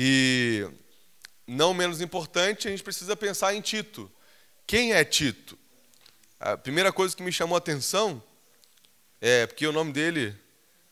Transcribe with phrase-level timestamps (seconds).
[0.00, 0.64] E
[1.44, 4.08] não menos importante, a gente precisa pensar em Tito.
[4.64, 5.58] Quem é Tito?
[6.38, 8.22] A primeira coisa que me chamou a atenção
[9.20, 10.36] é porque o nome dele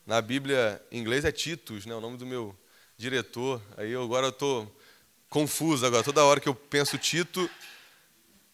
[0.05, 1.95] na Bíblia em inglês é Titus, né?
[1.95, 2.53] O nome do meu
[2.99, 3.63] diretor.
[3.77, 4.77] Aí eu agora estou
[5.31, 6.03] confuso agora.
[6.03, 7.49] Toda hora que eu penso Tito,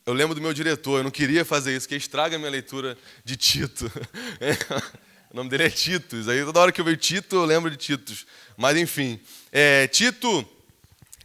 [0.05, 0.99] eu lembro do meu diretor.
[0.99, 3.91] Eu não queria fazer isso, que estraga a minha leitura de Tito.
[5.33, 6.29] o nome dele é Titus.
[6.29, 8.27] Aí toda hora que eu vejo Tito, eu lembro de Titus.
[8.57, 9.19] Mas enfim,
[9.51, 10.47] é, Tito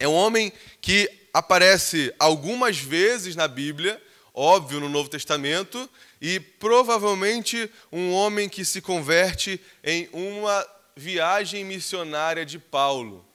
[0.00, 4.00] é um homem que aparece algumas vezes na Bíblia
[4.38, 5.90] óbvio no Novo Testamento,
[6.20, 10.64] e provavelmente um homem que se converte em uma
[10.96, 13.26] viagem missionária de Paulo.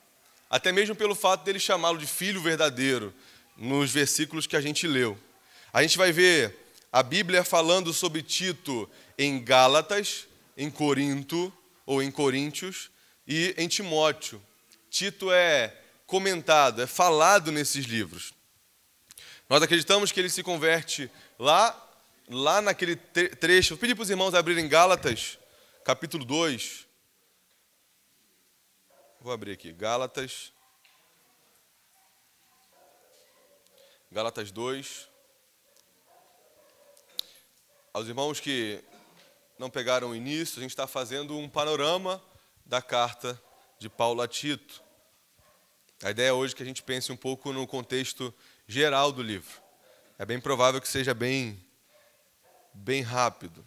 [0.50, 3.14] Até mesmo pelo fato dele chamá-lo de filho verdadeiro,
[3.58, 5.17] nos versículos que a gente leu.
[5.73, 6.55] A gente vai ver
[6.92, 10.26] a Bíblia falando sobre Tito em Gálatas,
[10.58, 11.52] em Corinto
[11.86, 12.92] ou em Coríntios
[13.28, 14.42] e em Timóteo.
[14.90, 18.34] Tito é comentado, é falado nesses livros.
[19.50, 21.76] Nós acreditamos que ele se converte lá,
[22.30, 23.76] lá naquele trecho.
[23.76, 25.38] Vou pedir para os irmãos abrirem Gálatas,
[25.84, 26.88] capítulo 2.
[29.20, 30.52] Vou abrir aqui, Gálatas.
[34.12, 35.10] Gálatas 2.
[37.94, 38.84] Aos irmãos que
[39.64, 42.22] não pegaram o início, a gente está fazendo um panorama
[42.66, 43.42] da carta
[43.80, 44.83] de Paulo a Tito.
[46.03, 48.33] A ideia é hoje que a gente pense um pouco no contexto
[48.67, 49.61] geral do livro.
[50.20, 51.66] É bem provável que seja bem,
[52.73, 53.66] bem rápido.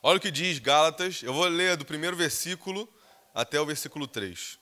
[0.00, 2.88] Olha o que diz Gálatas, eu vou ler do primeiro versículo
[3.34, 4.56] até o versículo 3.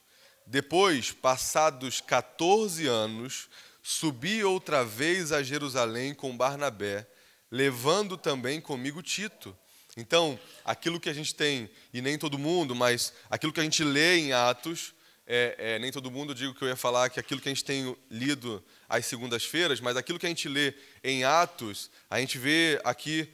[0.46, 3.50] Depois, passados 14 anos,
[3.82, 7.06] subi outra vez a Jerusalém com Barnabé,
[7.55, 9.56] levando também comigo Tito.
[9.97, 13.84] Então, aquilo que a gente tem, e nem todo mundo, mas aquilo que a gente
[13.84, 14.92] lê em Atos,
[15.24, 17.64] é, é, nem todo mundo, digo que eu ia falar que aquilo que a gente
[17.64, 22.81] tem lido às segundas-feiras, mas aquilo que a gente lê em Atos, a gente vê
[22.82, 23.28] aqui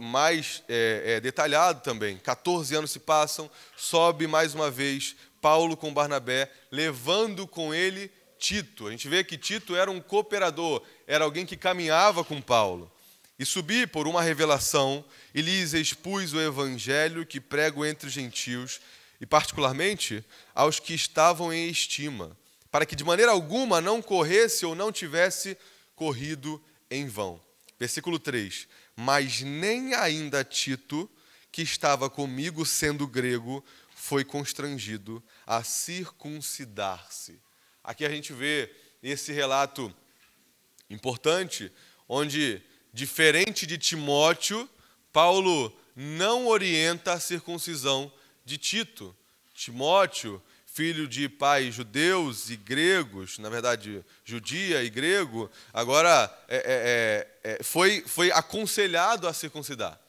[0.00, 2.18] mais é, é detalhado também.
[2.18, 8.88] 14 anos se passam, sobe mais uma vez Paulo com Barnabé, levando com ele Tito.
[8.88, 12.90] A gente vê que Tito era um cooperador, era alguém que caminhava com Paulo.
[13.40, 15.02] E subi por uma revelação
[15.34, 18.82] e lhes expus o evangelho que prego entre os gentios
[19.18, 20.22] e particularmente
[20.54, 22.36] aos que estavam em estima,
[22.70, 25.56] para que de maneira alguma não corresse ou não tivesse
[25.96, 27.40] corrido em vão.
[27.78, 31.10] Versículo 3: Mas nem ainda Tito,
[31.50, 33.64] que estava comigo sendo grego,
[33.94, 37.40] foi constrangido a circuncidar-se.
[37.82, 38.70] Aqui a gente vê
[39.02, 39.90] esse relato
[40.90, 41.72] importante,
[42.06, 42.62] onde,
[42.92, 44.68] diferente de Timóteo,
[45.12, 48.12] Paulo não orienta a circuncisão
[48.44, 49.14] de Tito.
[49.54, 56.62] Timóteo, filho de pais judeus e gregos, na verdade, judia e grego, agora é, é,
[57.44, 60.00] é, é, foi, foi aconselhado a circuncidar.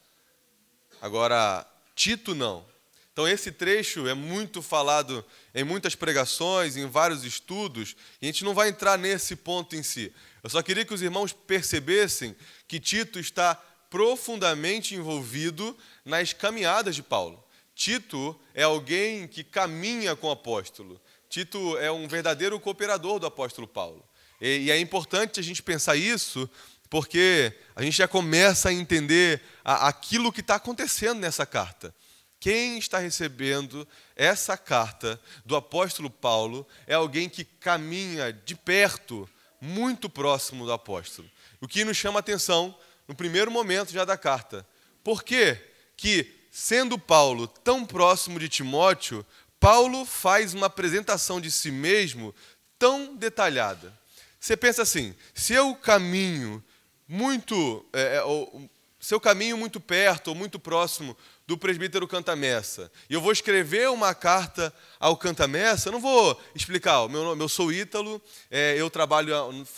[1.00, 2.64] Agora, Tito não.
[3.12, 5.22] Então, esse trecho é muito falado
[5.54, 9.82] em muitas pregações, em vários estudos, e a gente não vai entrar nesse ponto em
[9.82, 10.10] si.
[10.42, 12.34] Eu só queria que os irmãos percebessem
[12.66, 13.54] que Tito está
[13.88, 17.42] profundamente envolvido nas caminhadas de Paulo.
[17.74, 21.00] Tito é alguém que caminha com o apóstolo.
[21.28, 24.04] Tito é um verdadeiro cooperador do apóstolo Paulo.
[24.40, 26.50] E, é importante a gente pensar isso,
[26.90, 31.94] porque a gente já começa a entender aquilo que está acontecendo nessa carta.
[32.40, 33.86] Quem está recebendo
[34.16, 39.28] essa carta do apóstolo Paulo é alguém que caminha de perto,
[39.62, 41.30] muito próximo do apóstolo.
[41.60, 42.76] O que nos chama a atenção
[43.08, 44.66] no primeiro momento já da carta.
[45.02, 45.72] Por quê?
[46.02, 49.24] que sendo Paulo tão próximo de Timóteo,
[49.60, 52.34] Paulo faz uma apresentação de si mesmo
[52.76, 53.96] tão detalhada.
[54.40, 56.62] Você pensa assim: se eu caminho
[57.06, 58.68] muito, é, é ou,
[58.98, 61.16] se eu caminho muito perto ou muito próximo
[61.46, 67.08] do presbítero Cantamessa, e eu vou escrever uma carta ao Cantamessa, eu não vou explicar,
[67.08, 69.34] meu nome, eu sou Ítalo, é, eu trabalho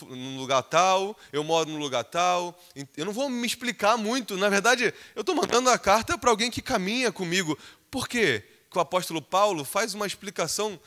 [0.09, 2.59] num lugar tal, eu moro num lugar tal,
[2.97, 6.51] eu não vou me explicar muito, na verdade, eu estou mandando a carta para alguém
[6.51, 7.59] que caminha comigo.
[7.91, 8.43] Por quê?
[8.71, 10.79] Que o apóstolo Paulo faz uma explicação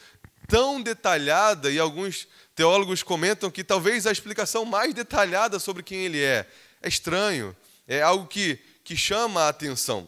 [0.47, 6.21] tão detalhada, e alguns teólogos comentam que talvez a explicação mais detalhada sobre quem ele
[6.21, 6.47] é.
[6.81, 7.55] É estranho,
[7.87, 10.07] é algo que, que chama a atenção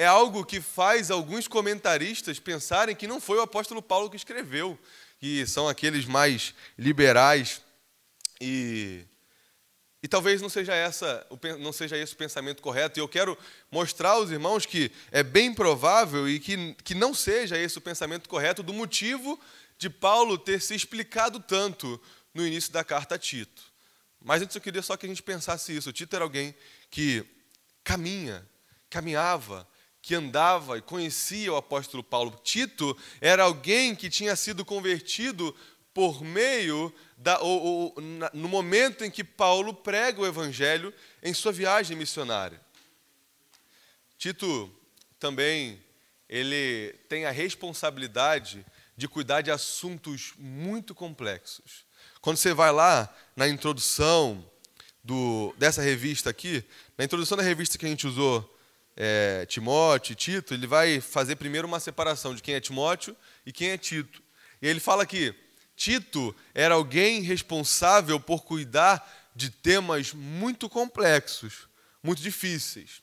[0.00, 4.78] é algo que faz alguns comentaristas pensarem que não foi o apóstolo Paulo que escreveu,
[5.18, 7.60] que são aqueles mais liberais
[8.40, 9.04] e
[10.02, 11.26] E talvez não seja, essa,
[11.58, 12.98] não seja esse o pensamento correto.
[12.98, 13.36] E eu quero
[13.70, 18.26] mostrar aos irmãos que é bem provável e que, que não seja esse o pensamento
[18.26, 19.38] correto do motivo
[19.76, 22.00] de Paulo ter se explicado tanto
[22.32, 23.62] no início da carta a Tito.
[24.18, 25.92] Mas antes eu queria só que a gente pensasse isso.
[25.92, 26.54] Tito era alguém
[26.90, 27.22] que
[27.84, 28.48] caminha,
[28.88, 29.68] caminhava,
[30.02, 32.38] que andava e conhecia o apóstolo Paulo.
[32.42, 35.54] Tito era alguém que tinha sido convertido
[35.92, 41.34] por meio da, ou, ou, na, no momento em que Paulo prega o evangelho em
[41.34, 42.60] sua viagem missionária.
[44.16, 44.70] Tito
[45.18, 45.82] também
[46.28, 48.64] ele tem a responsabilidade
[48.96, 51.84] de cuidar de assuntos muito complexos.
[52.20, 54.44] Quando você vai lá na introdução
[55.02, 56.62] do, dessa revista aqui,
[56.96, 58.59] na introdução da revista que a gente usou,
[58.96, 63.16] é, Timóteo e Tito, ele vai fazer primeiro uma separação de quem é Timóteo
[63.46, 64.22] e quem é Tito.
[64.60, 65.34] E ele fala que
[65.76, 71.68] Tito era alguém responsável por cuidar de temas muito complexos,
[72.02, 73.02] muito difíceis.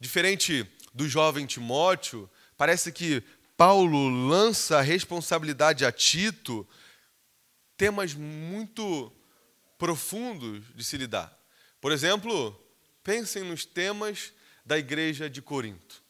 [0.00, 3.22] Diferente do jovem Timóteo, parece que
[3.56, 6.66] Paulo lança a responsabilidade a Tito
[7.76, 9.12] temas muito
[9.78, 11.36] profundos de se lidar.
[11.80, 12.60] Por exemplo,
[13.04, 14.32] pensem nos temas
[14.68, 16.02] da igreja de Corinto.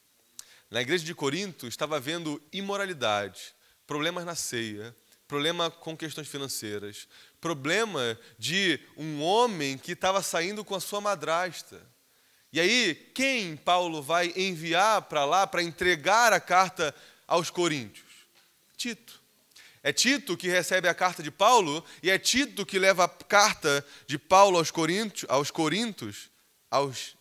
[0.68, 3.54] Na igreja de Corinto estava havendo imoralidade,
[3.86, 4.94] problemas na ceia,
[5.28, 7.06] problema com questões financeiras,
[7.40, 11.80] problema de um homem que estava saindo com a sua madrasta.
[12.52, 16.92] E aí, quem Paulo vai enviar para lá para entregar a carta
[17.28, 18.08] aos coríntios?
[18.76, 19.22] Tito.
[19.84, 23.86] É Tito que recebe a carta de Paulo e é Tito que leva a carta
[24.08, 26.28] de Paulo aos coríntios, aos coríntios,
[26.68, 27.16] aos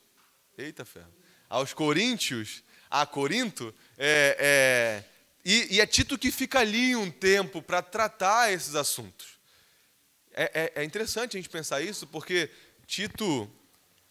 [0.58, 1.17] eita ferro,
[1.50, 5.18] aos coríntios, a Corinto, é, é
[5.50, 9.40] e, e é Tito que fica ali um tempo para tratar esses assuntos.
[10.34, 12.50] É, é, é interessante a gente pensar isso, porque
[12.86, 13.50] Tito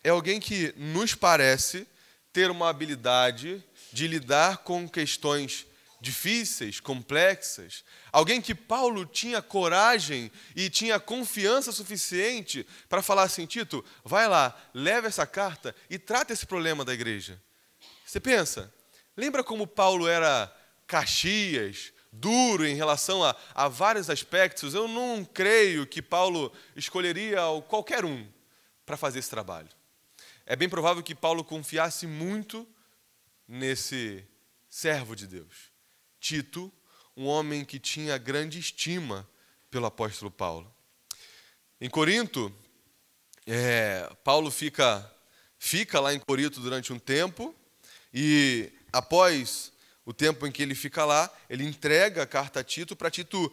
[0.03, 1.87] é alguém que nos parece
[2.33, 3.62] ter uma habilidade
[3.93, 5.67] de lidar com questões
[6.06, 7.85] difíceis, complexas.
[8.12, 14.56] Alguém que Paulo tinha coragem e tinha confiança suficiente para falar assim: Tito, vai lá,
[14.73, 17.43] leva essa carta e trata esse problema da igreja.
[18.05, 18.73] Você pensa,
[19.17, 20.55] lembra como Paulo era
[20.87, 28.05] Caxias, duro em relação a, a vários aspectos, eu não creio que Paulo escolheria qualquer
[28.05, 28.26] um
[28.87, 29.69] para fazer esse trabalho.
[30.47, 32.64] É bem provável que Paulo confiasse muito
[33.49, 34.25] nesse
[34.69, 35.75] servo de Deus.
[36.26, 36.73] Tito,
[37.17, 39.28] um homem que tinha grande estima
[39.70, 40.69] pelo apóstolo Paulo.
[41.81, 42.52] Em Corinto,
[43.46, 45.08] é, Paulo fica,
[45.56, 47.55] fica lá em Corinto durante um tempo
[48.12, 49.73] e após
[50.05, 53.52] o tempo em que ele fica lá, ele entrega a carta a Tito para Tito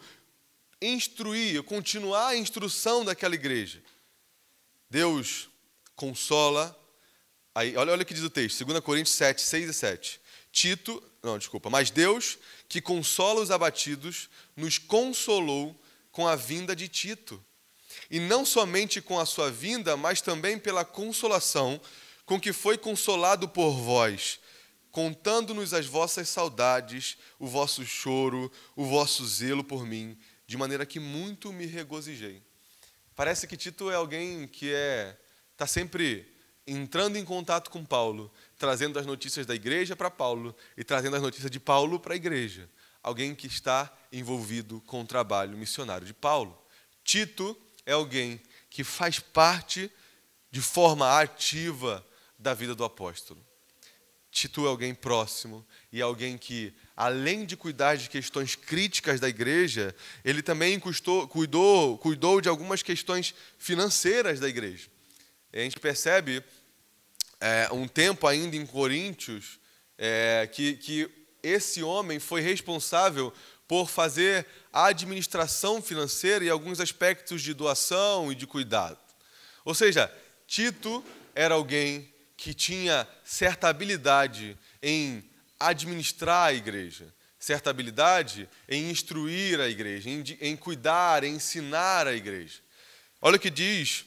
[0.82, 3.80] instruir, continuar a instrução daquela igreja.
[4.90, 5.48] Deus
[5.94, 6.76] consola.
[7.54, 10.20] Aí, olha, olha o que diz o texto, 2 Coríntios 7, 6 e 7.
[10.50, 12.38] Tito, não, desculpa, mas Deus,
[12.68, 15.78] que consola os abatidos, nos consolou
[16.10, 17.44] com a vinda de Tito.
[18.10, 21.80] E não somente com a sua vinda, mas também pela consolação
[22.26, 24.40] com que foi consolado por vós
[24.94, 30.16] contando-nos as vossas saudades, o vosso choro, o vosso zelo por mim,
[30.46, 32.40] de maneira que muito me regozijei.
[33.16, 35.18] Parece que Tito é alguém que é
[35.50, 36.32] está sempre
[36.64, 41.22] entrando em contato com Paulo, trazendo as notícias da igreja para Paulo e trazendo as
[41.22, 42.68] notícias de Paulo para a igreja.
[43.02, 46.58] Alguém que está envolvido com o trabalho missionário de Paulo.
[47.02, 48.40] Tito é alguém
[48.70, 49.90] que faz parte
[50.50, 52.04] de forma ativa
[52.38, 53.44] da vida do apóstolo.
[54.30, 59.94] Tito é alguém próximo e alguém que, além de cuidar de questões críticas da igreja,
[60.24, 64.88] ele também custou, cuidou, cuidou de algumas questões financeiras da igreja.
[65.52, 66.42] A gente percebe
[67.44, 69.60] é, um tempo ainda em Coríntios
[69.98, 71.10] é, que, que
[71.42, 73.30] esse homem foi responsável
[73.68, 78.98] por fazer a administração financeira e alguns aspectos de doação e de cuidado.
[79.62, 80.10] Ou seja,
[80.46, 85.22] Tito era alguém que tinha certa habilidade em
[85.60, 92.14] administrar a igreja, certa habilidade em instruir a igreja, em, em cuidar, em ensinar a
[92.14, 92.60] igreja.
[93.20, 94.06] Olha o que diz.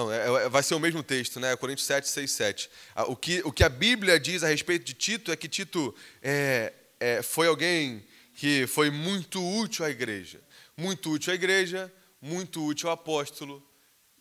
[0.00, 1.54] Não, é, é vai ser o mesmo texto, né?
[1.56, 2.70] Coríntios 7, 6, 7.
[3.08, 6.72] O que, o que a Bíblia diz a respeito de Tito é que Tito é,
[6.98, 8.02] é, foi alguém
[8.34, 10.40] que foi muito útil à igreja.
[10.74, 13.62] Muito útil à igreja, muito útil ao apóstolo.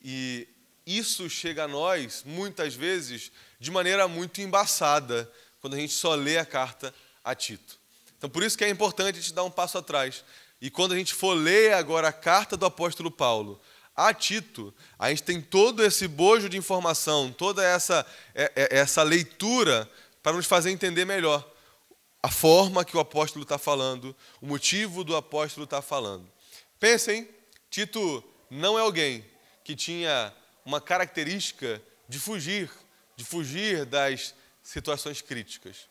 [0.04, 0.50] E
[0.86, 5.32] isso chega a nós, muitas vezes, de maneira muito embaçada,
[5.62, 6.94] quando a gente só lê a carta
[7.24, 7.80] a Tito.
[8.18, 10.26] Então, por isso que é importante a gente dar um passo atrás.
[10.60, 13.62] E quando a gente for ler agora a carta do apóstolo Paulo
[13.96, 19.04] a Tito, a gente tem todo esse bojo de informação, toda essa, é, é, essa
[19.04, 19.90] leitura
[20.24, 21.50] para nos fazer entender melhor
[22.22, 26.30] a forma que o apóstolo está falando, o motivo do apóstolo estar tá falando.
[26.80, 27.28] Pensem,
[27.70, 29.26] Tito não é alguém
[29.64, 30.34] que tinha
[30.66, 32.70] uma característica de fugir,
[33.16, 35.88] de fugir das situações críticas.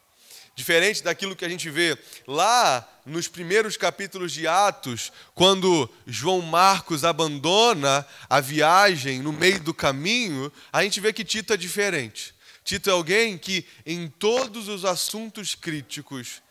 [0.59, 1.97] Diferente daquilo que a gente vê
[2.27, 9.73] lá nos primeiros capítulos de Atos, quando João Marcos abandona a viagem no meio do
[9.73, 12.35] caminho, a gente vê que Tito é diferente.
[12.65, 16.43] Tito é alguém que, em todos os assuntos críticos,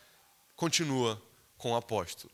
[0.56, 1.22] continua
[1.58, 2.32] com o apóstolo.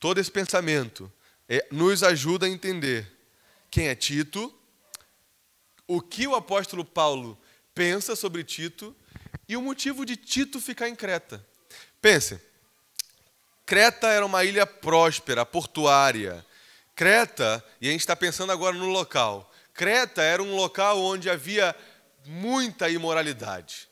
[0.00, 1.12] Todo esse pensamento
[1.50, 3.06] é, nos ajuda a entender
[3.70, 4.50] quem é Tito,
[5.86, 7.38] o que o apóstolo Paulo
[7.74, 8.96] pensa sobre Tito
[9.48, 11.44] e o motivo de Tito ficar em Creta.
[12.00, 12.40] Pense,
[13.64, 16.44] Creta era uma ilha próspera, portuária.
[16.94, 21.74] Creta, e a gente está pensando agora no local, Creta era um local onde havia
[22.26, 23.88] muita imoralidade.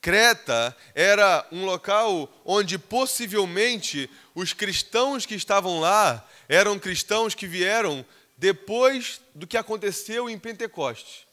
[0.00, 8.06] Creta era um local onde possivelmente os cristãos que estavam lá eram cristãos que vieram
[8.36, 11.26] depois do que aconteceu em Pentecostes.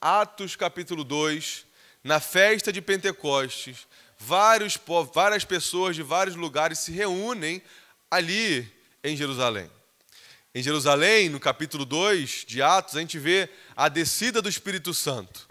[0.00, 1.64] Atos capítulo 2,
[2.02, 3.86] na festa de Pentecostes,
[4.18, 4.78] vários,
[5.12, 7.62] várias pessoas de vários lugares se reúnem
[8.10, 8.68] ali
[9.02, 9.70] em Jerusalém.
[10.54, 15.48] Em Jerusalém, no capítulo 2 de Atos, a gente vê a descida do Espírito Santo.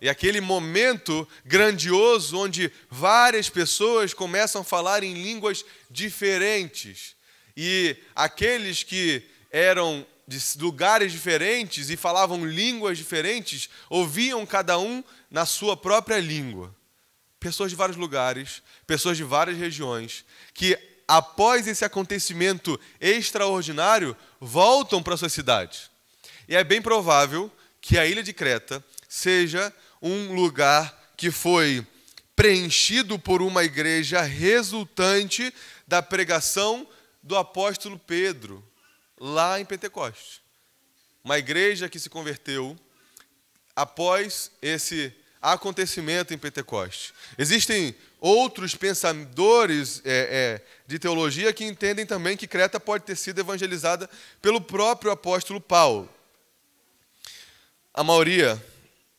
[0.00, 7.14] E aquele momento grandioso onde várias pessoas começam a falar em línguas diferentes.
[7.56, 15.44] E aqueles que eram de lugares diferentes e falavam línguas diferentes, ouviam cada um na
[15.44, 16.72] sua própria língua.
[17.40, 25.14] Pessoas de vários lugares, pessoas de várias regiões, que após esse acontecimento extraordinário, voltam para
[25.14, 25.90] a sua cidade.
[26.48, 31.84] E é bem provável que a ilha de Creta seja um lugar que foi
[32.36, 35.52] preenchido por uma igreja resultante
[35.88, 36.86] da pregação
[37.20, 38.64] do apóstolo Pedro,
[39.20, 40.40] lá em Pentecostes.
[41.22, 42.74] Uma igreja que se converteu
[43.76, 47.12] após esse acontecimento em Pentecostes.
[47.38, 53.40] Existem outros pensadores é, é, de teologia que entendem também que Creta pode ter sido
[53.40, 54.08] evangelizada
[54.42, 56.08] pelo próprio apóstolo Paulo.
[57.92, 58.62] A maioria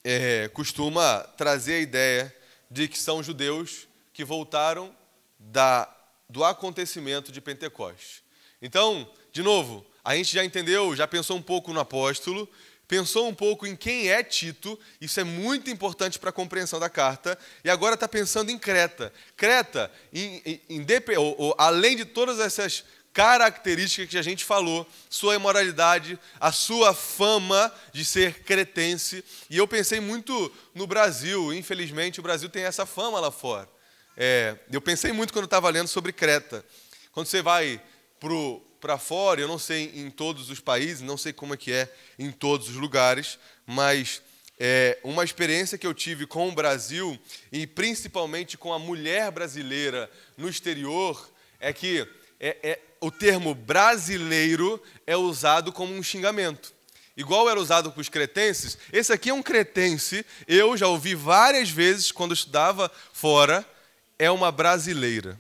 [0.04, 2.36] é, costuma trazer a ideia
[2.70, 4.96] de que são judeus que voltaram
[5.40, 5.90] da,
[6.30, 8.22] do acontecimento de Pentecostes.
[8.62, 12.50] Então, de novo, a gente já entendeu, já pensou um pouco no apóstolo,
[12.88, 16.90] pensou um pouco em quem é Tito, isso é muito importante para a compreensão da
[16.90, 19.14] carta, e agora está pensando em Creta.
[19.38, 20.86] Creta, em, em, em,
[21.18, 26.94] ou, ou, além de todas essas características que a gente falou, sua imoralidade, a sua
[26.94, 32.86] fama de ser cretense, e eu pensei muito no Brasil, infelizmente o Brasil tem essa
[32.86, 33.70] fama lá fora.
[34.18, 36.66] É, eu pensei muito quando estava lendo sobre Creta.
[37.12, 37.82] Quando você vai
[38.20, 38.34] para
[38.82, 41.88] para fora, eu não sei em todos os países, não sei como é que é
[42.18, 44.22] em todos os lugares, mas
[44.60, 47.18] é, uma experiência que eu tive com o Brasil
[47.52, 52.08] e principalmente com a mulher brasileira no exterior é que
[52.40, 56.74] é, é, o termo brasileiro é usado como um xingamento.
[57.16, 61.70] Igual era usado para os cretenses, esse aqui é um cretense, eu já ouvi várias
[61.70, 63.64] vezes quando estudava fora,
[64.18, 65.38] é uma brasileira.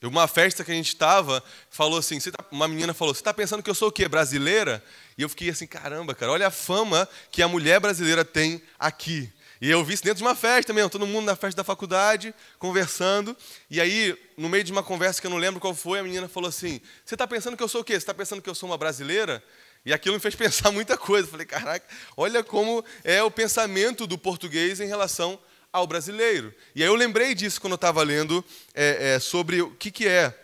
[0.00, 3.62] Uma festa que a gente estava, falou assim, tá, uma menina falou, você está pensando
[3.64, 4.82] que eu sou o quê, brasileira?
[5.16, 9.32] E eu fiquei assim, caramba, cara, olha a fama que a mulher brasileira tem aqui.
[9.60, 12.32] E eu vi isso dentro de uma festa mesmo, todo mundo na festa da faculdade,
[12.60, 13.36] conversando.
[13.68, 16.28] E aí, no meio de uma conversa que eu não lembro qual foi, a menina
[16.28, 17.94] falou assim, você está pensando que eu sou o quê?
[17.94, 19.42] Você está pensando que eu sou uma brasileira?
[19.84, 21.26] E aquilo me fez pensar muita coisa.
[21.26, 21.84] Eu falei, caraca,
[22.16, 25.40] olha como é o pensamento do português em relação
[25.72, 26.54] ao brasileiro.
[26.74, 28.44] E aí eu lembrei disso quando eu estava lendo
[28.74, 30.34] é, é, sobre o que, que é.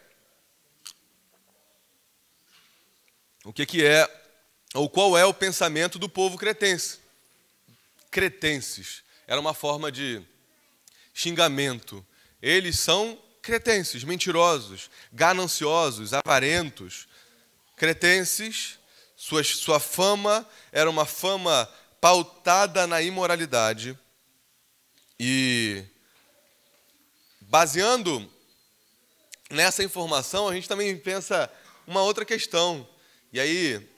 [3.45, 4.09] O que, que é,
[4.75, 6.99] ou qual é o pensamento do povo cretense.
[8.11, 9.03] Cretenses.
[9.27, 10.23] Era uma forma de
[11.13, 12.05] xingamento.
[12.41, 17.07] Eles são cretenses, mentirosos, gananciosos, avarentos.
[17.77, 18.79] Cretenses,
[19.17, 21.69] sua, sua fama era uma fama
[22.01, 23.99] pautada na imoralidade
[25.19, 25.85] e
[27.41, 28.31] baseando
[29.51, 31.51] nessa informação, a gente também pensa
[31.87, 32.89] uma outra questão.
[33.33, 33.89] E aí,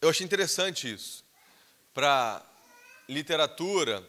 [0.00, 1.24] eu achei interessante isso.
[1.92, 2.44] Para
[3.08, 4.06] literatura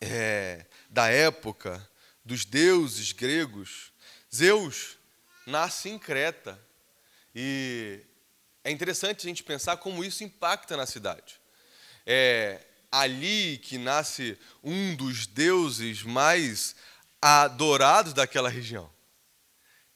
[0.00, 1.88] é, da época,
[2.24, 3.92] dos deuses gregos,
[4.34, 4.98] Zeus
[5.46, 6.60] nasce em Creta.
[7.34, 8.00] E
[8.64, 11.40] é interessante a gente pensar como isso impacta na cidade.
[12.04, 12.60] É
[12.92, 16.76] ali que nasce um dos deuses mais
[17.20, 18.91] adorados daquela região.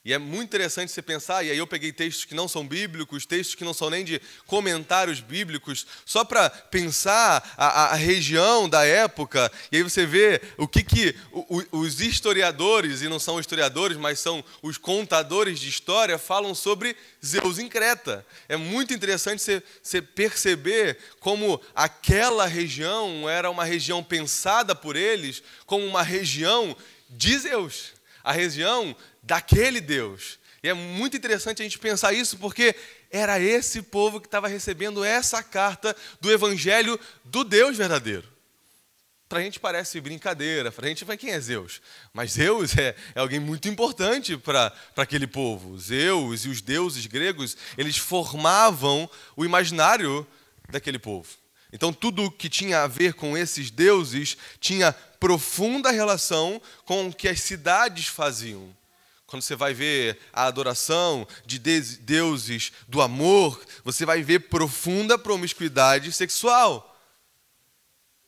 [0.06, 3.26] E é muito interessante você pensar, e aí eu peguei textos que não são bíblicos,
[3.26, 8.84] textos que não são nem de comentários bíblicos, só para pensar a, a, região da
[8.84, 11.16] época, e aí você vê o que, que
[11.72, 17.58] os historiadores, e não são historiadores, mas são os contadores de história, falam sobre Zeus
[17.58, 18.24] em Creta.
[18.48, 25.42] É muito interessante você, você perceber como aquela região era uma região pensada por eles
[25.66, 26.76] como uma região
[27.10, 27.96] de Zeus.
[28.22, 30.38] A região daquele Deus.
[30.62, 32.74] E é muito interessante a gente pensar isso, porque
[33.10, 38.36] era esse povo que estava recebendo essa carta do Evangelho do Deus verdadeiro.
[39.28, 41.82] Para a gente parece brincadeira, para a gente vai quem é Zeus?
[42.12, 45.76] Mas Zeus é, é alguém muito importante para aquele povo.
[45.78, 50.24] Zeus e os deuses gregos, eles formavam o imaginário
[50.70, 51.28] daquele povo.
[51.72, 57.28] Então, tudo que tinha a ver com esses deuses tinha profunda relação com o que
[57.28, 58.75] as cidades faziam.
[59.26, 66.12] Quando você vai ver a adoração de deuses do amor, você vai ver profunda promiscuidade
[66.12, 66.96] sexual.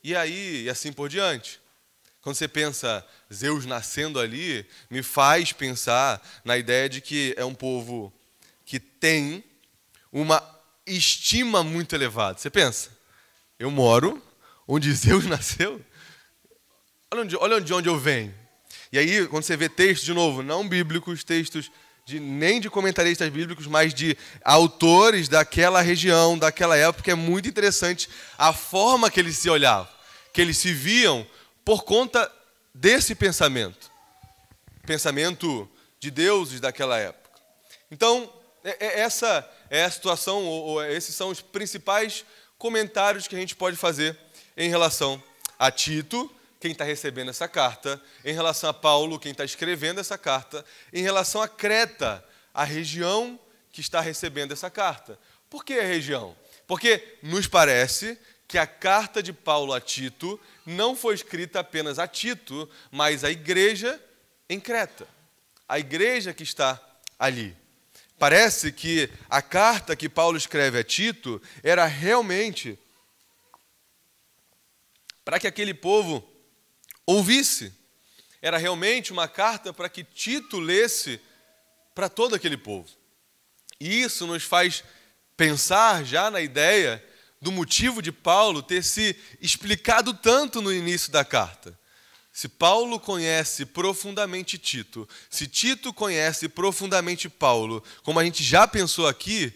[0.02, 1.61] E aí, e assim por diante.
[2.21, 7.55] Quando você pensa Zeus nascendo ali, me faz pensar na ideia de que é um
[7.55, 8.12] povo
[8.64, 9.45] que tem
[10.12, 10.43] uma
[10.85, 12.38] estima muito elevada.
[12.38, 12.90] Você pensa,
[13.59, 14.23] eu moro
[14.67, 15.81] onde Zeus nasceu?
[17.11, 18.35] Olha, onde, de onde eu venho.
[18.92, 21.71] E aí, quando você vê textos, de novo, não bíblicos, textos
[22.09, 28.09] de, nem de comentaristas bíblicos, mas de autores daquela região, daquela época, é muito interessante
[28.38, 29.92] a forma que eles se olhavam,
[30.33, 31.26] que eles se viam
[31.64, 32.33] por conta
[32.75, 33.90] desse pensamento.
[34.87, 35.68] Pensamento
[36.00, 37.28] de deuses daquela época.
[37.90, 38.33] Então,
[38.64, 42.25] é, é, essa é a situação, ou esses são os principais
[42.57, 44.16] comentários que a gente pode fazer
[44.57, 45.23] em relação
[45.59, 46.30] a Tito
[46.61, 51.03] quem está recebendo essa carta, em relação a Paulo, quem está escrevendo essa carta, em
[51.03, 53.38] relação a Creta, a região
[53.71, 55.18] que está recebendo essa carta.
[55.49, 56.37] Por que a região?
[56.66, 62.09] Porque nos parece que a carta de Paulo a Tito não foi escrita apenas a
[62.09, 64.03] Tito, mas à igreja
[64.49, 65.07] em Creta.
[65.68, 66.81] A igreja que está
[67.18, 67.55] ali.
[68.18, 72.77] Parece que a carta que Paulo escreve a Tito era realmente
[75.25, 76.27] para que aquele povo
[77.09, 77.73] ouvisse.
[78.42, 81.18] Era realmente uma carta para que Tito lesse
[81.94, 82.87] para todo aquele povo.
[83.81, 84.85] E isso nos faz
[85.37, 87.03] pensar já na ideia
[87.40, 91.79] do motivo de Paulo ter se explicado tanto no início da carta.
[92.31, 99.09] Se Paulo conhece profundamente Tito, se Tito conhece profundamente Paulo, como a gente já pensou
[99.09, 99.53] aqui,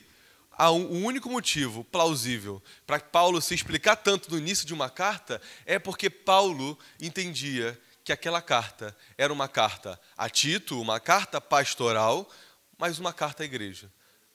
[0.59, 5.79] um único motivo plausível para Paulo se explicar tanto no início de uma carta é
[5.79, 12.29] porque Paulo entendia que aquela carta era uma carta a Tito, uma carta pastoral,
[12.77, 13.91] mas uma carta à igreja,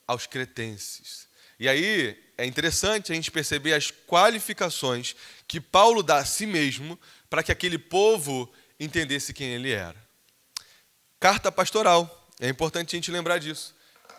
[0.05, 1.27] aos cretenses.
[1.59, 5.15] E aí é interessante a gente perceber as qualificações
[5.47, 6.99] que Paulo dá a si mesmo
[7.29, 9.95] para que aquele povo entendesse quem ele era.
[11.19, 13.75] Carta pastoral, é importante a gente lembrar disso.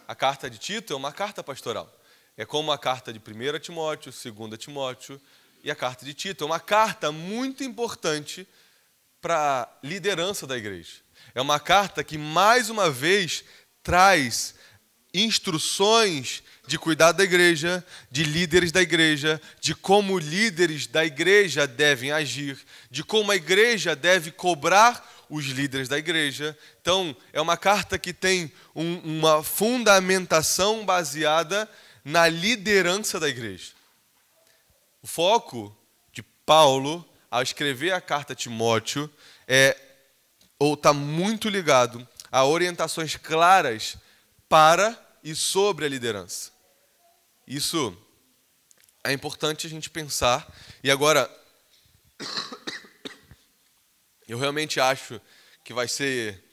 [0.08, 1.94] A carta de Tito é uma carta pastoral.
[2.34, 5.20] É como a carta de 1 Timóteo, 2 Timóteo
[5.62, 6.44] e a carta de Tito.
[6.44, 8.48] É uma carta muito importante
[9.20, 10.94] para a liderança da igreja.
[11.34, 13.44] É uma carta que, mais uma vez,
[13.82, 14.54] traz
[15.12, 22.12] instruções de cuidado da igreja, de líderes da igreja, de como líderes da igreja devem
[22.12, 22.58] agir,
[22.90, 26.56] de como a igreja deve cobrar os líderes da igreja.
[26.80, 31.68] Então, é uma carta que tem um, uma fundamentação baseada
[32.04, 33.72] na liderança da igreja.
[35.02, 35.76] O foco
[36.12, 39.10] de Paulo, ao escrever a carta a Timóteo,
[39.46, 39.76] é
[40.58, 43.96] ou está muito ligado a orientações claras
[44.48, 46.50] para e sobre a liderança.
[47.46, 47.96] Isso
[49.04, 50.46] é importante a gente pensar.
[50.82, 51.30] E agora,
[54.28, 55.20] eu realmente acho
[55.64, 56.44] que vai ser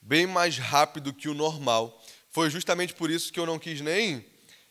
[0.00, 1.98] bem mais rápido que o normal.
[2.30, 4.24] Foi justamente por isso que eu não quis nem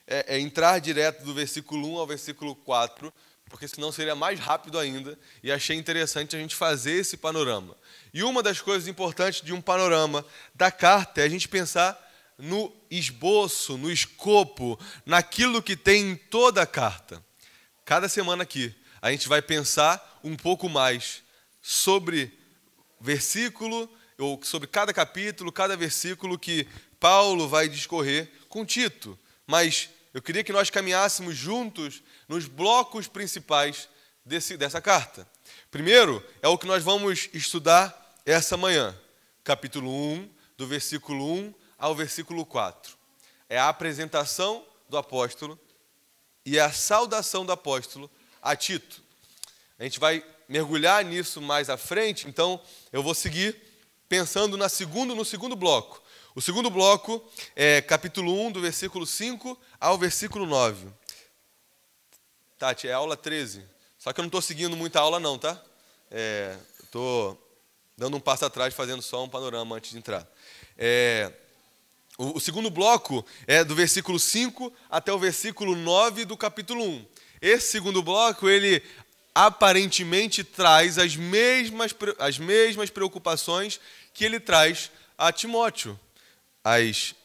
[0.05, 3.11] é, é entrar direto do versículo 1 ao versículo 4,
[3.49, 7.75] porque senão seria mais rápido ainda, e achei interessante a gente fazer esse panorama.
[8.13, 11.99] E uma das coisas importantes de um panorama da carta é a gente pensar
[12.37, 17.23] no esboço, no escopo, naquilo que tem em toda a carta.
[17.85, 21.23] Cada semana aqui, a gente vai pensar um pouco mais
[21.61, 22.40] sobre
[23.01, 26.67] versículo, ou sobre cada capítulo, cada versículo que
[26.99, 29.17] Paulo vai discorrer com Tito.
[29.47, 33.89] Mas eu queria que nós caminhássemos juntos nos blocos principais
[34.25, 35.27] desse, dessa carta.
[35.71, 38.97] Primeiro é o que nós vamos estudar essa manhã,
[39.43, 42.95] capítulo 1, do versículo 1 ao versículo 4.
[43.49, 45.59] É a apresentação do apóstolo
[46.45, 48.09] e a saudação do apóstolo
[48.41, 49.01] a Tito.
[49.79, 52.59] A gente vai mergulhar nisso mais à frente, então
[52.91, 53.55] eu vou seguir
[54.09, 56.03] pensando na segundo, no segundo bloco.
[56.35, 57.23] O segundo bloco
[57.55, 60.89] é capítulo 1, do versículo 5 ao versículo 9.
[62.59, 63.63] Tati, é aula 13.
[63.97, 65.61] Só que eu não estou seguindo muita aula, não, tá?
[66.83, 67.37] Estou é,
[67.97, 70.27] dando um passo atrás, fazendo só um panorama antes de entrar.
[70.77, 71.31] É,
[72.17, 77.05] o, o, segundo bloco é do versículo 5 até o versículo 9 do capítulo 1.
[77.41, 78.83] Esse segundo bloco, ele
[79.33, 83.79] aparentemente traz as mesmas, as mesmas preocupações
[84.13, 85.99] que ele traz a Timóteo
[86.63, 87.15] as,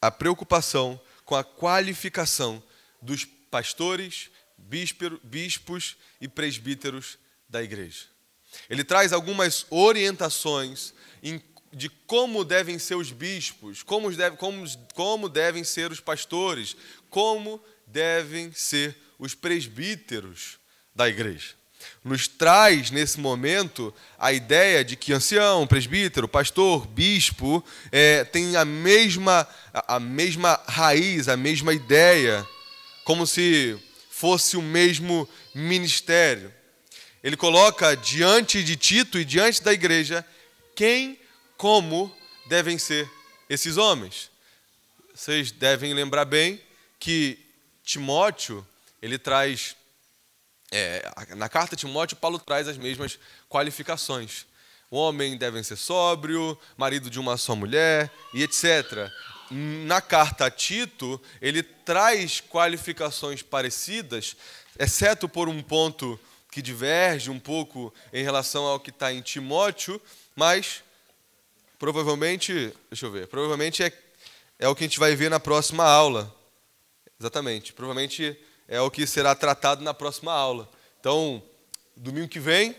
[0.00, 2.62] a preocupação com a qualificação
[3.00, 8.06] dos pastores, bispos e presbíteros da igreja.
[8.68, 10.94] Ele traz algumas orientações
[11.72, 14.64] de como devem ser os bispos, como, deve, como,
[14.94, 16.76] como devem ser os pastores,
[17.10, 20.58] como devem ser os presbíteros
[20.94, 21.54] da igreja
[22.04, 28.64] nos traz nesse momento a ideia de que ancião, presbítero, pastor, bispo é, tem a
[28.64, 32.46] mesma, a mesma raiz, a mesma ideia,
[33.04, 33.78] como se
[34.10, 36.52] fosse o mesmo ministério.
[37.22, 40.24] Ele coloca diante de Tito e diante da igreja
[40.76, 41.18] quem,
[41.56, 42.14] como
[42.48, 43.10] devem ser
[43.48, 44.30] esses homens.
[45.14, 46.60] Vocês devem lembrar bem
[46.98, 47.38] que
[47.82, 48.66] Timóteo
[49.00, 49.74] ele traz
[50.70, 54.46] é, na carta de Timóteo, Paulo traz as mesmas qualificações.
[54.90, 59.10] O homem deve ser sóbrio, marido de uma só mulher e etc.
[59.50, 64.36] Na carta a Tito, ele traz qualificações parecidas,
[64.78, 66.18] exceto por um ponto
[66.50, 70.00] que diverge um pouco em relação ao que está em Timóteo,
[70.36, 70.82] mas
[71.78, 73.92] provavelmente, deixa eu ver, provavelmente é,
[74.58, 76.32] é o que a gente vai ver na próxima aula.
[77.18, 78.36] Exatamente, provavelmente
[78.68, 80.68] é o que será tratado na próxima aula.
[81.00, 81.42] Então,
[81.96, 82.74] domingo que vem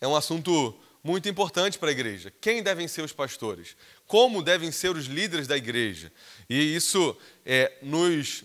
[0.00, 2.32] é um assunto muito importante para a igreja.
[2.40, 3.76] Quem devem ser os pastores?
[4.06, 6.10] Como devem ser os líderes da igreja?
[6.48, 8.44] E isso é, nos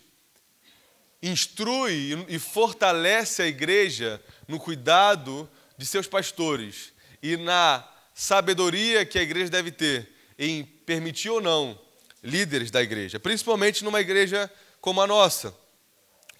[1.22, 9.24] instrui e fortalece a igreja no cuidado de seus pastores e na sabedoria que a
[9.24, 11.80] igreja deve ter em permitir ou não
[12.24, 15.56] líderes da igreja, principalmente numa igreja como a nossa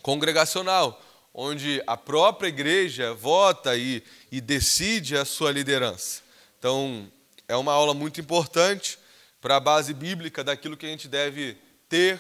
[0.10, 1.00] congregacional,
[1.32, 6.24] onde a própria igreja vota e, e decide a sua liderança.
[6.58, 7.12] Então,
[7.48, 8.98] é uma aula muito importante
[9.40, 11.56] para a base bíblica daquilo que a gente deve
[11.88, 12.20] ter,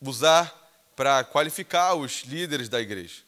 [0.00, 0.52] usar
[0.96, 3.22] para qualificar os líderes da igreja.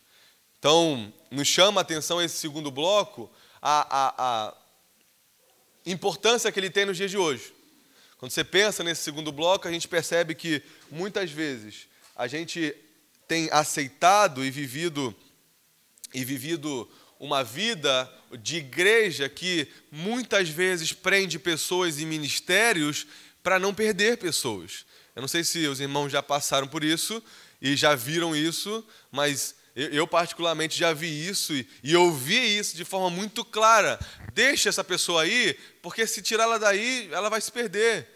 [0.59, 3.30] Então, nos chama a atenção esse segundo bloco,
[3.62, 4.54] a, a, a
[5.87, 7.54] importância que ele tem nos dias de hoje.
[8.18, 12.74] Quando você pensa nesse segundo bloco, a gente percebe que muitas vezes a gente
[13.26, 15.14] tem aceitado e vivido
[16.12, 18.10] e vivido uma vida
[18.40, 23.06] de igreja que muitas vezes prende pessoas e ministérios
[23.42, 24.84] para não perder pessoas.
[25.14, 27.22] Eu não sei se os irmãos já passaram por isso
[27.60, 32.84] e já viram isso, mas eu, particularmente já vi isso e, e ouvi isso de
[32.84, 33.98] forma muito clara.
[34.32, 38.08] Deixa essa pessoa aí, porque se tirar ela daí, ela vai se perder.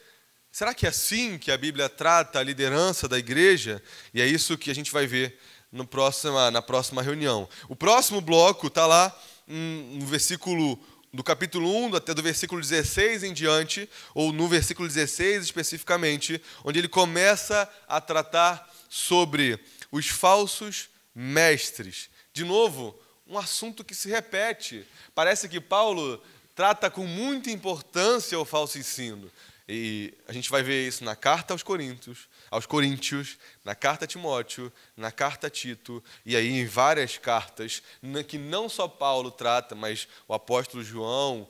[0.58, 3.80] Será que é assim que a Bíblia trata a liderança da igreja?
[4.12, 5.38] E é isso que a gente vai ver
[5.70, 7.48] no próxima, na próxima reunião.
[7.68, 9.16] O próximo bloco está lá
[9.46, 10.76] no versículo
[11.12, 16.80] do capítulo 1 até do versículo 16 em diante, ou no versículo 16 especificamente, onde
[16.80, 19.60] ele começa a tratar sobre
[19.92, 22.10] os falsos mestres.
[22.32, 24.84] De novo, um assunto que se repete.
[25.14, 26.20] Parece que Paulo
[26.52, 29.30] trata com muita importância o falso ensino.
[29.68, 34.08] E a gente vai ver isso na carta aos Coríntios, aos Coríntios, na carta a
[34.08, 37.82] Timóteo, na carta a Tito, e aí em várias cartas,
[38.26, 41.46] que não só Paulo trata, mas o apóstolo João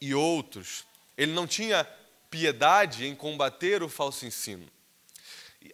[0.00, 0.84] e outros.
[1.16, 1.86] Ele não tinha
[2.28, 4.66] piedade em combater o falso ensino.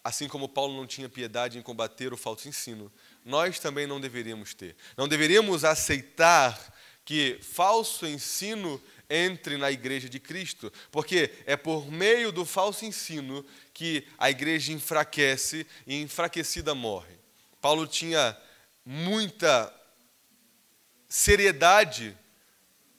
[0.04, 2.92] Assim como Paulo não tinha piedade em combater o falso ensino,
[3.24, 4.76] nós também não deveríamos ter.
[4.98, 6.74] Não deveríamos aceitar
[7.06, 13.44] que falso ensino entre na igreja de Cristo, porque é por meio do falso ensino
[13.72, 17.14] que a igreja enfraquece e enfraquecida morre.
[17.60, 18.36] Paulo tinha
[18.84, 19.72] muita
[21.08, 22.16] seriedade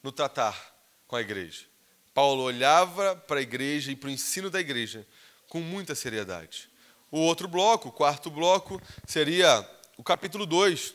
[0.02, 0.74] no tratar
[1.06, 1.64] com a igreja.
[2.12, 5.06] Paulo olhava para a igreja e para o ensino da igreja
[5.48, 6.68] com muita seriedade.
[7.10, 9.66] o outro bloco, o quarto bloco, seria
[9.96, 10.94] o capítulo 2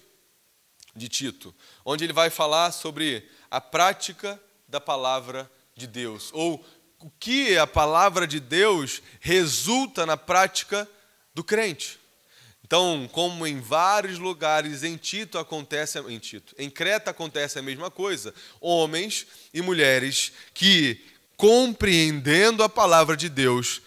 [0.96, 4.40] de Tito, onde ele vai falar sobre a prática
[4.74, 6.66] da palavra de Deus, ou
[7.00, 10.90] o que a palavra de Deus resulta na prática
[11.32, 12.00] do crente.
[12.66, 17.92] Então, como em vários lugares em Tito acontece em Tito, em Creta acontece a mesma
[17.92, 21.06] coisa, homens e mulheres que
[21.38, 23.80] compreendendo a palavra de Deus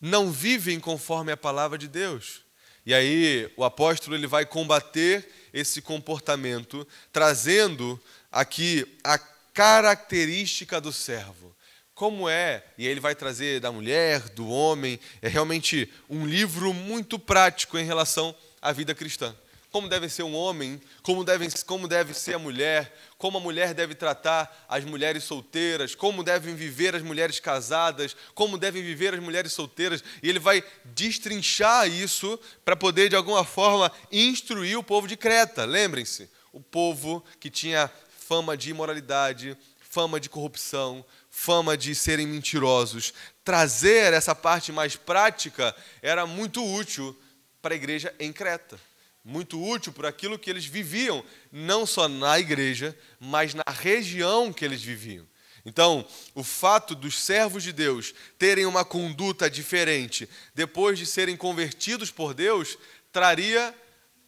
[0.00, 2.40] não vivem conforme a palavra de Deus.
[2.86, 8.00] E aí o apóstolo ele vai combater esse comportamento trazendo
[8.32, 9.18] aqui a
[9.60, 11.54] característica do servo
[11.92, 17.18] como é, e ele vai trazer da mulher, do homem, é realmente um livro muito
[17.18, 19.36] prático em relação à vida cristã.
[19.70, 23.74] Como deve ser um homem, como deve, como deve ser a mulher, como a mulher
[23.74, 29.20] deve tratar as mulheres solteiras, como devem viver as mulheres casadas, como devem viver as
[29.20, 35.06] mulheres solteiras, e ele vai destrinchar isso para poder, de alguma forma, instruir o povo
[35.06, 35.66] de Creta.
[35.66, 37.90] Lembrem-se, o povo que tinha
[38.30, 43.12] fama de imoralidade, fama de corrupção, fama de serem mentirosos.
[43.42, 47.20] Trazer essa parte mais prática era muito útil
[47.60, 48.78] para a igreja em Creta.
[49.24, 54.64] Muito útil por aquilo que eles viviam, não só na igreja, mas na região que
[54.64, 55.26] eles viviam.
[55.66, 62.12] Então, o fato dos servos de Deus terem uma conduta diferente depois de serem convertidos
[62.12, 62.78] por Deus,
[63.10, 63.74] traria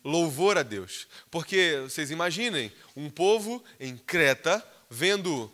[0.05, 1.07] louvor a Deus.
[1.31, 5.51] Porque vocês imaginem, um povo em Creta vendo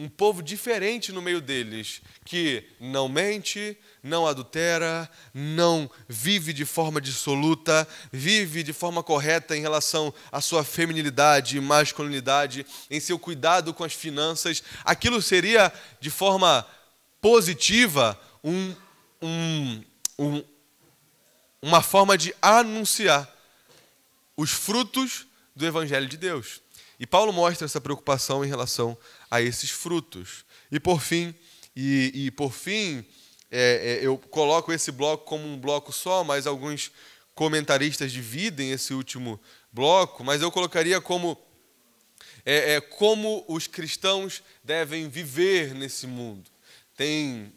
[0.00, 7.02] um povo diferente no meio deles, que não mente, não adultera, não vive de forma
[7.02, 13.74] dissoluta, vive de forma correta em relação à sua feminilidade e masculinidade, em seu cuidado
[13.74, 14.62] com as finanças.
[14.86, 16.66] Aquilo seria, de forma
[17.20, 18.74] positiva, um,
[19.20, 19.84] um,
[20.18, 20.44] um,
[21.60, 23.28] uma forma de anunciar
[24.40, 26.62] os frutos do Evangelho de Deus.
[26.98, 28.96] E Paulo mostra essa preocupação em relação
[29.30, 30.46] a esses frutos.
[30.72, 31.34] E por fim,
[31.76, 33.04] e, e por fim,
[33.50, 36.90] é, é, eu coloco esse bloco como um bloco só, mas alguns
[37.34, 39.38] comentaristas dividem esse último
[39.70, 41.36] bloco, mas eu colocaria como
[42.46, 46.50] é, é, como os cristãos devem viver nesse mundo.
[46.96, 47.52] Tem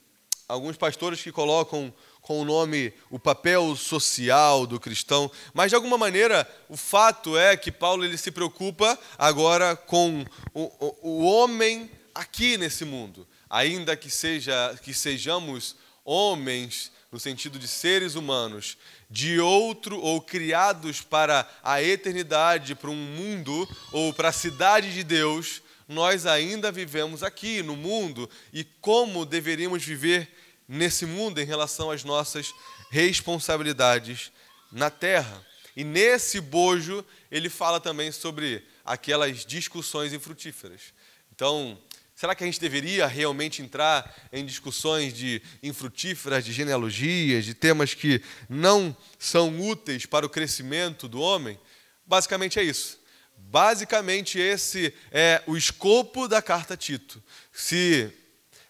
[0.49, 1.93] alguns pastores que colocam
[2.23, 7.55] com o nome o papel social do cristão, mas de alguma maneira o fato é
[7.55, 13.95] que Paulo ele se preocupa agora com o, o, o homem aqui nesse mundo, ainda
[13.95, 18.77] que seja que sejamos homens no sentido de seres humanos,
[19.09, 25.03] de outro ou criados para a eternidade, para um mundo ou para a cidade de
[25.03, 28.29] Deus, nós ainda vivemos aqui no mundo.
[28.51, 30.27] E como deveríamos viver
[30.67, 32.53] nesse mundo em relação às nossas
[32.89, 34.31] responsabilidades
[34.71, 35.45] na terra.
[35.75, 40.93] E nesse bojo, ele fala também sobre aquelas discussões infrutíferas.
[41.33, 41.79] Então,
[42.15, 47.93] será que a gente deveria realmente entrar em discussões de infrutíferas, de genealogias, de temas
[47.93, 51.59] que não são úteis para o crescimento do homem?
[52.05, 53.01] Basicamente é isso.
[53.35, 57.21] Basicamente, esse é o escopo da carta Tito.
[57.51, 58.11] Se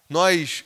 [0.09, 0.63] nós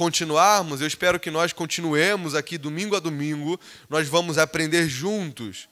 [0.00, 5.68] continuarmos, eu espero que nós continuemos aqui domingo a domingo, nós vamos aprender juntos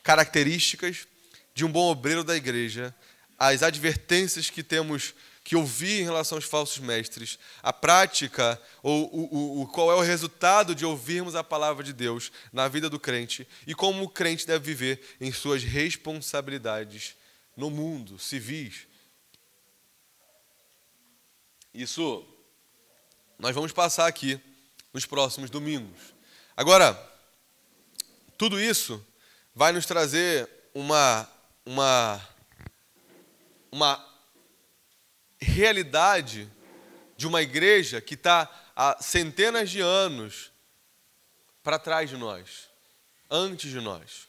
[0.00, 1.08] características
[1.56, 2.94] de um bom obreiro da igreja,
[3.36, 9.62] as advertências que temos que ouvir em relação aos falsos mestres, a prática ou o,
[9.62, 13.44] o, qual é o resultado de ouvirmos a palavra de Deus na vida do crente
[13.66, 17.16] e como o crente deve viver em suas responsabilidades
[17.56, 18.86] no mundo, civis.
[21.74, 22.24] Isso
[23.38, 24.40] nós vamos passar aqui
[24.92, 26.12] nos próximos domingos.
[26.56, 26.98] Agora,
[28.36, 29.04] tudo isso
[29.54, 31.28] vai nos trazer uma,
[31.64, 32.28] uma,
[33.70, 34.04] uma
[35.40, 36.50] realidade
[37.16, 40.50] de uma igreja que está há centenas de anos
[41.62, 42.68] para trás de nós,
[43.30, 44.26] antes de nós.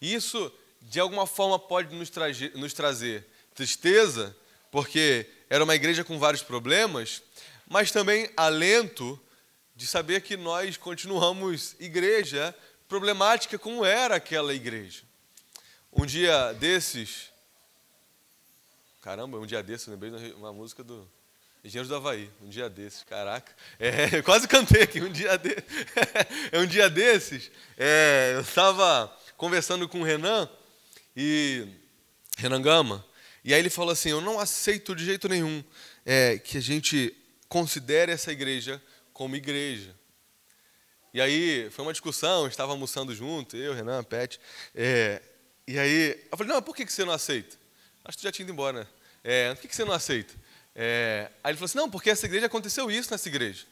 [0.00, 4.36] Isso, de alguma forma, pode nos, trazer, nos trazer tristeza,
[4.70, 7.22] porque era uma igreja com vários problemas,
[7.70, 9.18] mas também alento
[9.76, 12.52] de saber que nós continuamos igreja
[12.88, 15.04] problemática como era aquela igreja.
[15.92, 17.30] Um dia desses,
[19.00, 21.08] caramba, um dia desses, lembrei uma música do
[21.62, 25.50] Engenheiros do Havaí, um dia desses, caraca, é, quase cantei aqui, um dia, de,
[26.50, 30.50] é um dia desses, é, eu estava conversando com o Renan,
[31.16, 31.68] e
[32.36, 33.06] Renan Gama,
[33.44, 35.62] e aí ele falou assim, eu não aceito de jeito nenhum
[36.04, 37.16] é, que a gente
[37.50, 38.80] considere essa igreja
[39.12, 39.94] como igreja.
[41.12, 44.40] E aí foi uma discussão, estava almoçando junto, eu, Renan, Pet.
[44.72, 45.20] É,
[45.66, 47.56] e aí eu falei, não, por que você não aceita?
[48.04, 48.86] Acho que tu já tinha ido embora, né?
[49.24, 50.32] É, por que você não aceita?
[50.76, 53.66] É, aí ele falou assim, não, porque essa igreja aconteceu isso nessa igreja.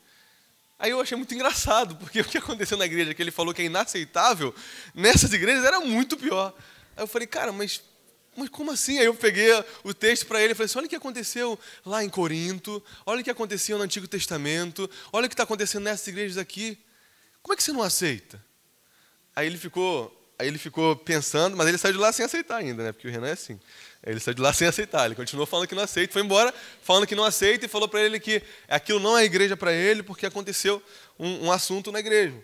[0.77, 3.63] Aí eu achei muito engraçado, porque o que aconteceu na igreja, que ele falou que
[3.63, 4.53] é inaceitável,
[4.93, 6.53] nessas igrejas era muito pior.
[6.97, 7.81] Aí eu falei, cara, mas,
[8.39, 8.99] mas como assim?
[8.99, 9.49] Aí eu peguei
[9.83, 13.21] o texto para ele e falei assim: olha o que aconteceu lá em Corinto, olha
[13.21, 16.79] o que aconteceu no Antigo Testamento, olha o que está acontecendo nessas igrejas aqui.
[17.43, 18.43] Como é que você não aceita?
[19.35, 22.83] Aí ele ficou, aí ele ficou pensando, mas ele saiu de lá sem aceitar ainda,
[22.85, 22.93] né?
[22.93, 23.59] Porque o Renan é assim.
[24.05, 25.07] Ele saiu de lá sem aceitar.
[25.07, 28.01] Ele continuou falando que não aceita, foi embora falando que não aceita e falou para
[28.01, 30.83] ele que aquilo não é igreja para ele porque aconteceu
[31.19, 32.35] um, um assunto na igreja.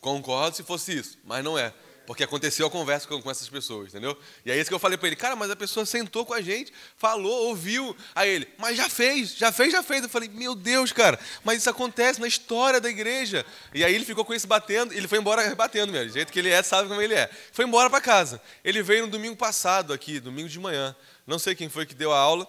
[0.00, 1.72] Concordo se fosse isso, mas não é.
[2.06, 4.16] Porque aconteceu a conversa com, com essas pessoas, entendeu?
[4.44, 6.40] E é isso que eu falei para ele, cara, mas a pessoa sentou com a
[6.40, 7.96] gente, falou, ouviu.
[8.14, 10.04] Aí ele, mas já fez, já fez, já fez.
[10.04, 13.44] Eu falei, meu Deus, cara, mas isso acontece na história da igreja.
[13.74, 16.38] E aí ele ficou com isso batendo, ele foi embora batendo mesmo, do jeito que
[16.38, 17.28] ele é, sabe como ele é.
[17.50, 18.40] Foi embora para casa.
[18.62, 20.94] Ele veio no domingo passado aqui, domingo de manhã.
[21.26, 22.46] Não sei quem foi que deu a aula,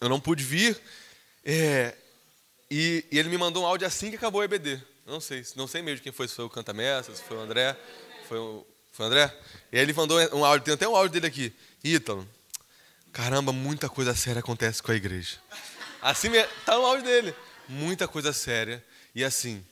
[0.00, 0.80] eu não pude vir.
[1.44, 1.94] É,
[2.68, 4.91] e, e ele me mandou um áudio assim que acabou o EBD.
[5.06, 7.76] Não sei, não sei mesmo quem foi, se foi o Cantamessa, se foi o André.
[8.28, 9.36] Foi o, foi o André?
[9.72, 11.52] E aí ele mandou um áudio, tem até um áudio dele aqui.
[11.82, 12.28] Ítalo,
[13.12, 15.38] caramba, muita coisa séria acontece com a igreja.
[16.00, 16.30] Assim
[16.64, 17.34] tá no áudio dele.
[17.68, 18.84] Muita coisa séria.
[19.14, 19.64] E assim,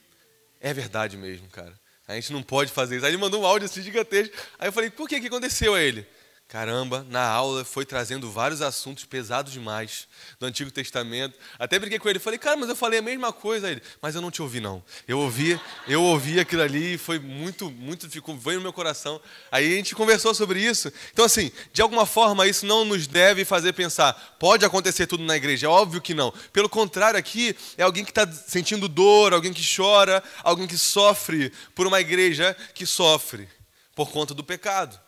[0.61, 1.79] é verdade mesmo, cara.
[2.07, 3.07] A gente não pode fazer isso.
[3.07, 4.35] Aí ele mandou um áudio assim gigantesco.
[4.59, 6.07] Aí eu falei, por que que aconteceu a ele?
[6.51, 10.09] Caramba, na aula foi trazendo vários assuntos pesados demais
[10.41, 11.39] do Antigo Testamento.
[11.57, 14.17] Até brinquei com ele, falei, cara, mas eu falei a mesma coisa a ele, mas
[14.17, 14.83] eu não te ouvi não.
[15.07, 19.21] Eu ouvi, eu ouvi aquilo ali e foi muito, muito ficou veio no meu coração.
[19.49, 20.93] Aí a gente conversou sobre isso.
[21.13, 25.37] Então assim, de alguma forma isso não nos deve fazer pensar, pode acontecer tudo na
[25.37, 26.35] igreja, é óbvio que não.
[26.53, 31.53] Pelo contrário, aqui é alguém que está sentindo dor, alguém que chora, alguém que sofre
[31.77, 33.49] por uma igreja que sofre
[33.95, 34.99] por conta do pecado.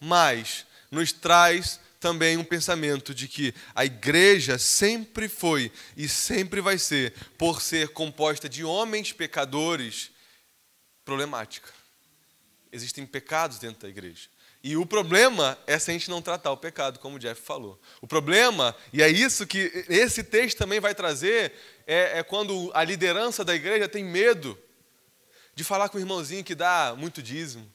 [0.00, 6.78] Mas nos traz também um pensamento de que a igreja sempre foi e sempre vai
[6.78, 10.10] ser, por ser composta de homens pecadores,
[11.04, 11.68] problemática.
[12.72, 14.28] Existem pecados dentro da igreja.
[14.62, 17.80] E o problema é se a gente não tratar o pecado, como o Jeff falou.
[18.00, 21.52] O problema, e é isso que esse texto também vai trazer,
[21.86, 24.58] é, é quando a liderança da igreja tem medo
[25.54, 27.70] de falar com o irmãozinho que dá muito dízimo,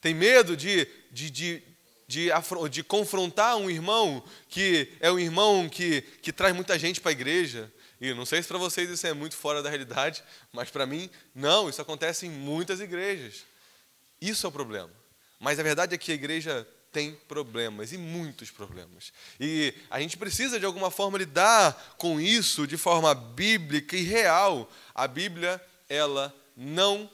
[0.00, 1.62] tem medo de, de, de,
[2.10, 2.28] de,
[2.68, 7.12] de confrontar um irmão que é um irmão que, que traz muita gente para a
[7.12, 7.72] igreja.
[8.00, 11.08] E não sei se para vocês isso é muito fora da realidade, mas para mim,
[11.32, 13.44] não, isso acontece em muitas igrejas.
[14.20, 14.90] Isso é o problema.
[15.38, 19.12] Mas a verdade é que a igreja tem problemas, e muitos problemas.
[19.38, 24.68] E a gente precisa, de alguma forma, lidar com isso de forma bíblica e real.
[24.92, 27.08] A Bíblia, ela não,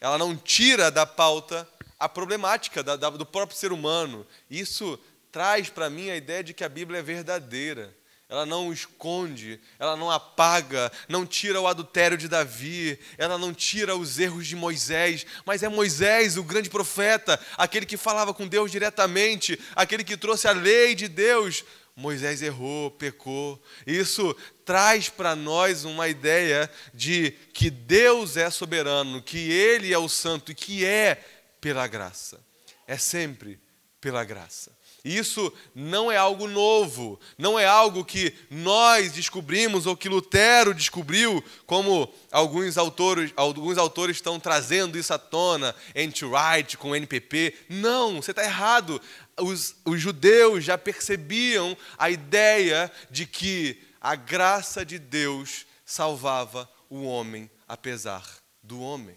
[0.00, 1.68] ela não tira da pauta
[2.00, 4.26] a problemática da, da, do próprio ser humano.
[4.50, 4.98] Isso
[5.30, 7.94] traz para mim a ideia de que a Bíblia é verdadeira.
[8.26, 13.96] Ela não esconde, ela não apaga, não tira o adultério de Davi, ela não tira
[13.96, 18.70] os erros de Moisés, mas é Moisés, o grande profeta, aquele que falava com Deus
[18.70, 21.64] diretamente, aquele que trouxe a lei de Deus.
[21.96, 23.60] Moisés errou, pecou.
[23.84, 24.34] Isso
[24.64, 30.52] traz para nós uma ideia de que Deus é soberano, que Ele é o santo
[30.52, 31.20] e que é
[31.60, 32.40] pela graça.
[32.86, 33.60] É sempre
[34.00, 34.72] pela graça.
[35.04, 41.42] Isso não é algo novo, não é algo que nós descobrimos ou que Lutero descobriu,
[41.66, 47.54] como alguns autores, alguns autores estão trazendo isso à tona, anti-right com NPP.
[47.68, 49.00] Não, você está errado.
[49.38, 57.04] Os, os judeus já percebiam a ideia de que a graça de Deus salvava o
[57.04, 58.24] homem apesar
[58.62, 59.16] do homem.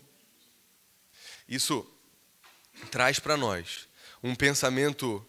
[1.47, 1.85] Isso
[2.87, 3.87] traz para nós
[4.21, 5.25] um pensamento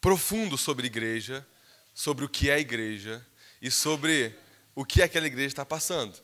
[0.00, 1.46] profundo sobre igreja,
[1.94, 3.24] sobre o que é igreja
[3.60, 4.34] e sobre
[4.74, 6.18] o que aquela igreja está passando.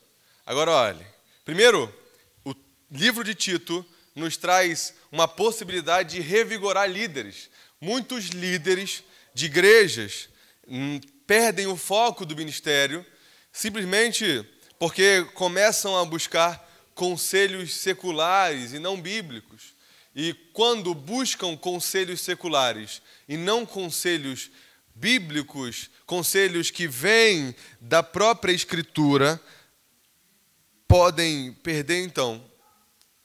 [0.45, 1.05] Agora, olhe,
[1.45, 1.93] primeiro,
[2.43, 2.55] o
[2.89, 7.49] livro de Tito nos traz uma possibilidade de revigorar líderes.
[7.79, 9.03] Muitos líderes
[9.33, 10.29] de igrejas
[10.67, 13.05] hum, perdem o foco do ministério
[13.51, 14.43] simplesmente
[14.79, 19.75] porque começam a buscar conselhos seculares e não bíblicos.
[20.19, 24.49] E quando buscam conselhos seculares e não conselhos
[24.95, 29.39] bíblicos, conselhos que vêm da própria Escritura,
[30.87, 32.43] podem perder então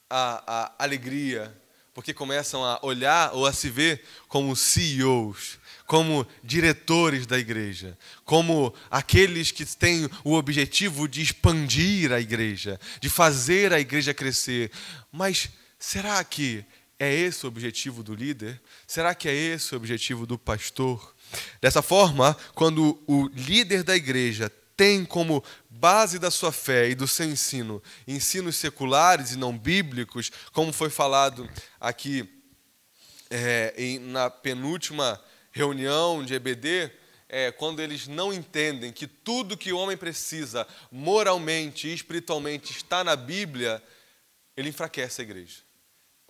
[0.07, 0.43] a,
[0.77, 1.51] a alegria,
[1.95, 8.71] porque começam a olhar ou a se ver como CEOs, como diretores da igreja, como
[8.91, 14.69] aqueles que têm o objetivo de expandir a igreja, de fazer a igreja crescer.
[15.11, 16.63] Mas será que
[17.03, 18.61] é esse o objetivo do líder?
[18.87, 21.15] Será que é esse o objetivo do pastor?
[21.61, 27.07] Dessa forma, quando o líder da igreja tem como base da sua fé e do
[27.07, 31.49] seu ensino ensinos seculares e não bíblicos, como foi falado
[31.79, 32.27] aqui
[33.29, 35.19] é, em, na penúltima
[35.51, 36.91] reunião de EBD,
[37.29, 43.03] é, quando eles não entendem que tudo que o homem precisa moralmente e espiritualmente está
[43.03, 43.81] na Bíblia,
[44.55, 45.57] ele enfraquece a igreja.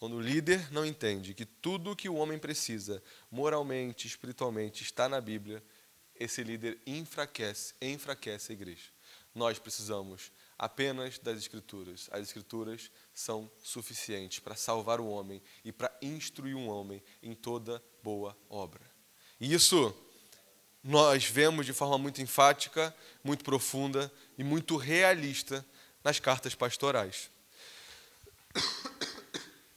[0.03, 3.01] Quando o líder não entende que tudo que o homem precisa
[3.31, 5.63] moralmente, espiritualmente está na Bíblia,
[6.19, 8.89] esse líder enfraquece, enfraquece a igreja.
[9.33, 10.29] Nós precisamos
[10.59, 12.09] apenas das Escrituras.
[12.11, 17.81] As Escrituras são suficientes para salvar o homem e para instruir um homem em toda
[18.03, 18.83] boa obra.
[19.39, 19.95] E isso
[20.83, 22.93] nós vemos de forma muito enfática,
[23.23, 25.65] muito profunda e muito realista
[26.03, 27.31] nas cartas pastorais.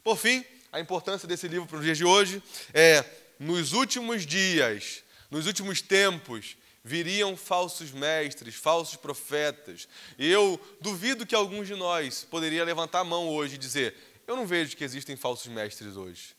[0.07, 2.41] Por fim, a importância desse livro para os dias de hoje
[2.73, 3.05] é:
[3.41, 9.89] nos últimos dias nos últimos tempos viriam falsos mestres, falsos profetas.
[10.17, 13.97] Eu duvido que alguns de nós poderia levantar a mão hoje e dizer:
[14.29, 16.37] Eu não vejo que existem falsos mestres hoje.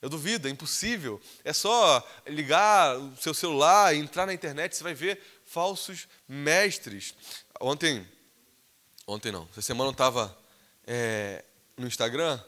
[0.00, 1.20] Eu duvido, é impossível.
[1.44, 7.14] É só ligar o seu celular, entrar na internet, você vai ver falsos mestres.
[7.60, 8.08] Ontem,
[9.06, 10.34] ontem não, essa semana eu estava
[10.86, 11.44] é,
[11.76, 12.40] no Instagram,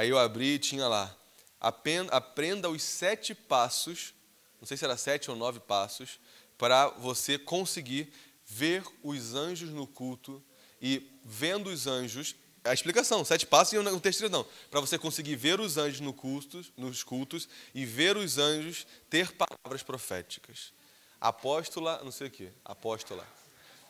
[0.00, 1.14] aí eu abri e tinha lá:
[1.60, 4.14] aprenda os sete passos
[4.60, 6.20] não sei se era sete ou nove passos,
[6.58, 8.12] para você conseguir
[8.46, 10.42] ver os anjos no culto
[10.80, 15.34] e vendo os anjos, a explicação, sete passos e um texto não, para você conseguir
[15.36, 20.72] ver os anjos no cultos, nos cultos e ver os anjos ter palavras proféticas.
[21.18, 23.26] Apóstola, não sei o que, apóstola.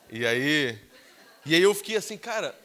[0.09, 0.79] E aí,
[1.45, 2.57] e aí eu fiquei assim, cara,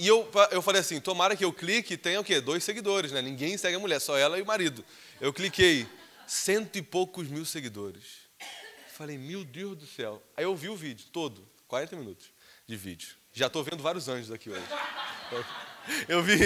[0.00, 2.40] e eu, eu falei assim, tomara que eu clique e tenha o quê?
[2.40, 3.20] Dois seguidores, né?
[3.20, 4.82] Ninguém segue a mulher, só ela e o marido.
[5.20, 5.86] Eu cliquei,
[6.26, 8.02] cento e poucos mil seguidores.
[8.94, 10.22] Falei, meu Deus do céu.
[10.34, 12.30] Aí eu vi o vídeo todo, 40 minutos
[12.66, 13.10] de vídeo.
[13.30, 14.64] Já estou vendo vários anjos aqui hoje.
[16.06, 16.36] Eu vi,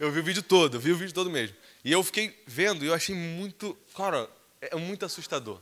[0.00, 1.54] eu vi o vídeo todo, vi o vídeo todo mesmo.
[1.84, 4.28] E eu fiquei vendo e eu achei muito, cara,
[4.62, 5.60] é muito assustador.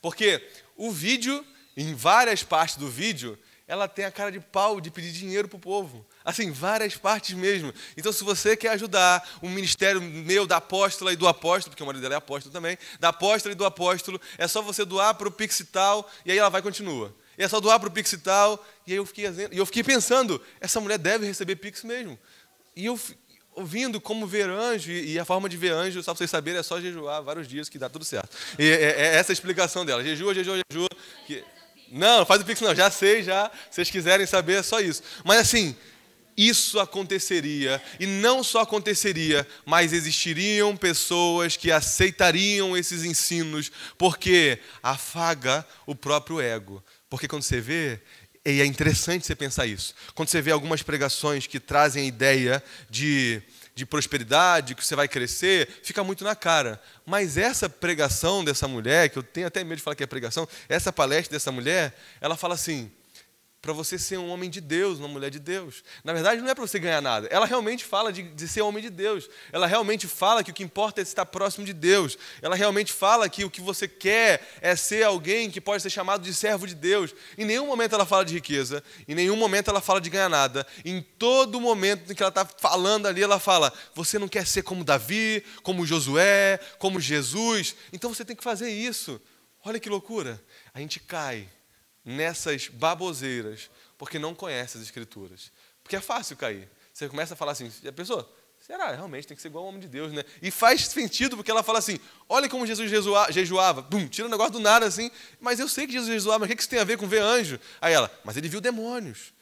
[0.00, 0.42] Porque
[0.74, 1.44] o vídeo,
[1.76, 3.38] em várias partes do vídeo,
[3.72, 6.04] ela tem a cara de pau de pedir dinheiro para o povo.
[6.22, 7.72] Assim, várias partes mesmo.
[7.96, 11.86] Então, se você quer ajudar o ministério meu, da apóstola e do apóstolo, porque o
[11.86, 15.26] marido dela é apóstolo também, da apóstola e do apóstolo, é só você doar para
[15.26, 17.16] o Pixital e aí ela vai e continua.
[17.38, 20.38] E é só doar para o Pixital, e aí eu fiquei, e eu fiquei pensando,
[20.60, 22.18] essa mulher deve receber Pix mesmo.
[22.76, 23.00] E eu
[23.54, 26.62] ouvindo como ver anjo, e a forma de ver anjo, só para vocês saberem, é
[26.62, 28.36] só jejuar vários dias que dá tudo certo.
[28.58, 30.04] E é, é essa a explicação dela.
[30.04, 30.88] Jejua, jejua, jejua.
[31.26, 31.42] Que...
[31.92, 33.50] Não, não faz o Pix não, já sei, já.
[33.70, 35.02] Se vocês quiserem saber, é só isso.
[35.24, 35.76] Mas assim,
[36.36, 45.66] isso aconteceria, e não só aconteceria, mas existiriam pessoas que aceitariam esses ensinos, porque afaga
[45.86, 46.82] o próprio ego.
[47.10, 48.00] Porque quando você vê,
[48.46, 52.64] e é interessante você pensar isso, quando você vê algumas pregações que trazem a ideia
[52.88, 53.42] de,
[53.74, 56.80] de prosperidade, que você vai crescer, fica muito na cara.
[57.06, 60.46] Mas essa pregação dessa mulher, que eu tenho até medo de falar que é pregação,
[60.68, 62.90] essa palestra dessa mulher, ela fala assim
[63.62, 65.84] para você ser um homem de Deus, uma mulher de Deus.
[66.02, 67.28] Na verdade, não é para você ganhar nada.
[67.30, 69.30] Ela realmente fala de, de, ser homem de Deus.
[69.52, 72.18] Ela realmente fala que o que importa é estar próximo de Deus.
[72.42, 76.24] Ela realmente fala que o que você quer é ser alguém que pode ser chamado
[76.24, 77.14] de servo de Deus.
[77.38, 78.82] Em nenhum momento ela fala de riqueza.
[79.06, 80.66] Em nenhum momento ela fala de ganhar nada.
[80.84, 84.62] Em todo momento em que ela está falando ali, ela fala: você não quer ser
[84.64, 87.76] como Davi, como Josué, como Jesus.
[87.92, 89.22] Então você tem que fazer isso.
[89.64, 90.42] Olha que loucura.
[90.74, 91.48] A gente cai
[92.04, 95.52] nessas baboseiras porque não conhece as Escrituras.
[95.82, 96.68] Porque é fácil cair.
[96.92, 98.28] Você começa a falar assim, a pessoa,
[98.58, 98.92] será?
[98.92, 100.24] Realmente tem que ser igual ao homem de Deus, né?
[100.40, 101.98] E faz sentido porque ela fala assim,
[102.28, 102.90] olha como Jesus
[103.30, 106.40] jejuava, bum, tira o um negócio do nada assim, mas eu sei que Jesus jejuava,
[106.40, 107.58] mas o que isso tem a ver com ver anjo?
[107.80, 109.32] Aí ela, mas ele viu demônios.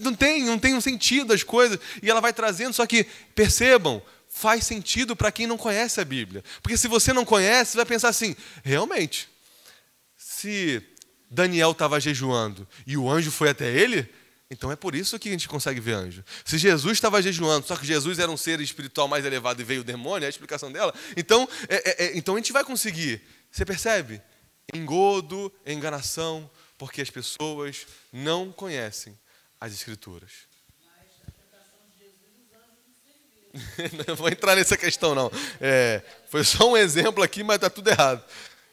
[0.00, 1.78] Não tem, não tem um sentido as coisas.
[2.02, 3.04] E ela vai trazendo, só que
[3.34, 6.44] percebam, faz sentido para quem não conhece a Bíblia.
[6.62, 9.28] Porque se você não conhece, você vai pensar assim, realmente,
[10.16, 10.82] se
[11.30, 14.08] Daniel estava jejuando e o anjo foi até ele,
[14.50, 16.22] Então é por isso que a gente consegue ver anjo.
[16.44, 19.80] Se Jesus estava jejuando, só que Jesus era um ser espiritual mais elevado e veio
[19.80, 20.94] o demônio, é a explicação dela.
[21.16, 23.22] Então, é, é, é então a gente vai conseguir.
[23.50, 24.20] Você percebe?
[24.72, 26.48] Engodo, enganação,
[26.78, 29.18] porque as pessoas não conhecem
[29.60, 30.30] as Escrituras.
[34.06, 35.30] não vou entrar nessa questão, não.
[35.60, 38.22] É, foi só um exemplo aqui, mas está tudo errado.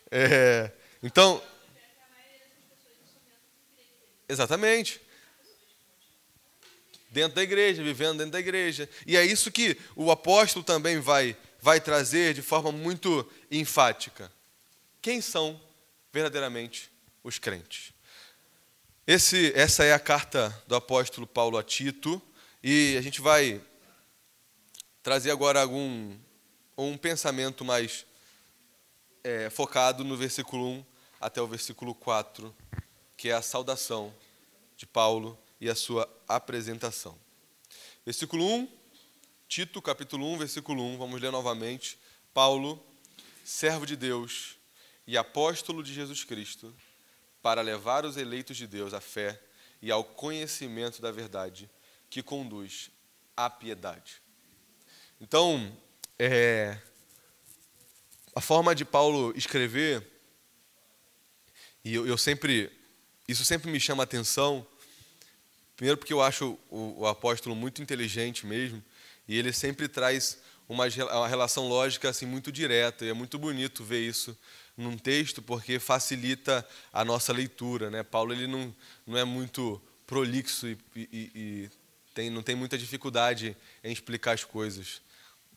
[0.09, 0.71] É,
[1.01, 1.41] então.
[4.31, 5.01] Exatamente.
[7.09, 8.89] Dentro da igreja, vivendo dentro da igreja.
[9.05, 14.31] E é isso que o apóstolo também vai, vai trazer de forma muito enfática.
[15.01, 15.59] Quem são
[16.13, 16.89] verdadeiramente
[17.21, 17.91] os crentes?
[19.05, 22.21] Esse, essa é a carta do apóstolo Paulo a Tito,
[22.63, 23.61] e a gente vai
[25.03, 26.15] trazer agora algum
[26.77, 28.05] um pensamento mais
[29.23, 30.85] é, focado no versículo 1
[31.19, 32.55] até o versículo 4,
[33.21, 34.11] que é a saudação
[34.81, 37.15] de Paulo e a sua apresentação.
[38.03, 38.67] Versículo 1,
[39.47, 41.99] Tito, capítulo 1, versículo 1, vamos ler novamente.
[42.33, 42.83] Paulo,
[43.45, 44.57] servo de Deus
[45.05, 46.75] e apóstolo de Jesus Cristo,
[47.43, 49.39] para levar os eleitos de Deus à fé
[49.83, 51.69] e ao conhecimento da verdade,
[52.09, 52.89] que conduz
[53.37, 54.19] à piedade.
[55.19, 55.77] Então,
[56.17, 56.81] é,
[58.33, 60.07] a forma de Paulo escrever,
[61.85, 62.71] e eu, eu, sempre,
[63.27, 64.65] isso sempre me chama a atenção,
[65.81, 68.83] primeiro porque eu acho o, o apóstolo muito inteligente mesmo,
[69.27, 70.37] e ele sempre traz
[70.69, 74.37] uma, uma relação lógica assim muito direta, e é muito bonito ver isso
[74.77, 76.63] num texto porque facilita
[76.93, 77.89] a nossa leitura.
[77.89, 78.03] Né?
[78.03, 78.71] Paulo ele não,
[79.07, 81.69] não é muito prolixo e, e, e
[82.13, 85.01] tem, não tem muita dificuldade em explicar as coisas,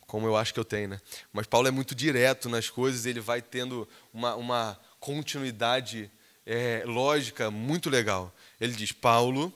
[0.07, 0.89] como eu acho que eu tenho.
[0.89, 1.01] Né?
[1.35, 6.11] Mas Paulo é muito direto nas coisas, ele vai tendo uma, uma continuidade
[6.47, 8.35] é, lógica muito legal.
[8.59, 9.53] Ele diz: Paulo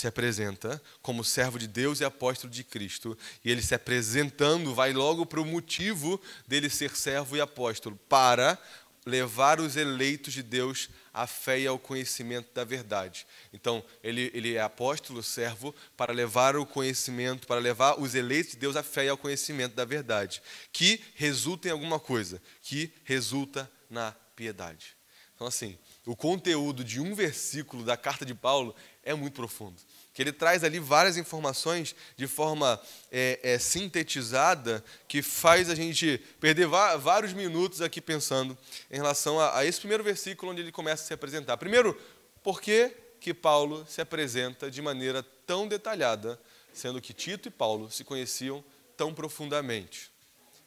[0.00, 3.16] se apresenta como servo de Deus e apóstolo de Cristo.
[3.44, 8.58] E ele se apresentando vai logo para o motivo dele ser servo e apóstolo, para
[9.04, 13.26] levar os eleitos de Deus à fé e ao conhecimento da verdade.
[13.52, 18.58] Então, ele, ele é apóstolo, servo, para levar o conhecimento, para levar os eleitos de
[18.58, 20.42] Deus à fé e ao conhecimento da verdade,
[20.72, 24.96] que resulta em alguma coisa, que resulta na piedade.
[25.34, 29.76] Então, assim, o conteúdo de um versículo da carta de Paulo é muito profundo
[30.12, 32.80] que ele traz ali várias informações de forma
[33.10, 38.56] é, é, sintetizada que faz a gente perder vários minutos aqui pensando
[38.90, 41.56] em relação a, a, esse primeiro versículo onde ele começa a se apresentar.
[41.56, 41.98] Primeiro,
[42.42, 46.40] por que, que Paulo se apresenta de maneira tão detalhada,
[46.72, 48.64] sendo que Tito e Paulo se conheciam
[48.96, 50.10] tão profundamente?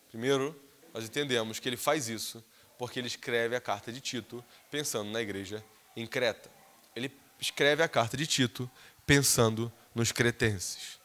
[0.09, 0.59] Primeiro,
[0.93, 2.43] nós entendemos que ele faz isso
[2.77, 5.63] porque ele escreve a carta de Tito pensando na igreja
[5.95, 6.49] em Creta.
[6.95, 7.09] Ele
[7.44, 8.72] escreve a carta de Tito
[9.06, 10.98] pensando nos cretenses.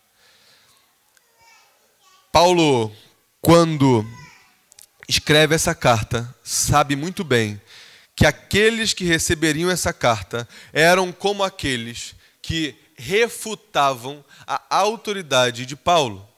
[2.30, 2.94] Paulo,
[3.42, 4.06] quando
[5.08, 7.60] escreve essa carta, sabe muito bem
[8.14, 16.28] que aqueles que receberiam essa carta eram como aqueles que refutavam a autoridade de Paulo.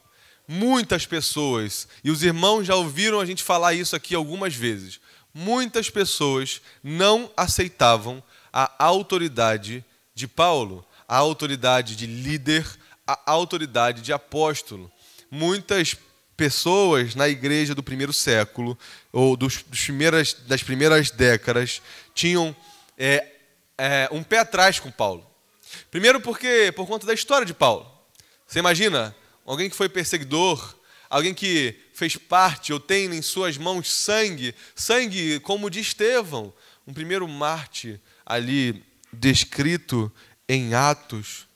[0.49, 4.99] Muitas pessoas, e os irmãos já ouviram a gente falar isso aqui algumas vezes,
[5.35, 9.85] muitas pessoas não aceitavam a autoridade
[10.15, 12.65] de Paulo a autoridade de líder,
[13.05, 14.91] a autoridade de apóstolo.
[15.29, 15.97] Muitas
[16.37, 18.79] pessoas na igreja do primeiro século,
[19.13, 21.83] ou dos, dos primeiras, das primeiras décadas,
[22.15, 22.55] tinham
[22.97, 23.27] é,
[23.77, 25.29] é, um pé atrás com Paulo.
[25.91, 27.91] Primeiro porque por conta da história de Paulo.
[28.47, 30.77] Você imagina alguém que foi perseguidor,
[31.09, 36.55] alguém que fez parte ou tem em suas mãos sangue, sangue como de Estevão,
[36.87, 40.13] um primeiro Marte ali descrito
[40.49, 41.47] em Atos,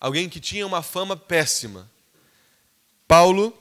[0.00, 1.90] alguém que tinha uma fama péssima.
[3.06, 3.56] Paulo,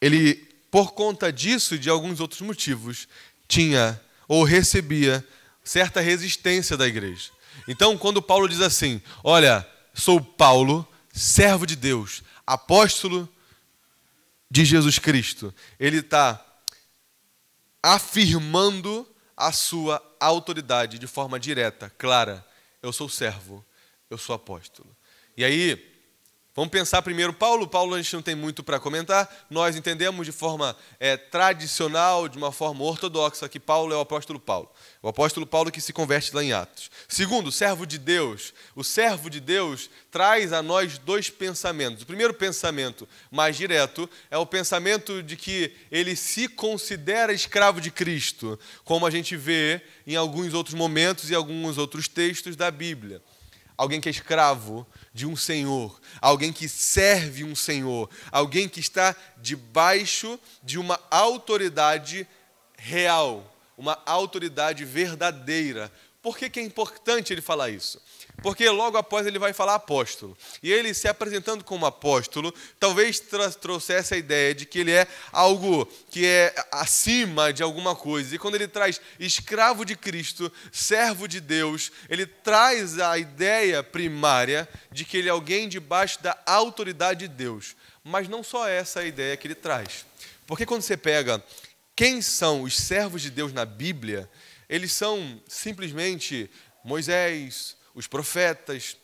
[0.00, 0.34] ele,
[0.70, 3.08] por conta disso e de alguns outros motivos,
[3.46, 5.26] tinha ou recebia
[5.62, 7.30] certa resistência da igreja.
[7.68, 13.28] Então, quando Paulo diz assim: Olha, sou Paulo, servo de Deus, apóstolo
[14.50, 16.44] de Jesus Cristo, ele está
[17.82, 19.06] afirmando
[19.36, 22.44] a sua autoridade de forma direta, clara.
[22.82, 23.64] Eu sou servo,
[24.10, 24.94] eu sou apóstolo.
[25.36, 25.91] E aí,
[26.54, 27.66] vamos pensar primeiro, Paulo.
[27.66, 29.28] Paulo a gente não tem muito para comentar.
[29.48, 34.38] Nós entendemos de forma é, tradicional, de uma forma ortodoxa, que Paulo é o apóstolo
[34.38, 34.70] Paulo.
[35.02, 36.90] O apóstolo Paulo que se converte lá em Atos.
[37.08, 38.52] Segundo, servo de Deus.
[38.76, 42.02] O servo de Deus traz a nós dois pensamentos.
[42.02, 47.90] O primeiro pensamento, mais direto, é o pensamento de que ele se considera escravo de
[47.90, 53.22] Cristo, como a gente vê em alguns outros momentos e alguns outros textos da Bíblia.
[53.76, 59.14] alguém que é escravo de um senhor, alguém que serve um senhor, alguém que está
[59.38, 62.26] debaixo de uma autoridade
[62.76, 65.92] real, uma autoridade verdadeira.
[66.22, 68.00] Por que, que é importante ele falar isso?
[68.42, 70.36] Porque logo após ele vai falar apóstolo.
[70.62, 73.22] E ele se apresentando como apóstolo, talvez
[73.60, 78.34] trouxesse a ideia de que ele é algo que é acima de alguma coisa.
[78.34, 84.68] E quando ele traz escravo de Cristo, servo de Deus, ele traz a ideia primária
[84.90, 87.76] de que ele é alguém debaixo da autoridade de Deus.
[88.02, 90.04] Mas não só essa é a ideia que ele traz.
[90.46, 91.42] Porque quando você pega
[91.94, 94.28] quem são os servos de Deus na Bíblia,
[94.68, 96.50] eles são simplesmente
[96.84, 98.96] Moisés, os profetas,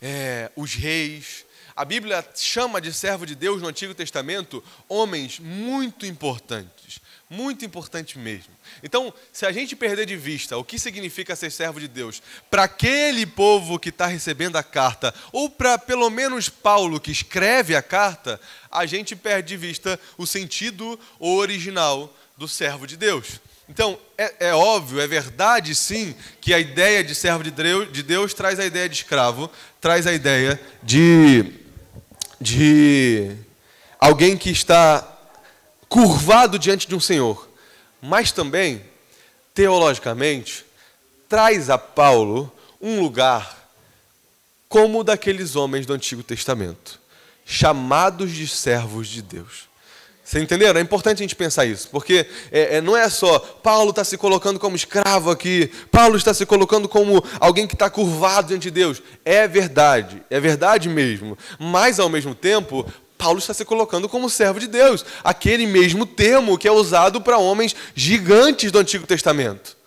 [0.00, 1.44] é, os reis.
[1.74, 7.00] A Bíblia chama de servo de Deus no Antigo Testamento homens muito importantes,
[7.30, 8.52] muito importantes mesmo.
[8.82, 12.20] Então, se a gente perder de vista o que significa ser servo de Deus
[12.50, 17.76] para aquele povo que está recebendo a carta, ou para pelo menos Paulo que escreve
[17.76, 23.40] a carta, a gente perde de vista o sentido original do servo de Deus.
[23.68, 28.02] Então, é, é, óbvio, é verdade sim, que a ideia de servo de Deus, de
[28.02, 29.50] Deus traz a ideia de escravo,
[29.80, 31.52] traz a ideia de,
[32.40, 33.36] de
[34.00, 35.06] alguém que está
[35.88, 37.48] curvado diante de um Senhor.
[38.00, 38.82] Mas também,
[39.52, 40.64] teologicamente,
[41.28, 42.50] traz a Paulo
[42.80, 43.68] um lugar
[44.68, 47.00] como o daqueles homens do Antigo Testamento,
[47.44, 49.67] chamados de servos de Deus.
[50.28, 50.78] Você entenderam?
[50.78, 54.18] É importante a gente pensar isso, porque é, é, não é só Paulo está se
[54.18, 58.72] colocando como escravo aqui, Paulo está se colocando como alguém que está curvado diante de
[58.72, 59.02] Deus.
[59.24, 61.38] É verdade, é verdade mesmo.
[61.58, 66.58] Mas, ao mesmo tempo, Paulo está se colocando como servo de Deus, aquele mesmo termo
[66.58, 69.78] que é usado para homens gigantes do Antigo Testamento.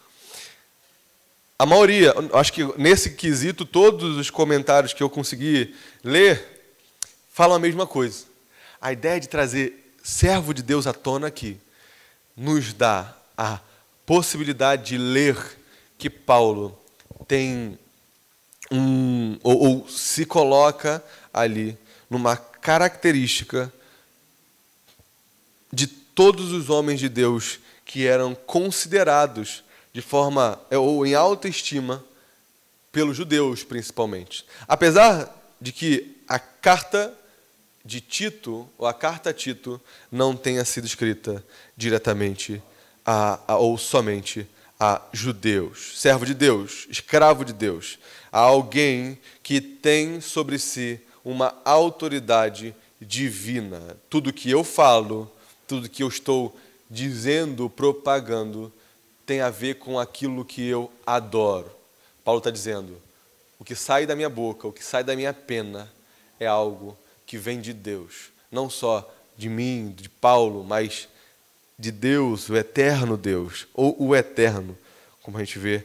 [1.60, 6.44] A maioria, acho que nesse quesito, todos os comentários que eu consegui ler
[7.32, 8.26] falam a mesma coisa.
[8.82, 11.60] A ideia de trazer servo de Deus à tona aqui
[12.36, 13.60] nos dá a
[14.06, 15.58] possibilidade de ler
[15.98, 16.78] que Paulo
[17.28, 17.78] tem
[18.72, 21.78] um ou, ou se coloca ali
[22.10, 23.72] numa característica
[25.72, 32.04] de todos os homens de Deus que eram considerados de forma ou em alta estima
[32.92, 34.46] pelos judeus principalmente.
[34.68, 35.30] Apesar
[35.60, 37.14] de que a carta
[37.84, 41.44] de Tito, ou a carta a Tito, não tenha sido escrita
[41.76, 42.62] diretamente
[43.06, 44.48] a, a, ou somente
[44.80, 48.00] a judeus, servo de Deus, escravo de Deus,
[48.32, 53.98] a alguém que tem sobre si uma autoridade divina.
[54.10, 55.32] Tudo que eu falo,
[55.68, 56.58] tudo que eu estou
[56.90, 58.72] dizendo, propagando,
[59.26, 61.72] tem a ver com aquilo que eu adoro.
[62.24, 63.02] Paulo está dizendo:
[63.60, 65.92] o que sai da minha boca, o que sai da minha pena,
[66.40, 66.98] é algo
[67.32, 71.08] que vem de Deus, não só de mim, de Paulo, mas
[71.80, 74.78] de Deus, o eterno Deus, ou o eterno,
[75.24, 75.82] como a gente vê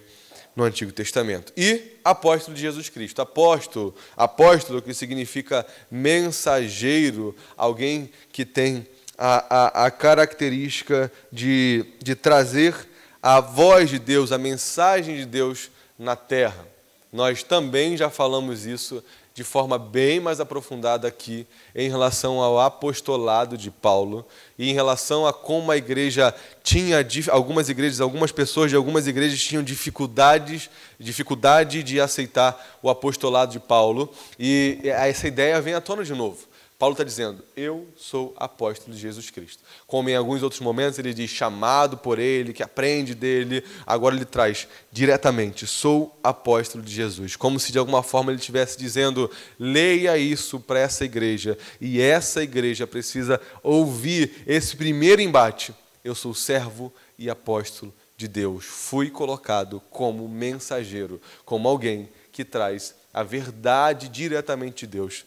[0.57, 1.53] no Antigo Testamento.
[1.57, 3.23] E apóstolo de Jesus Cristo.
[3.23, 8.85] Apóstolo, apóstolo que significa mensageiro, alguém que tem
[9.17, 12.75] a, a, a característica de, de trazer
[13.23, 16.67] a voz de Deus, a mensagem de Deus na terra.
[17.13, 19.01] Nós também já falamos isso
[19.37, 24.27] de forma bem mais aprofundada aqui em relação ao apostolado de Paulo
[24.59, 29.39] e em relação a como a igreja tinha algumas igrejas, algumas pessoas de algumas igrejas
[29.39, 36.03] tinham dificuldades, dificuldade de aceitar o apostolado de Paulo e essa ideia vem à tona
[36.03, 36.39] de novo.
[36.79, 39.63] Paulo está dizendo: Eu sou apóstolo de Jesus Cristo.
[39.87, 44.27] Como em alguns outros momentos ele diz chamado por ele, que aprende dele, agora ele
[44.27, 47.35] traz diretamente: Sou apóstolo de Jesus.
[47.35, 51.57] Como se de alguma forma ele estivesse dizendo: Leia isso para essa igreja.
[51.81, 55.75] E essa igreja precisa ouvir esse primeiro embate.
[56.05, 58.67] Eu sou servo e apóstolo de Deus.
[58.67, 65.25] Fui colocado como mensageiro, como alguém que traz a verdade diretamente de Deus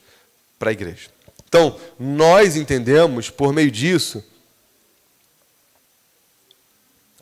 [0.59, 1.09] para a igreja.
[1.49, 4.23] Então, nós entendemos, por meio disso,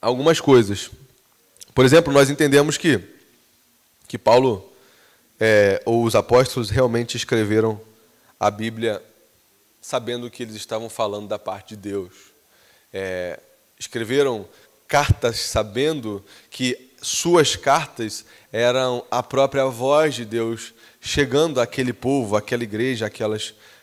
[0.01, 0.91] algumas coisas.
[1.73, 3.01] Por exemplo, nós entendemos que,
[4.05, 4.69] que Paulo
[5.39, 7.79] é, ou os apóstolos realmente escreveram
[8.37, 9.01] a Bíblia
[9.81, 12.11] sabendo que eles estavam falando da parte de Deus.
[12.91, 13.39] É,
[13.79, 14.45] escreveram
[14.89, 22.63] cartas sabendo que suas cartas eram a própria voz de Deus chegando àquele povo, àquela
[22.63, 23.76] igreja, àquelas pessoas.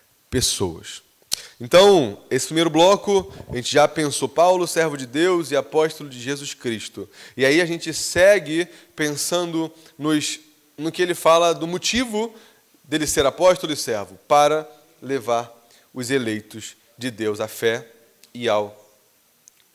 [1.60, 6.20] Então, esse primeiro bloco, a gente já pensou Paulo, servo de Deus e apóstolo de
[6.20, 7.08] Jesus Cristo.
[7.36, 10.40] E aí a gente segue pensando nos
[10.76, 12.34] no que ele fala do motivo
[12.82, 14.68] dele ser apóstolo e servo, para
[15.00, 15.52] levar
[15.92, 17.88] os eleitos de Deus à fé
[18.32, 18.76] e ao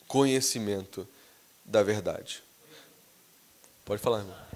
[0.07, 1.07] conhecimento
[1.65, 2.43] da verdade.
[3.85, 4.48] Pode falar, irmão.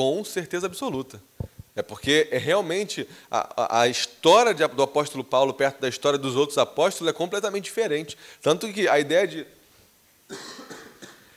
[0.00, 1.22] Com certeza absoluta.
[1.76, 6.56] É porque é realmente a, a história do apóstolo Paulo perto da história dos outros
[6.56, 8.16] apóstolos é completamente diferente.
[8.40, 9.46] Tanto que a ideia de,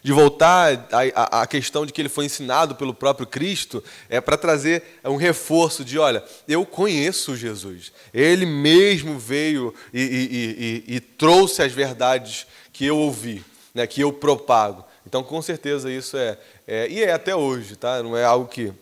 [0.01, 4.82] de voltar à questão de que ele foi ensinado pelo próprio Cristo é para trazer
[5.03, 7.91] um reforço de, olha, eu conheço Jesus.
[8.14, 13.43] Ele mesmo veio e, e, e, e trouxe as verdades que eu ouvi,
[13.74, 14.86] né, que eu propago.
[15.05, 16.37] Então, com certeza, isso é,
[16.67, 18.01] é, E é até hoje, tá?
[18.01, 18.73] não é algo que,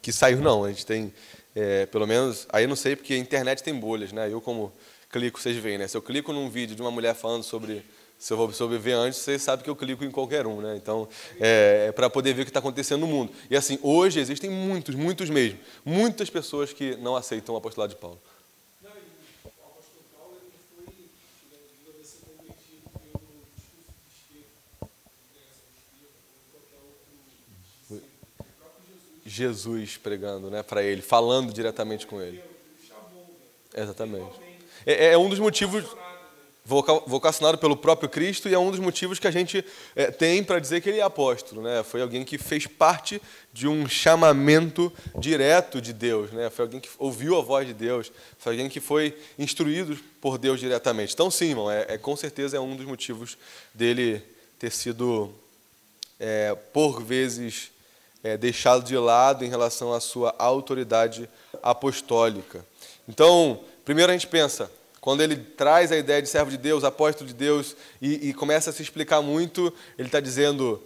[0.00, 0.64] que saiu, não.
[0.64, 1.12] A gente tem,
[1.54, 2.46] é, pelo menos.
[2.50, 4.32] Aí não sei, porque a internet tem bolhas, né?
[4.32, 4.72] Eu, como
[5.10, 5.88] clico, vocês veem, né?
[5.88, 7.84] Se eu clico num vídeo de uma mulher falando sobre.
[8.16, 10.76] Se eu vou sobreviver antes, vocês sabem que eu clico em qualquer um, né?
[10.76, 11.06] Então,
[11.38, 13.32] é, é para poder ver o que está acontecendo no mundo.
[13.50, 18.00] E assim, hoje existem muitos, muitos mesmo, muitas pessoas que não aceitam o apostolado de
[18.00, 18.18] Paulo.
[29.34, 32.40] Jesus pregando né, para ele, falando diretamente com ele.
[33.74, 34.40] Exatamente.
[34.86, 35.84] É, é um dos motivos
[36.66, 39.62] vocacionado pelo próprio Cristo e é um dos motivos que a gente
[39.94, 41.82] é, tem para dizer que ele é apóstolo, né?
[41.82, 43.20] Foi alguém que fez parte
[43.52, 46.48] de um chamamento direto de Deus, né?
[46.48, 50.58] Foi alguém que ouviu a voz de Deus, foi alguém que foi instruído por Deus
[50.58, 51.12] diretamente.
[51.12, 53.36] Então, sim, irmão, é, é com certeza é um dos motivos
[53.74, 54.22] dele
[54.58, 55.34] ter sido
[56.18, 57.73] é, por vezes
[58.24, 61.28] é, deixado de lado em relação à sua autoridade
[61.62, 62.64] apostólica.
[63.06, 67.28] Então, primeiro a gente pensa, quando ele traz a ideia de servo de Deus, apóstolo
[67.28, 70.82] de Deus, e, e começa a se explicar muito, ele está dizendo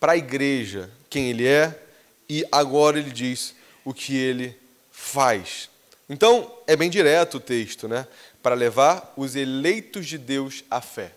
[0.00, 1.80] para a igreja quem ele é,
[2.28, 4.56] e agora ele diz o que ele
[4.90, 5.70] faz.
[6.08, 8.06] Então, é bem direto o texto, né?
[8.42, 11.12] Para levar os eleitos de Deus à fé.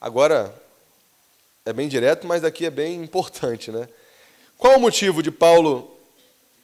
[0.00, 0.52] Agora,
[1.64, 3.88] é bem direto, mas aqui é bem importante, né?
[4.62, 5.90] Qual o motivo de Paulo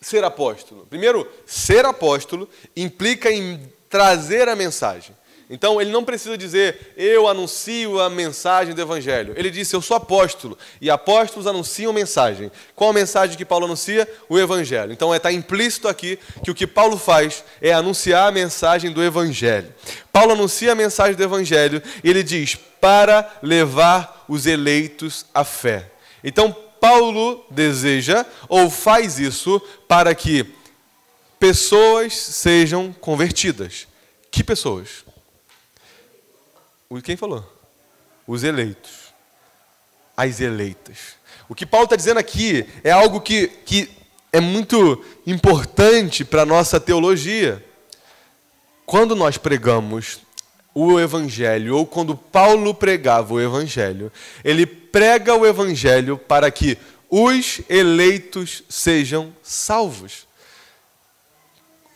[0.00, 0.86] ser apóstolo?
[0.88, 5.16] Primeiro, ser apóstolo implica em trazer a mensagem.
[5.50, 9.34] Então, ele não precisa dizer, eu anuncio a mensagem do Evangelho.
[9.36, 12.52] Ele disse, eu sou apóstolo, e apóstolos anunciam mensagem.
[12.76, 14.08] Qual a mensagem que Paulo anuncia?
[14.28, 14.92] O Evangelho.
[14.92, 19.74] Então, está implícito aqui que o que Paulo faz é anunciar a mensagem do Evangelho.
[20.12, 25.90] Paulo anuncia a mensagem do Evangelho, e ele diz, para levar os eleitos à fé.
[26.22, 30.46] Então, Paulo deseja ou faz isso para que
[31.38, 33.86] pessoas sejam convertidas.
[34.30, 35.04] Que pessoas?
[37.02, 37.44] Quem falou?
[38.26, 39.12] Os eleitos.
[40.16, 41.16] As eleitas.
[41.48, 43.90] O que Paulo está dizendo aqui é algo que, que
[44.32, 47.64] é muito importante para a nossa teologia.
[48.84, 50.20] Quando nós pregamos
[50.80, 54.12] o Evangelho, ou quando Paulo pregava o Evangelho,
[54.44, 56.78] ele prega o Evangelho para que
[57.10, 60.28] os eleitos sejam salvos.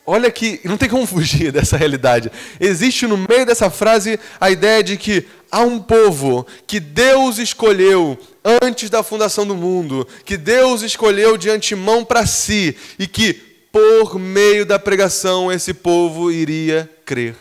[0.04, 2.32] Olha que não tem como fugir dessa realidade.
[2.58, 8.18] Existe no meio dessa frase a ideia de que há um povo que Deus escolheu
[8.64, 13.34] antes da fundação do mundo, que Deus escolheu de antemão para si e que
[13.70, 17.36] por meio da pregação esse povo iria crer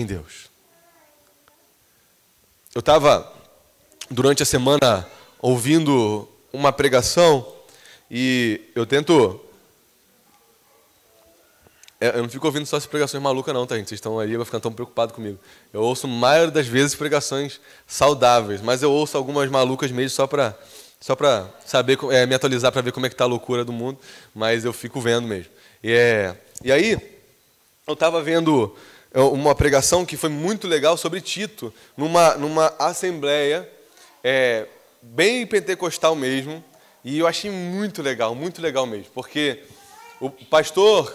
[0.00, 0.50] em Deus.
[2.74, 3.30] Eu estava,
[4.10, 5.06] durante a semana,
[5.40, 7.46] ouvindo uma pregação
[8.10, 9.40] e eu tento.
[12.00, 13.88] É, eu não fico ouvindo só as pregações malucas, não, tá, gente?
[13.88, 15.38] Vocês estão aí, vai ficar tão preocupados comigo.
[15.72, 20.26] Eu ouço, a maioria das vezes, pregações saudáveis, mas eu ouço algumas malucas mesmo só
[20.26, 20.56] para
[21.00, 23.72] só para saber, é, me atualizar para ver como é que está a loucura do
[23.72, 23.98] mundo,
[24.34, 25.50] mas eu fico vendo mesmo.
[25.82, 26.92] E, é, e aí,
[27.86, 28.76] eu estava vendo
[29.14, 33.68] uma pregação que foi muito legal sobre Tito, numa, numa assembleia
[34.22, 34.66] é,
[35.02, 36.62] bem pentecostal mesmo,
[37.04, 39.60] e eu achei muito legal, muito legal mesmo, porque
[40.20, 41.12] o pastor,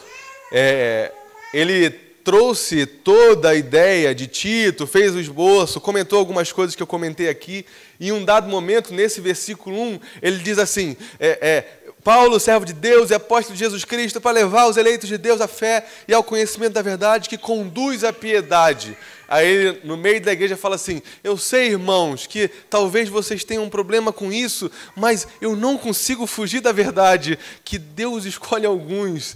[0.51, 1.11] é,
[1.53, 1.89] ele
[2.25, 7.29] trouxe toda a ideia de Tito, fez o esboço, comentou algumas coisas que eu comentei
[7.29, 7.65] aqui,
[7.99, 12.67] e em um dado momento, nesse versículo 1, ele diz assim: é, é, Paulo, servo
[12.67, 15.83] de Deus e apóstolo de Jesus Cristo, para levar os eleitos de Deus à fé
[16.07, 18.95] e ao conhecimento da verdade que conduz à piedade.
[19.27, 23.71] Aí, no meio da igreja, fala assim: Eu sei, irmãos, que talvez vocês tenham um
[23.71, 29.35] problema com isso, mas eu não consigo fugir da verdade que Deus escolhe alguns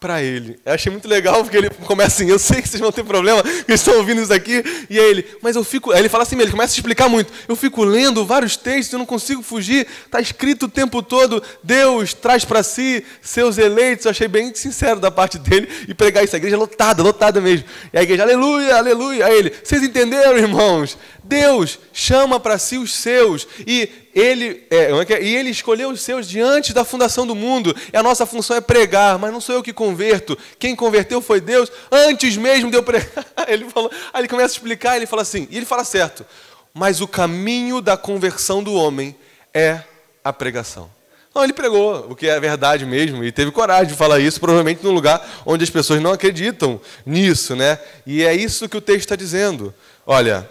[0.00, 0.58] para ele.
[0.64, 3.42] Eu achei muito legal porque ele começa assim, eu sei que vocês vão ter problema,
[3.42, 6.40] que estão ouvindo isso aqui, e aí ele, mas eu fico, aí ele fala assim,
[6.40, 7.30] ele começa a explicar muito.
[7.46, 9.86] Eu fico lendo vários textos, eu não consigo fugir.
[10.06, 14.06] Está escrito o tempo todo, Deus traz para si seus eleitos.
[14.06, 16.34] Eu achei bem sincero da parte dele e pregar isso.
[16.34, 17.66] A igreja lotada, lotada mesmo.
[17.92, 19.26] E a igreja, aleluia, aleluia.
[19.26, 20.96] Aí ele, vocês entenderam, irmãos?
[21.22, 26.28] Deus chama para si os seus e ele, é, é, e ele escolheu os seus
[26.28, 27.74] diante da fundação do mundo.
[27.92, 30.36] E a nossa função é pregar, mas não sou eu que converto.
[30.58, 33.26] Quem converteu foi Deus antes mesmo de eu pregar.
[33.46, 36.24] Ele falou, aí ele começa a explicar, ele fala assim, e ele fala certo.
[36.72, 39.16] Mas o caminho da conversão do homem
[39.52, 39.82] é
[40.22, 40.90] a pregação.
[41.34, 44.84] Não, ele pregou, o que é verdade mesmo, e teve coragem de falar isso, provavelmente
[44.84, 47.78] num lugar onde as pessoas não acreditam nisso, né?
[48.04, 49.72] E é isso que o texto está dizendo.
[50.06, 50.48] Olha,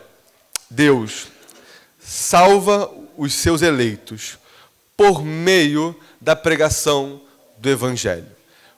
[0.69, 1.27] Deus
[1.99, 2.89] salva
[3.19, 4.39] os seus eleitos
[4.95, 7.21] por meio da pregação
[7.57, 8.25] do Evangelho.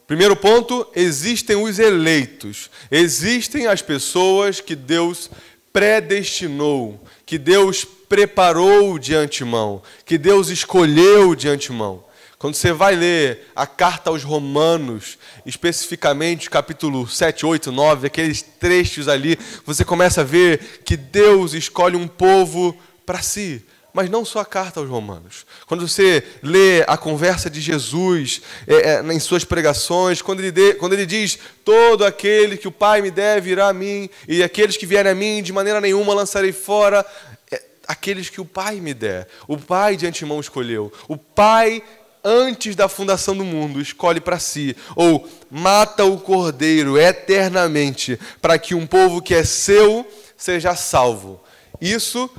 [0.07, 5.29] Primeiro ponto: existem os eleitos, existem as pessoas que Deus
[5.71, 12.03] predestinou, que Deus preparou de antemão, que Deus escolheu de antemão.
[12.39, 19.07] Quando você vai ler a carta aos Romanos, especificamente capítulo 7, 8, 9, aqueles trechos
[19.07, 22.75] ali, você começa a ver que Deus escolhe um povo
[23.05, 23.63] para si.
[23.93, 25.45] Mas não só a carta aos Romanos.
[25.65, 30.75] Quando você lê a conversa de Jesus é, é, em suas pregações, quando ele, de,
[30.75, 34.77] quando ele diz: Todo aquele que o Pai me der virá a mim, e aqueles
[34.77, 37.05] que vierem a mim, de maneira nenhuma lançarei fora.
[37.51, 39.27] É, aqueles que o Pai me der.
[39.47, 40.91] O Pai de antemão escolheu.
[41.07, 41.83] O Pai
[42.23, 48.75] antes da fundação do mundo, escolhe para si, ou mata o cordeiro eternamente, para que
[48.75, 50.05] um povo que é seu
[50.37, 51.41] seja salvo.
[51.79, 52.29] Isso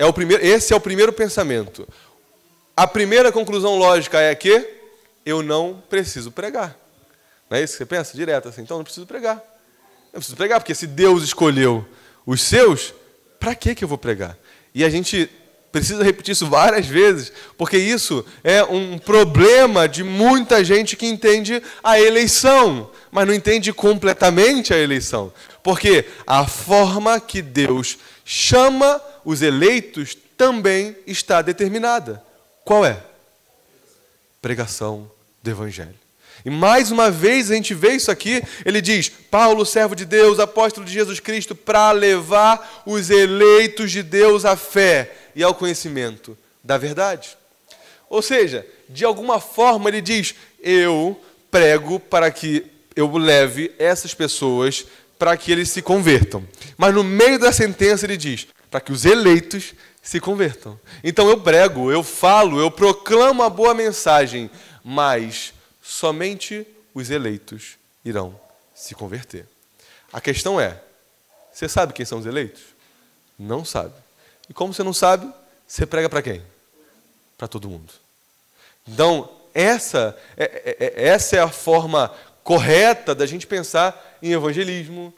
[0.00, 1.86] é o primeiro, esse é o primeiro pensamento.
[2.74, 4.66] A primeira conclusão lógica é que
[5.26, 6.74] eu não preciso pregar.
[7.50, 8.62] Não é isso que você pensa direto assim?
[8.62, 9.36] Então não preciso pregar.
[10.10, 11.86] Eu preciso pregar porque se Deus escolheu
[12.24, 12.94] os seus,
[13.38, 14.38] para que eu vou pregar?
[14.74, 15.30] E a gente
[15.70, 21.62] precisa repetir isso várias vezes, porque isso é um problema de muita gente que entende
[21.84, 25.30] a eleição, mas não entende completamente a eleição.
[25.62, 32.22] Porque a forma que Deus chama os eleitos também está determinada.
[32.64, 33.02] Qual é?
[34.40, 35.10] Pregação
[35.42, 35.98] do Evangelho.
[36.44, 40.38] E mais uma vez a gente vê isso aqui, ele diz: Paulo, servo de Deus,
[40.38, 46.36] apóstolo de Jesus Cristo, para levar os eleitos de Deus à fé e ao conhecimento
[46.64, 47.36] da verdade.
[48.08, 52.64] Ou seja, de alguma forma ele diz: Eu prego para que
[52.96, 54.86] eu leve essas pessoas
[55.18, 56.42] para que eles se convertam.
[56.78, 60.78] Mas no meio da sentença ele diz: para que os eleitos se convertam.
[61.02, 64.50] Então eu prego, eu falo, eu proclamo a boa mensagem,
[64.84, 65.52] mas
[65.82, 68.38] somente os eleitos irão
[68.74, 69.46] se converter.
[70.12, 70.80] A questão é:
[71.52, 72.62] você sabe quem são os eleitos?
[73.38, 73.94] Não sabe.
[74.48, 75.30] E como você não sabe,
[75.66, 76.42] você prega para quem?
[77.36, 77.92] Para todo mundo.
[78.86, 82.12] Então, essa é, é, é, essa é a forma
[82.42, 85.14] correta da gente pensar em evangelismo,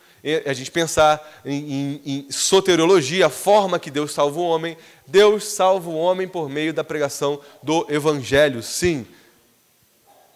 [0.46, 4.76] a gente pensar em, em, em, soteriologia, a forma que Deus salva o homem.
[5.06, 9.04] Deus salva o homem por meio da pregação do evangelho, sim.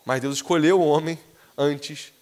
[0.05, 1.19] Mas Deus escolheu o homem
[1.57, 2.13] antes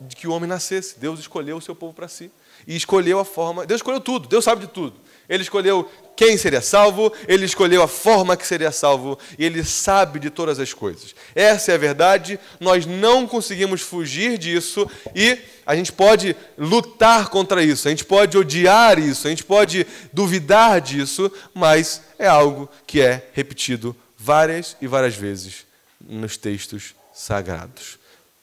[0.00, 0.98] de que o homem nascesse.
[0.98, 2.30] Deus escolheu o seu povo para si.
[2.66, 3.66] E escolheu a forma.
[3.66, 4.94] Deus escolheu tudo, Deus sabe de tudo.
[5.28, 10.18] Ele escolheu quem seria salvo, ele escolheu a forma que seria salvo, e ele sabe
[10.18, 11.14] de todas as coisas.
[11.34, 17.62] Essa é a verdade, nós não conseguimos fugir disso e a gente pode lutar contra
[17.62, 23.00] isso, a gente pode odiar isso, a gente pode duvidar disso, mas é algo que
[23.00, 25.66] é repetido várias e várias vezes
[26.00, 27.98] nos textos sagrados.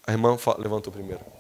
[0.05, 1.38] A irmã levantou primeiro.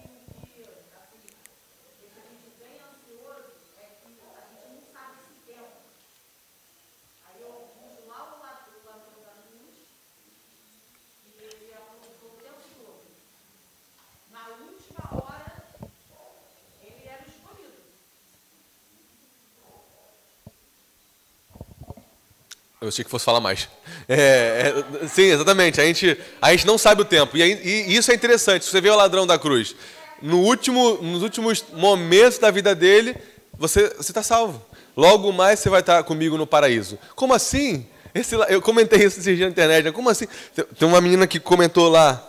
[22.81, 23.67] Eu achei que fosse falar mais.
[24.07, 24.73] É,
[25.03, 25.81] é, sim, exatamente.
[25.81, 27.35] A gente, a gente não sabe o tempo.
[27.35, 28.63] E, e, isso é interessante.
[28.63, 29.75] Se você vê o ladrão da cruz,
[30.21, 33.17] no último, nos últimos momentos da vida dele,
[33.57, 34.65] você está salvo.
[34.95, 36.97] Logo mais você vai estar comigo no paraíso.
[37.15, 37.85] Como assim?
[38.15, 39.83] Esse, eu comentei isso esses dias na internet.
[39.83, 39.91] Né?
[39.91, 40.27] Como assim?
[40.77, 42.28] Tem uma menina que comentou lá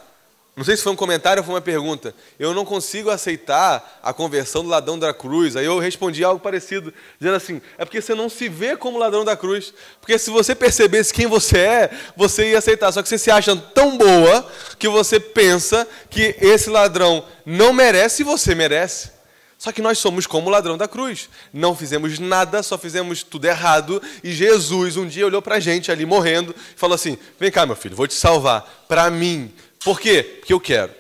[0.61, 2.15] Não sei se foi um comentário ou foi uma pergunta.
[2.39, 5.57] Eu não consigo aceitar a conversão do ladrão da cruz.
[5.57, 9.25] Aí eu respondi algo parecido, dizendo assim: é porque você não se vê como ladrão
[9.25, 9.73] da cruz.
[10.03, 12.93] Porque se você percebesse quem você é, você ia aceitar.
[12.93, 14.47] Só que você se acha tão boa
[14.79, 19.13] que você pensa que esse ladrão não merece e você merece.
[19.57, 21.31] Só que nós somos como o ladrão da cruz.
[21.55, 24.03] Não fizemos nada, só fizemos tudo errado.
[24.23, 27.65] E Jesus um dia olhou para a gente ali morrendo e falou assim: Vem cá,
[27.65, 28.85] meu filho, vou te salvar.
[28.87, 29.51] Para mim,
[29.85, 30.23] por quê?
[30.23, 30.95] Porque eu quero.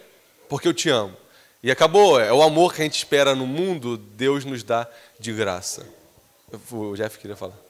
[0.49, 1.17] Porque eu te amo.
[1.63, 2.21] E acabou.
[2.21, 5.87] É o amor que a gente espera no mundo, Deus nos dá de graça.
[6.71, 7.70] O Jeff queria falar.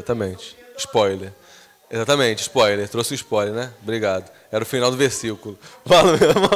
[0.00, 0.56] Exatamente.
[0.78, 1.32] Spoiler.
[1.90, 2.88] Exatamente, spoiler.
[2.88, 3.72] Trouxe um spoiler, né?
[3.82, 4.30] Obrigado.
[4.50, 5.58] Era o final do versículo.
[5.84, 6.50] Fala, meu irmão.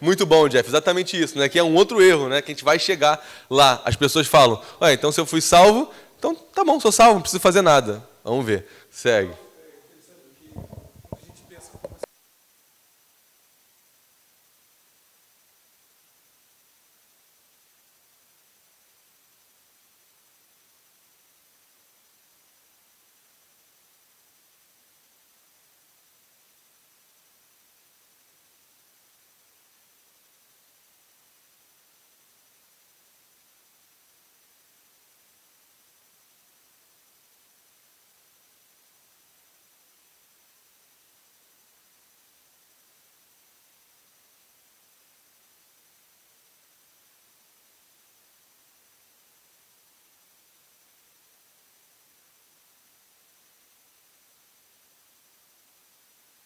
[0.00, 0.68] Muito bom, Jeff.
[0.68, 1.48] Exatamente isso, né?
[1.48, 2.40] Que é um outro erro, né?
[2.40, 3.82] Que a gente vai chegar lá.
[3.84, 7.22] As pessoas falam: Ué, então se eu fui salvo, então tá bom, sou salvo, não
[7.22, 8.06] preciso fazer nada.
[8.22, 8.66] Vamos ver.
[8.90, 9.32] Segue.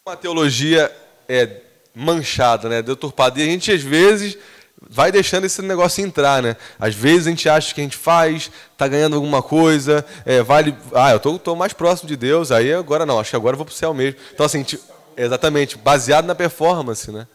[0.05, 0.93] Uma teologia
[1.29, 1.61] é,
[1.95, 3.39] manchada, né, deturpada.
[3.39, 4.37] E a gente, às vezes,
[4.89, 6.57] vai deixando esse negócio entrar, né?
[6.77, 10.75] Às vezes a gente acha que a gente faz, está ganhando alguma coisa, é, vale.
[10.93, 13.57] Ah, eu tô, tô, mais próximo de Deus, aí agora não, acho que agora eu
[13.57, 14.19] vou para o céu mesmo.
[14.33, 14.65] Então, assim,
[15.15, 17.25] exatamente, baseado na performance, né?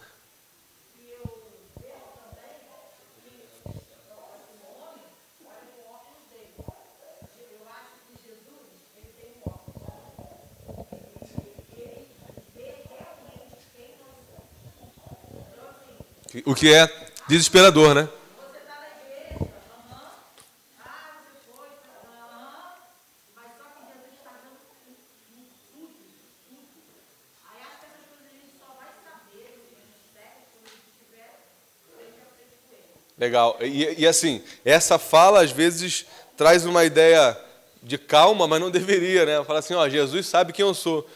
[16.48, 16.90] O que é
[17.28, 18.08] desesperador, né?
[33.18, 33.58] Legal.
[33.60, 37.38] E, e, assim, essa fala às vezes traz uma ideia
[37.82, 39.44] de calma, mas não deveria, né?
[39.44, 41.06] Fala assim, ó, Jesus sabe quem eu sou.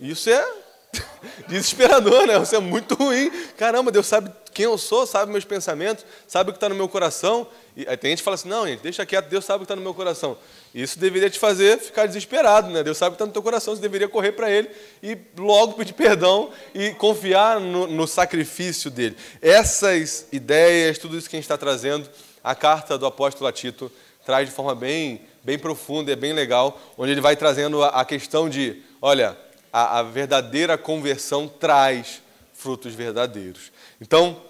[0.00, 0.59] Isso é
[1.48, 2.40] desesperador, né?
[2.42, 3.30] Isso é muito ruim.
[3.56, 6.88] Caramba, Deus sabe quem eu sou, sabe meus pensamentos, sabe o que está no meu
[6.88, 7.46] coração.
[7.76, 9.64] E aí tem gente que fala assim, não, gente, deixa quieto, Deus sabe o que
[9.64, 10.36] está no meu coração.
[10.74, 12.82] Isso deveria te fazer ficar desesperado, né?
[12.82, 14.68] Deus sabe o que está no teu coração, você deveria correr para Ele
[15.02, 19.16] e logo pedir perdão e confiar no, no sacrifício dele.
[19.40, 22.08] Essas ideias, tudo isso que a gente está trazendo,
[22.42, 23.90] a carta do apóstolo Tito
[24.24, 28.04] traz de forma bem, bem profunda, é bem legal, onde ele vai trazendo a, a
[28.04, 29.36] questão de, olha,
[29.72, 33.72] a, a verdadeira conversão traz frutos verdadeiros.
[34.00, 34.42] Então,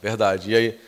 [0.00, 0.52] verdade.
[0.52, 0.80] E aí,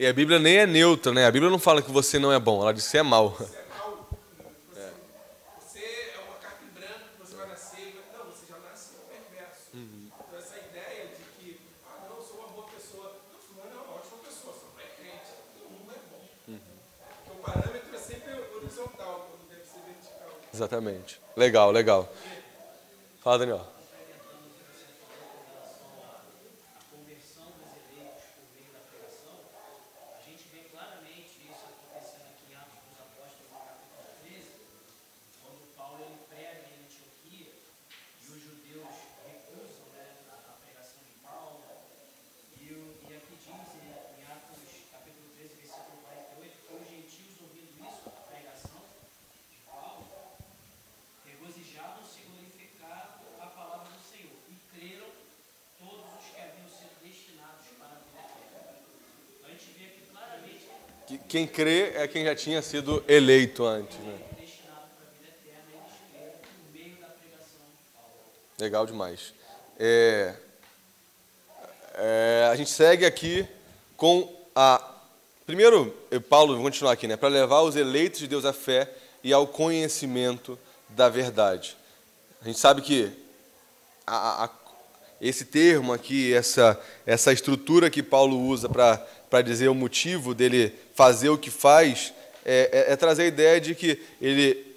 [0.00, 1.26] E a Bíblia nem é neutra, né?
[1.26, 3.36] A Bíblia não fala que você não é bom, ela diz que você é mal.
[3.36, 4.08] Você é mal.
[5.60, 8.02] Você é uma carta branca, branco, você vai nascer.
[8.16, 9.60] Não, você já nasce perverso.
[9.74, 10.08] Uhum.
[10.08, 13.12] Então, essa ideia de que, ah, não, sou uma boa pessoa.
[13.30, 15.36] Não, fulano é uma ótima pessoa, só não é crente.
[15.52, 16.24] Todo mundo é bom.
[16.48, 16.60] Uhum.
[17.22, 20.32] Então, o parâmetro é sempre horizontal, quando deve ser vertical.
[20.54, 21.20] Exatamente.
[21.36, 22.10] Legal, legal.
[23.22, 23.79] Fala, Daniel.
[61.30, 63.96] Quem crê é quem já tinha sido eleito antes.
[63.98, 64.18] Né?
[68.58, 69.32] Legal demais.
[69.78, 70.34] É,
[71.94, 73.46] é, a gente segue aqui
[73.96, 74.84] com a.
[75.46, 75.96] Primeiro,
[76.28, 77.16] Paulo, vou continuar aqui, né?
[77.16, 80.58] Para levar os eleitos de Deus à fé e ao conhecimento
[80.88, 81.76] da verdade.
[82.42, 83.08] A gente sabe que
[84.04, 84.50] a, a,
[85.20, 91.28] esse termo aqui, essa, essa estrutura que Paulo usa para dizer o motivo dele fazer
[91.28, 92.12] o que faz,
[92.44, 94.70] é, é, é trazer a ideia de que ele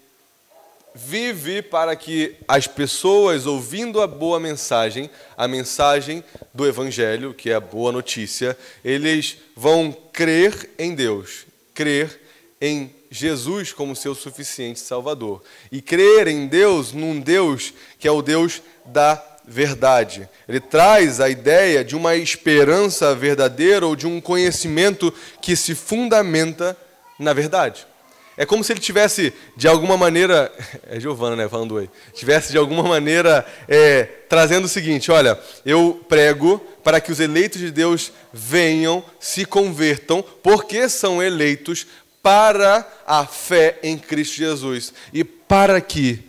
[0.93, 6.23] vive para que as pessoas, ouvindo a boa mensagem, a mensagem
[6.53, 12.19] do Evangelho, que é a boa notícia, eles vão crer em Deus, crer
[12.61, 15.43] em Jesus como seu suficiente Salvador.
[15.71, 20.29] E crer em Deus, num Deus que é o Deus da verdade.
[20.47, 26.77] Ele traz a ideia de uma esperança verdadeira ou de um conhecimento que se fundamenta
[27.19, 27.85] na verdade.
[28.35, 30.51] É como se ele tivesse, de alguma maneira,
[30.89, 36.03] é Giovana, né, falando oi, tivesse de alguma maneira é, trazendo o seguinte: olha, eu
[36.09, 41.85] prego para que os eleitos de Deus venham, se convertam, porque são eleitos
[42.23, 46.23] para a fé em Cristo Jesus e para que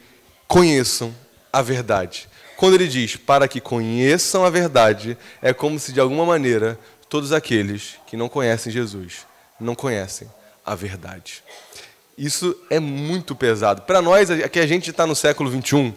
[0.47, 1.15] conheçam
[1.53, 2.29] a verdade.
[2.65, 6.79] Quando ele diz para que conheçam a verdade, é como se de alguma maneira
[7.11, 9.27] todos aqueles que não conhecem Jesus
[9.61, 10.31] não conhecem
[10.65, 11.45] a verdade.
[12.17, 13.83] Isso é muito pesado.
[13.83, 15.93] Para nós, que a gente está no século 21,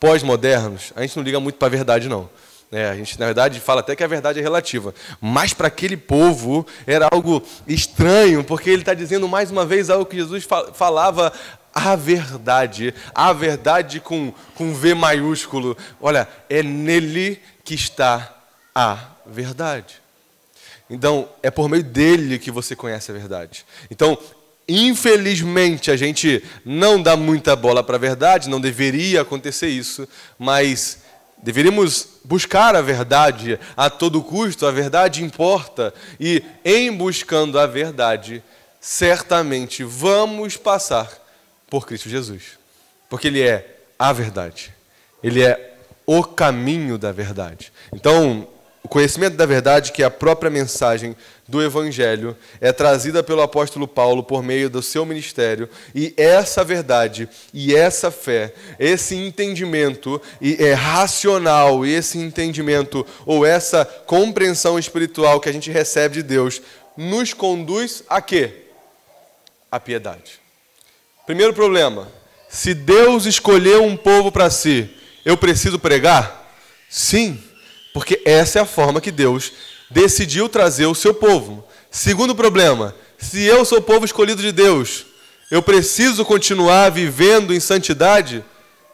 [0.00, 2.28] pós-modernos, a gente não liga muito para a verdade, não.
[2.72, 4.92] É, a gente, na verdade, fala até que a verdade é relativa.
[5.20, 10.04] Mas para aquele povo era algo estranho, porque ele está dizendo mais uma vez algo
[10.04, 10.44] que Jesus
[10.74, 11.32] falava
[11.78, 15.76] a verdade, a verdade com, com V maiúsculo.
[16.00, 18.34] Olha, é nele que está
[18.74, 20.02] a verdade.
[20.90, 23.64] Então, é por meio dele que você conhece a verdade.
[23.88, 24.18] Então,
[24.66, 31.02] infelizmente, a gente não dá muita bola para a verdade, não deveria acontecer isso, mas
[31.40, 38.42] deveríamos buscar a verdade a todo custo, a verdade importa, e em buscando a verdade,
[38.80, 41.27] certamente vamos passar
[41.68, 42.58] por Cristo Jesus.
[43.08, 44.72] Porque Ele é a verdade.
[45.22, 47.72] Ele é o caminho da verdade.
[47.92, 48.48] Então,
[48.82, 51.14] o conhecimento da verdade, que é a própria mensagem
[51.46, 57.28] do Evangelho, é trazida pelo apóstolo Paulo por meio do seu ministério, e essa verdade
[57.52, 65.48] e essa fé, esse entendimento e é racional, esse entendimento ou essa compreensão espiritual que
[65.48, 66.62] a gente recebe de Deus,
[66.96, 68.64] nos conduz a quê?
[69.70, 70.40] A piedade.
[71.28, 72.08] Primeiro problema:
[72.48, 74.88] se Deus escolheu um povo para si,
[75.26, 76.56] eu preciso pregar?
[76.88, 77.38] Sim,
[77.92, 79.52] porque essa é a forma que Deus
[79.90, 81.62] decidiu trazer o seu povo.
[81.90, 85.04] Segundo problema: se eu sou povo escolhido de Deus,
[85.50, 88.42] eu preciso continuar vivendo em santidade?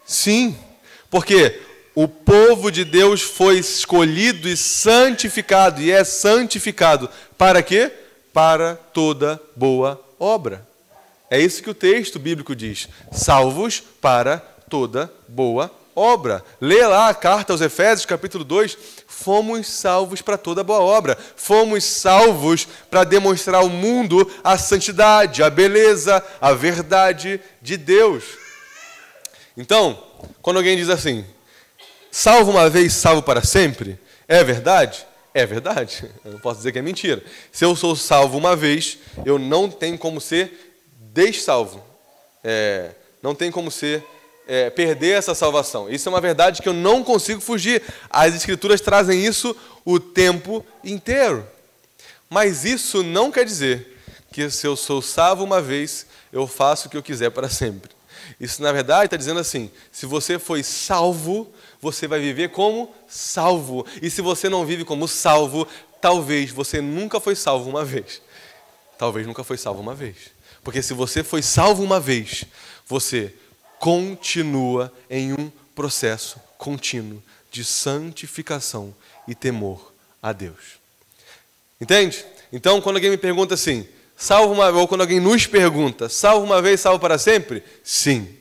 [0.05, 0.59] Sim,
[1.09, 1.61] porque
[1.94, 7.09] o povo de Deus foi escolhido e santificado, e é santificado
[7.39, 7.93] para quê?
[8.32, 10.73] Para toda boa obra.
[11.35, 14.39] É isso que o texto bíblico diz: salvos para
[14.70, 16.44] toda boa obra.
[16.61, 18.78] Lê lá a carta aos Efésios, capítulo 2.
[19.09, 21.19] Fomos salvos para toda boa obra.
[21.35, 28.23] Fomos salvos para demonstrar ao mundo a santidade, a beleza, a verdade de Deus.
[29.56, 30.01] Então,
[30.40, 31.24] quando alguém diz assim,
[32.12, 33.98] salvo uma vez, salvo para sempre,
[34.28, 35.05] é verdade?
[35.35, 36.09] É verdade.
[36.24, 37.20] Eu não posso dizer que é mentira.
[37.51, 40.64] Se eu sou salvo uma vez, eu não tenho como ser
[41.15, 41.82] dessalvo.
[42.43, 42.91] É,
[43.23, 44.05] não tem como ser
[44.47, 45.89] é, perder essa salvação.
[45.89, 47.82] Isso é uma verdade que eu não consigo fugir.
[48.11, 51.47] As Escrituras trazem isso o tempo inteiro.
[52.28, 53.99] Mas isso não quer dizer
[54.32, 57.93] que se eu sou salvo uma vez, eu faço o que eu quiser para sempre.
[58.41, 63.86] Isso, na verdade, está dizendo assim: se você foi salvo, você vai viver como salvo.
[64.03, 65.69] E se você não vive como salvo,
[66.01, 68.20] talvez você nunca foi salvo uma vez.
[68.99, 70.34] Talvez nunca foi salvo uma vez.
[70.65, 72.45] Porque se você foi salvo uma vez,
[72.86, 73.32] você
[73.78, 77.23] continua em um processo contínuo
[77.53, 78.95] de santificação
[79.28, 79.93] e temor
[80.23, 80.78] a Deus.
[81.81, 82.24] Entende?
[82.51, 83.86] Então, quando alguém me pergunta assim,
[84.16, 87.62] salvo uma ou quando alguém nos pergunta, salvo uma vez, salvo para sempre?
[87.82, 88.35] Sim.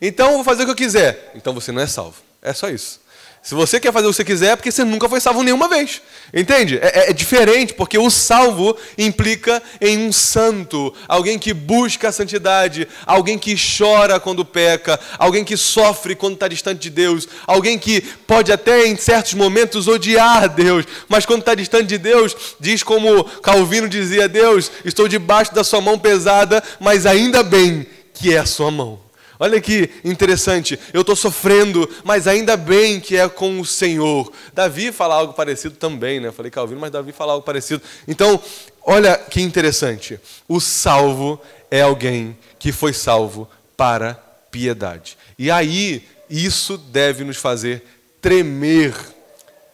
[0.00, 1.32] Então, eu vou fazer o que eu quiser.
[1.34, 2.22] Então, você não é salvo.
[2.40, 3.00] É só isso.
[3.44, 5.68] Se você quer fazer o que você quiser, é porque você nunca foi salvo nenhuma
[5.68, 6.00] vez.
[6.32, 6.78] Entende?
[6.80, 12.88] É, é, diferente, porque o salvo implica em um santo, alguém que busca a santidade,
[13.04, 18.00] alguém que chora quando peca, alguém que sofre quando está distante de Deus, alguém que
[18.26, 23.24] pode até em certos momentos odiar Deus, mas quando está distante de Deus, diz como
[23.42, 28.46] Calvino dizia: Deus, estou debaixo da sua mão pesada, mas ainda bem que é a
[28.46, 29.03] sua mão.
[29.38, 34.32] Olha que interessante, eu estou sofrendo, mas ainda bem que é com o Senhor.
[34.52, 36.28] Davi fala algo parecido também, né?
[36.28, 37.82] Eu falei Calvino, mas Davi fala algo parecido.
[38.06, 38.40] Então,
[38.82, 40.20] olha que interessante.
[40.48, 41.40] O salvo
[41.70, 44.14] é alguém que foi salvo para
[44.50, 45.18] piedade.
[45.36, 47.82] E aí, isso deve nos fazer
[48.20, 48.94] tremer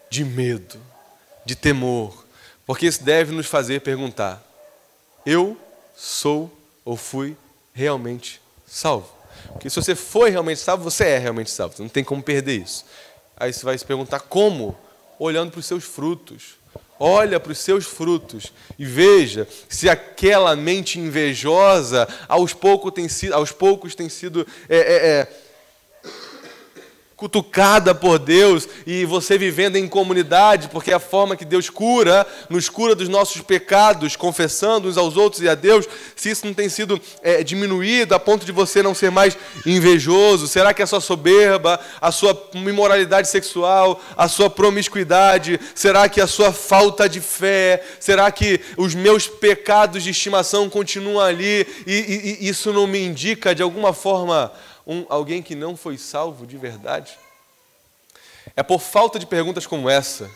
[0.09, 0.81] de medo,
[1.45, 2.25] de temor,
[2.67, 4.43] porque isso deve nos fazer perguntar:
[5.25, 5.57] eu
[5.95, 6.51] sou
[6.85, 7.37] ou fui
[7.73, 9.20] realmente salvo?
[9.49, 11.77] Porque se você foi realmente salvo, você é realmente salvo.
[11.77, 12.85] Você não tem como perder isso.
[13.37, 14.77] Aí você vai se perguntar como?
[15.19, 16.61] Olhando para os seus frutos.
[16.99, 23.33] Olha para os seus frutos e veja se aquela mente invejosa aos poucos tem sido,
[23.33, 25.29] aos poucos tem sido é, é, é,
[27.21, 32.27] cutucada por Deus e você vivendo em comunidade, porque é a forma que Deus cura,
[32.49, 35.87] nos cura dos nossos pecados, confessando uns aos outros e a Deus,
[36.17, 39.37] se isso não tem sido é, diminuído a ponto de você não ser mais
[39.67, 46.23] invejoso, será que a sua soberba, a sua imoralidade sexual, a sua promiscuidade, será que
[46.23, 51.67] a sua falta de fé, será que os meus pecados de estimação continuam ali?
[51.87, 54.51] E, e, e isso não me indica de alguma forma
[54.87, 57.19] um, alguém que não foi salvo de verdade?
[58.57, 60.31] É por falta de perguntas como essa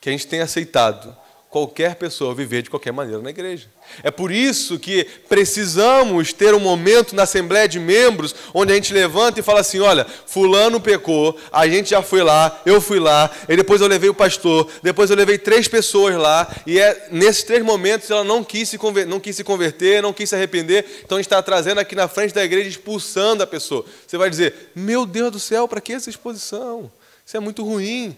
[0.00, 1.16] que a gente tem aceitado
[1.50, 3.66] qualquer pessoa viver de qualquer maneira na igreja.
[4.04, 8.94] É por isso que precisamos ter um momento na Assembleia de Membros onde a gente
[8.94, 13.28] levanta e fala assim: olha, Fulano pecou, a gente já foi lá, eu fui lá,
[13.48, 17.42] e depois eu levei o pastor, depois eu levei três pessoas lá, e é nesses
[17.42, 18.78] três momentos ela não quis se,
[19.08, 22.06] não quis se converter, não quis se arrepender, então a gente está trazendo aqui na
[22.06, 23.84] frente da igreja, expulsando a pessoa.
[24.06, 26.92] Você vai dizer: meu Deus do céu, para que essa exposição?
[27.26, 28.16] Isso é muito ruim.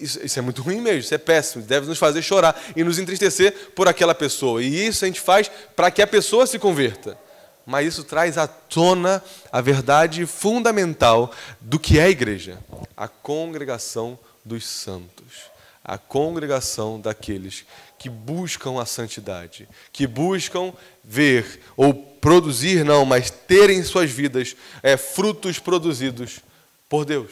[0.00, 2.98] Isso, isso, é muito ruim mesmo, isso é péssimo, deve nos fazer chorar e nos
[2.98, 4.62] entristecer por aquela pessoa.
[4.62, 7.18] E isso a gente faz para que a pessoa se converta.
[7.66, 9.22] Mas isso traz à tona
[9.52, 12.58] a verdade fundamental do que é a igreja:
[12.96, 15.50] a congregação dos santos,
[15.84, 17.64] a congregação daqueles
[17.98, 20.72] que buscam a santidade, que buscam
[21.04, 26.40] ver ou produzir, não, mas ter em suas vidas é, frutos produzidos
[26.88, 27.30] por Deus.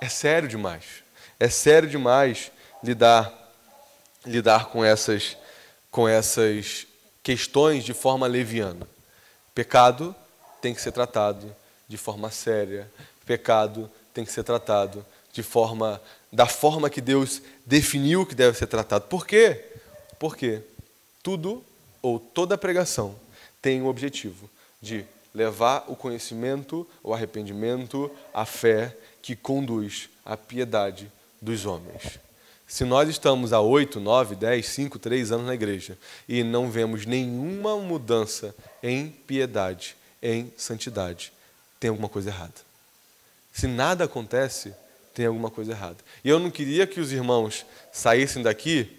[0.00, 1.03] É sério demais.
[1.44, 2.50] É sério demais
[2.82, 3.30] lidar
[4.24, 5.36] lidar com essas
[5.90, 6.86] com essas
[7.22, 8.88] questões de forma leviana.
[9.54, 10.16] Pecado
[10.62, 11.54] tem que ser tratado
[11.86, 12.90] de forma séria.
[13.26, 15.04] Pecado tem que ser tratado
[15.34, 16.00] de forma
[16.32, 19.04] da forma que Deus definiu que deve ser tratado.
[19.04, 19.66] Por quê?
[20.18, 20.62] Porque
[21.22, 21.62] tudo
[22.00, 23.14] ou toda pregação
[23.60, 24.48] tem o objetivo
[24.80, 25.04] de
[25.34, 31.12] levar o conhecimento, o arrependimento, a fé que conduz à piedade
[31.44, 32.18] dos homens.
[32.66, 37.04] Se nós estamos há 8, 9, 10, 5, 3 anos na igreja e não vemos
[37.04, 41.32] nenhuma mudança em piedade, em santidade,
[41.78, 42.54] tem alguma coisa errada.
[43.52, 44.74] Se nada acontece,
[45.12, 45.98] tem alguma coisa errada.
[46.24, 48.90] E eu não queria que os irmãos saíssem daqui.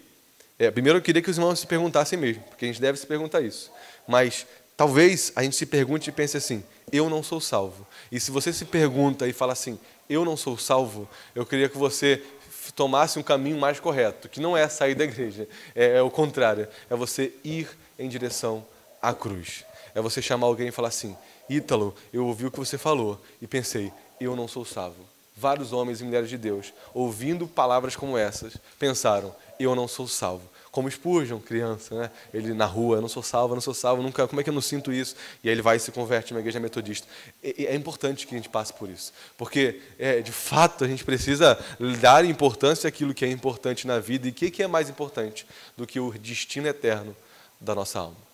[0.58, 3.06] É, primeiro, eu queria que os irmãos se perguntassem mesmo, porque a gente deve se
[3.06, 3.70] perguntar isso.
[4.08, 4.46] Mas
[4.76, 7.86] talvez a gente se pergunte e pense assim: eu não sou salvo.
[8.10, 9.78] E se você se pergunta e fala assim:
[10.08, 12.22] eu não sou salvo, eu queria que você
[12.72, 16.68] tomasse um caminho mais correto, que não é sair da igreja, é, é o contrário,
[16.88, 17.68] é você ir
[17.98, 18.64] em direção
[19.00, 19.64] à cruz.
[19.94, 21.16] É você chamar alguém e falar assim:
[21.48, 25.04] Ítalo, eu ouvi o que você falou e pensei, eu não sou salvo.
[25.34, 30.55] Vários homens e mulheres de Deus, ouvindo palavras como essas, pensaram: eu não sou salvo
[30.76, 32.10] como Spurgeon, criança, né?
[32.34, 34.60] Ele na rua, não sou salvo, não sou salvo, nunca, como é que eu não
[34.60, 35.16] sinto isso?
[35.42, 37.08] E aí ele vai e se converte numa igreja metodista.
[37.42, 41.02] E, é importante que a gente passe por isso, porque é, de fato a gente
[41.02, 41.58] precisa
[41.98, 45.46] dar importância àquilo que é importante na vida e o que, que é mais importante
[45.78, 47.16] do que o destino eterno
[47.58, 48.25] da nossa alma.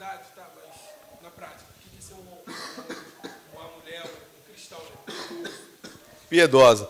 [0.00, 2.38] Piedade, tá, mas na prática, o que é ser uma,
[3.52, 4.78] uma mulher, um cristão,
[5.42, 5.50] né?
[6.26, 6.88] Piedosa.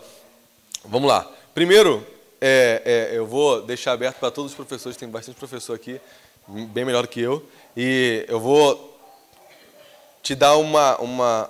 [0.85, 1.29] Vamos lá.
[1.53, 2.07] Primeiro,
[2.39, 5.99] é, é, eu vou deixar aberto para todos os professores, tem bastante professor aqui,
[6.47, 8.97] bem melhor que eu, e eu vou
[10.23, 11.49] te dar uma, uma,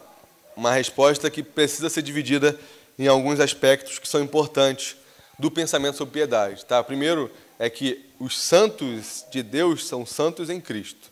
[0.56, 2.60] uma resposta que precisa ser dividida
[2.98, 4.98] em alguns aspectos que são importantes
[5.38, 6.66] do pensamento sobre piedade.
[6.66, 6.84] Tá?
[6.84, 7.30] Primeiro
[7.60, 11.11] é que os santos de Deus são santos em Cristo.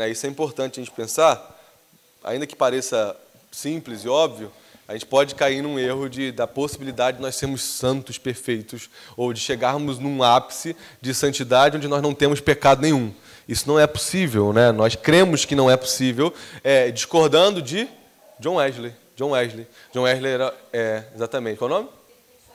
[0.00, 0.08] Né?
[0.08, 1.60] Isso é importante a gente pensar,
[2.24, 3.14] ainda que pareça
[3.52, 4.50] simples e óbvio,
[4.88, 9.30] a gente pode cair num erro de, da possibilidade de nós sermos santos perfeitos ou
[9.34, 13.12] de chegarmos num ápice de santidade onde nós não temos pecado nenhum.
[13.46, 14.72] Isso não é possível, né?
[14.72, 16.32] Nós cremos que não é possível,
[16.64, 17.86] é, discordando de
[18.38, 18.94] John Wesley.
[19.14, 19.66] John Wesley.
[19.92, 21.90] John Wesley era, é, exatamente, qual é o nome?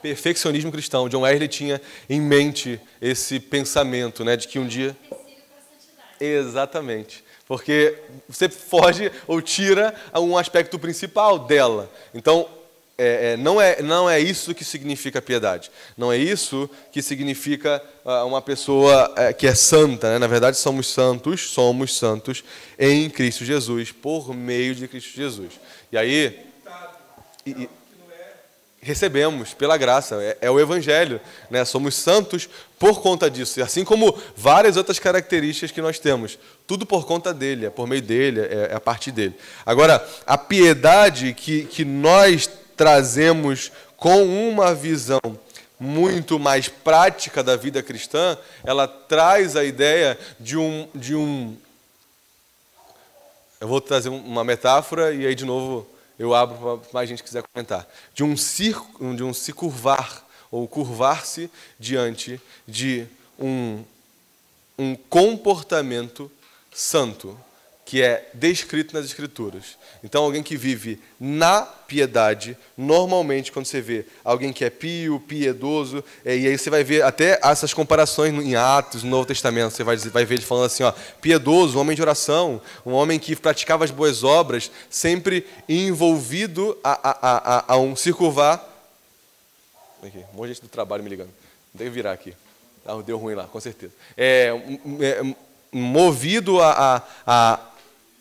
[0.02, 1.08] Perfeccionismo cristão.
[1.08, 4.96] John Wesley tinha em mente esse pensamento, né, de que um dia
[6.20, 7.24] Exatamente.
[7.46, 7.96] Porque
[8.28, 11.90] você foge ou tira um aspecto principal dela.
[12.12, 12.48] Então,
[12.98, 15.70] é, é, não, é, não é isso que significa piedade.
[15.96, 20.12] Não é isso que significa uh, uma pessoa uh, que é santa.
[20.12, 20.18] Né?
[20.18, 22.42] Na verdade, somos santos, somos santos
[22.78, 25.52] em Cristo Jesus, por meio de Cristo Jesus.
[25.92, 26.40] E aí.
[27.44, 27.68] E, e,
[28.86, 31.20] recebemos pela graça, é, é, o Evangelho.
[31.50, 31.64] Né?
[31.64, 32.48] Somos santos
[32.78, 36.38] por conta disso, assim como várias outras características que nós temos.
[36.66, 39.34] Tudo por conta dele, é por meio dele, é, é a partir dele.
[39.64, 45.20] Agora, a piedade que, que nós trazemos com uma visão
[45.78, 50.88] muito mais prática da vida cristã, ela traz a ideia de um.
[50.94, 51.56] De um
[53.58, 55.86] eu vou trazer uma metáfora e aí, de novo,
[56.18, 57.86] eu abro para mais gente quiser comentar.
[58.14, 60.25] De um, circo, de um se curvar,
[60.56, 63.06] ou curvar-se diante de
[63.38, 63.84] um,
[64.78, 66.30] um comportamento
[66.72, 67.38] santo,
[67.84, 69.76] que é descrito nas Escrituras.
[70.02, 76.02] Então, alguém que vive na piedade, normalmente, quando você vê alguém que é pio, piedoso,
[76.24, 79.84] é, e aí você vai ver até essas comparações em Atos, no Novo Testamento, você
[79.84, 83.36] vai, vai ver ele falando assim: ó, piedoso, um homem de oração, um homem que
[83.36, 87.94] praticava as boas obras, sempre envolvido a, a, a, a um
[90.06, 91.30] Aqui, um monte de gente do trabalho me ligando.
[91.74, 92.34] Deve virar aqui.
[92.84, 93.92] Ah, deu ruim lá, com certeza.
[94.16, 94.52] É,
[95.00, 95.34] é
[95.72, 97.60] movido a, a, a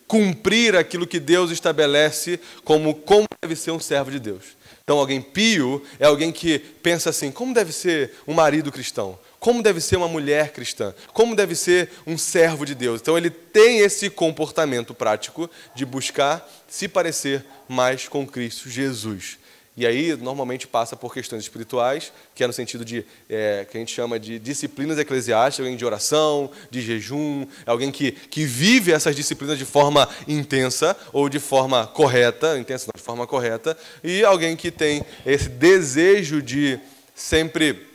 [0.08, 4.44] cumprir aquilo que Deus estabelece como como deve ser um servo de Deus.
[4.84, 9.18] Então, alguém pio é alguém que pensa assim: como deve ser um marido cristão?
[9.40, 10.94] Como deve ser uma mulher cristã?
[11.14, 13.02] Como deve ser um servo de Deus?
[13.02, 19.38] Então, ele tem esse comportamento prático de buscar se parecer mais com Cristo Jesus.
[19.78, 23.80] E aí, normalmente, passa por questões espirituais, que é no sentido de, é, que a
[23.80, 29.14] gente chama de disciplinas eclesiásticas, alguém de oração, de jejum, alguém que, que vive essas
[29.14, 34.56] disciplinas de forma intensa ou de forma correta, intensa não, de forma correta, e alguém
[34.56, 36.80] que tem esse desejo de
[37.14, 37.86] sempre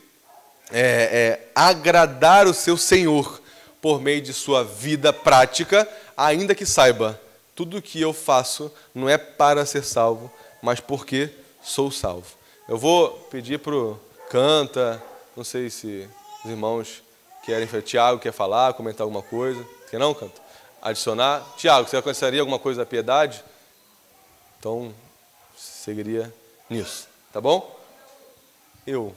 [0.70, 3.40] é, é, agradar o seu Senhor
[3.81, 7.19] por meio de sua vida prática, ainda que saiba,
[7.55, 10.31] tudo que eu faço não é para ser salvo,
[10.62, 11.31] mas porque
[11.62, 12.27] sou salvo.
[12.69, 15.03] Eu vou pedir para o Canta,
[15.37, 16.09] não sei se
[16.45, 17.03] os irmãos
[17.43, 19.65] querem, Tiago quer falar, comentar alguma coisa.
[19.91, 20.41] Quer não, Canta?
[20.81, 21.45] Adicionar.
[21.57, 23.45] Tiago, você conheceria alguma coisa da piedade?
[24.59, 24.95] Então,
[25.57, 26.32] seguiria
[26.69, 27.77] nisso, tá bom?
[28.87, 29.15] Eu.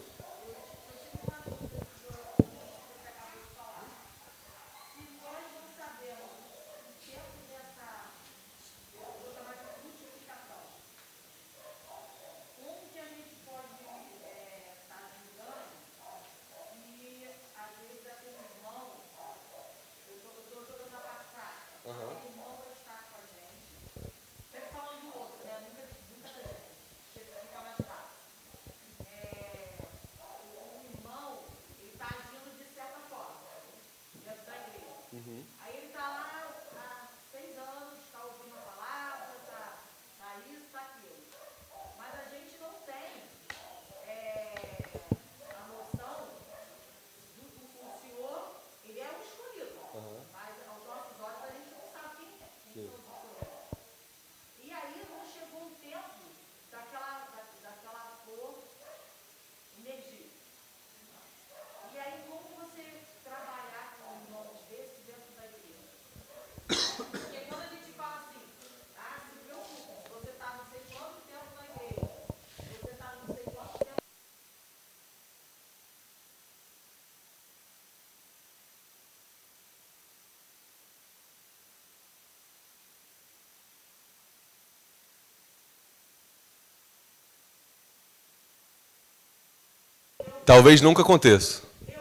[90.46, 91.62] Talvez nunca aconteça.
[91.88, 92.00] Eu,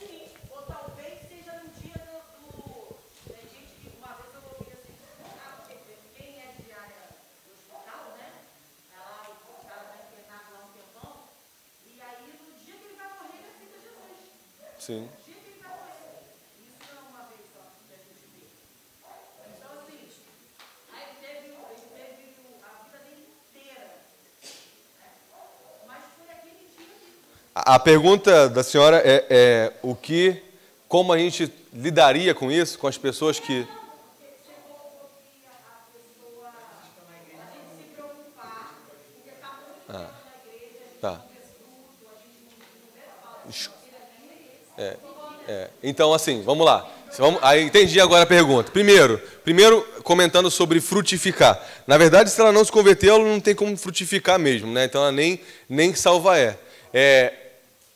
[0.00, 2.18] sim, ou talvez seja no dia do.
[2.50, 2.96] do
[3.28, 4.94] tem gente que uma vez eu ouvi assim,
[5.38, 5.74] ah, porque
[6.16, 7.02] quem é diária
[7.46, 8.28] do hospital, né?
[8.90, 11.12] Tá lá, o cara vai internado lá um tempão,
[11.86, 14.18] e aí no dia que ele vai morrer, ele aceita Jesus.
[14.82, 15.02] Sim.
[15.06, 16.18] No dia que ele vai morrer.
[16.66, 18.42] Isso não é uma vez só que a gente vê.
[19.54, 20.02] Então, assim,
[20.90, 23.86] aí ele teve, o- ele teve o- a vida dele inteira.
[24.98, 25.08] né?
[25.86, 27.22] Mas foi aquele dia que
[27.66, 30.36] A pergunta da senhora é, é o que,
[30.86, 33.66] como a gente lidaria com isso, com as pessoas que.
[39.88, 40.10] Ah,
[41.00, 41.22] tá.
[44.76, 44.96] É,
[45.48, 45.70] é.
[45.82, 46.86] Então, assim, vamos lá.
[47.16, 48.70] Vamos, aí entendi agora a pergunta.
[48.70, 51.58] Primeiro, primeiro comentando sobre frutificar.
[51.86, 54.84] Na verdade, se ela não se converter, ela não tem como frutificar mesmo, né?
[54.84, 56.58] Então ela nem, nem salva é.
[56.92, 57.43] é.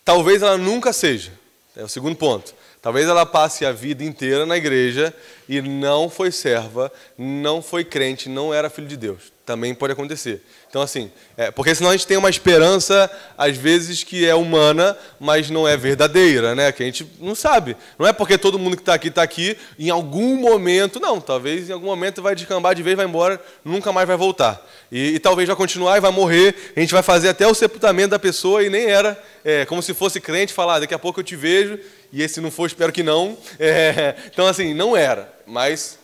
[0.09, 1.30] Talvez ela nunca seja.
[1.76, 2.55] É o segundo ponto.
[2.80, 5.14] Talvez ela passe a vida inteira na igreja
[5.47, 9.30] e não foi serva, não foi crente, não era filho de Deus.
[9.48, 10.42] Também pode acontecer.
[10.68, 14.94] Então, assim, é, porque senão a gente tem uma esperança, às vezes, que é humana,
[15.18, 16.70] mas não é verdadeira, né?
[16.70, 17.74] Que a gente não sabe.
[17.98, 21.70] Não é porque todo mundo que está aqui está aqui, em algum momento, não, talvez
[21.70, 24.62] em algum momento vai descambar de vez, vai embora, nunca mais vai voltar.
[24.92, 28.10] E, e talvez vai continuar e vai morrer, a gente vai fazer até o sepultamento
[28.10, 31.20] da pessoa e nem era, é, como se fosse crente, falar, "Ah, daqui a pouco
[31.20, 31.78] eu te vejo,
[32.12, 33.38] e esse não for, espero que não.
[33.58, 35.97] É, então, assim, não era, mas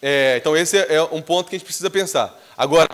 [0.00, 2.38] é, então, esse é um ponto que a gente precisa pensar.
[2.56, 2.88] Agora,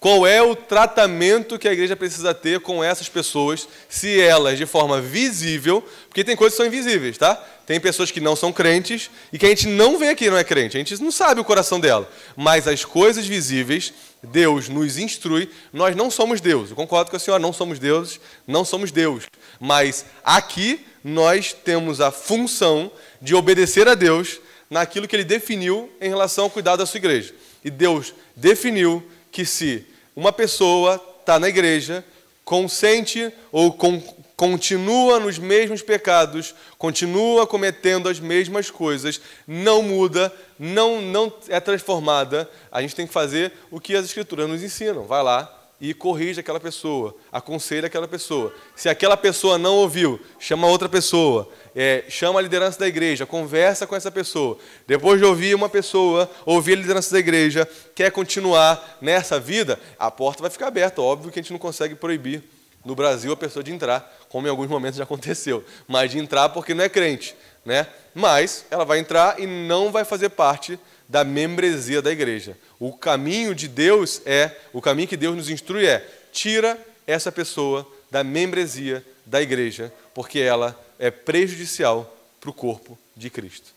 [0.00, 4.64] qual é o tratamento que a igreja precisa ter com essas pessoas, se elas, de
[4.64, 7.34] forma visível, porque tem coisas que são invisíveis, tá?
[7.66, 10.42] Tem pessoas que não são crentes e que a gente não vê aqui, não é
[10.42, 12.10] crente, a gente não sabe o coração dela.
[12.34, 16.70] Mas as coisas visíveis, Deus nos instrui, nós não somos Deus.
[16.70, 19.24] Eu concordo com a senhora, não somos deuses, não somos Deus.
[19.60, 22.90] Mas aqui nós temos a função
[23.20, 24.40] de obedecer a Deus
[24.70, 27.34] naquilo que ele definiu em relação ao cuidado da sua igreja.
[27.64, 29.84] E Deus definiu que se
[30.14, 32.04] uma pessoa está na igreja,
[32.44, 34.00] consente ou con-
[34.36, 42.48] continua nos mesmos pecados, continua cometendo as mesmas coisas, não muda, não, não é transformada,
[42.72, 45.04] a gente tem que fazer o que as escrituras nos ensinam.
[45.04, 48.54] Vai lá e corrige aquela pessoa, aconselha aquela pessoa.
[48.76, 53.86] Se aquela pessoa não ouviu, chama outra pessoa, é, chama a liderança da igreja, conversa
[53.86, 54.58] com essa pessoa.
[54.86, 60.10] Depois de ouvir uma pessoa, ouvir a liderança da igreja, quer continuar nessa vida, a
[60.10, 61.00] porta vai ficar aberta.
[61.00, 62.42] Óbvio que a gente não consegue proibir
[62.84, 66.50] no Brasil a pessoa de entrar, como em alguns momentos já aconteceu, mas de entrar
[66.50, 67.34] porque não é crente,
[67.64, 67.86] né?
[68.14, 70.78] Mas ela vai entrar e não vai fazer parte
[71.10, 72.56] da membresia da igreja.
[72.78, 77.84] O caminho de Deus é, o caminho que Deus nos instrui é: tira essa pessoa
[78.10, 83.72] da membresia da igreja, porque ela é prejudicial para o corpo de Cristo.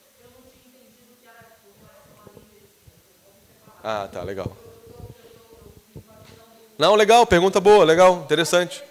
[3.84, 4.56] Ah, tá, legal.
[6.78, 8.82] Não, legal, pergunta boa, legal, interessante.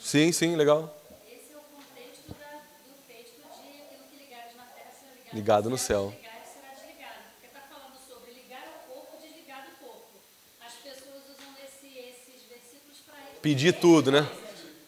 [0.00, 0.96] Sim, sim, legal.
[1.28, 5.70] É o contexto da- do texto de aquilo que ligares na terra será ligado, Ligado
[5.70, 6.14] no céu.
[6.16, 7.20] Ligares será desligado.
[7.34, 10.14] Porque está falando sobre ligar ao corpo, desligar do corpo.
[10.60, 14.26] As pessoas usam esse- esses versículos para Pedir tudo, né?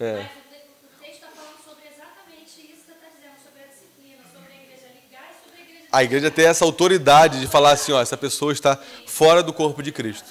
[0.00, 0.14] É.
[0.14, 3.62] Mas o, te- o texto está falando sobre exatamente isso que você está dizendo, sobre
[3.62, 7.38] a disciplina, sobre a igreja ligar e sobre a igreja A igreja tem essa autoridade
[7.40, 8.76] de falar assim, ó, essa pessoa está
[9.06, 10.26] fora do corpo de Cristo.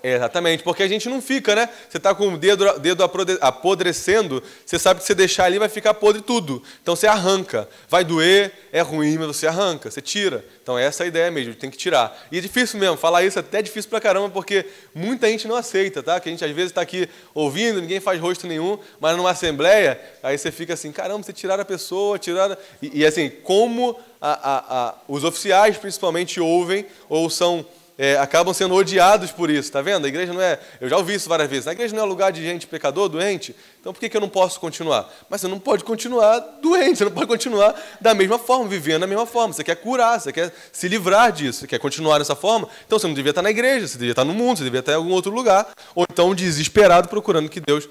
[0.00, 1.68] Exatamente, porque a gente não fica, né?
[1.88, 3.02] Você está com o dedo, dedo
[3.40, 6.62] apodrecendo, você sabe que se deixar ali vai ficar podre tudo.
[6.80, 7.68] Então você arranca.
[7.88, 10.44] Vai doer, é ruim, mas você arranca, você tira.
[10.62, 12.26] Então essa é a ideia mesmo, tem que tirar.
[12.30, 15.56] E é difícil mesmo, falar isso é até difícil pra caramba, porque muita gente não
[15.56, 16.20] aceita, tá?
[16.20, 20.00] Que a gente às vezes está aqui ouvindo, ninguém faz rosto nenhum, mas numa assembleia,
[20.22, 22.56] aí você fica assim, caramba, você tiraram a pessoa, tiraram.
[22.80, 27.66] E, e assim, como a- a- a- os oficiais principalmente ouvem ou são
[27.98, 30.04] é, acabam sendo odiados por isso, tá vendo?
[30.04, 30.60] A igreja não é.
[30.80, 31.66] Eu já ouvi isso várias vezes.
[31.66, 33.56] A igreja não é lugar de gente pecador, doente.
[33.80, 35.12] Então por que, que eu não posso continuar?
[35.28, 39.06] Mas você não pode continuar doente, você não pode continuar da mesma forma, vivendo da
[39.08, 39.52] mesma forma.
[39.52, 42.68] Você quer curar, você quer se livrar disso, você quer continuar dessa forma.
[42.86, 44.92] Então você não devia estar na igreja, você devia estar no mundo, você devia estar
[44.92, 45.66] em algum outro lugar.
[45.92, 47.88] Ou então desesperado procurando que Deus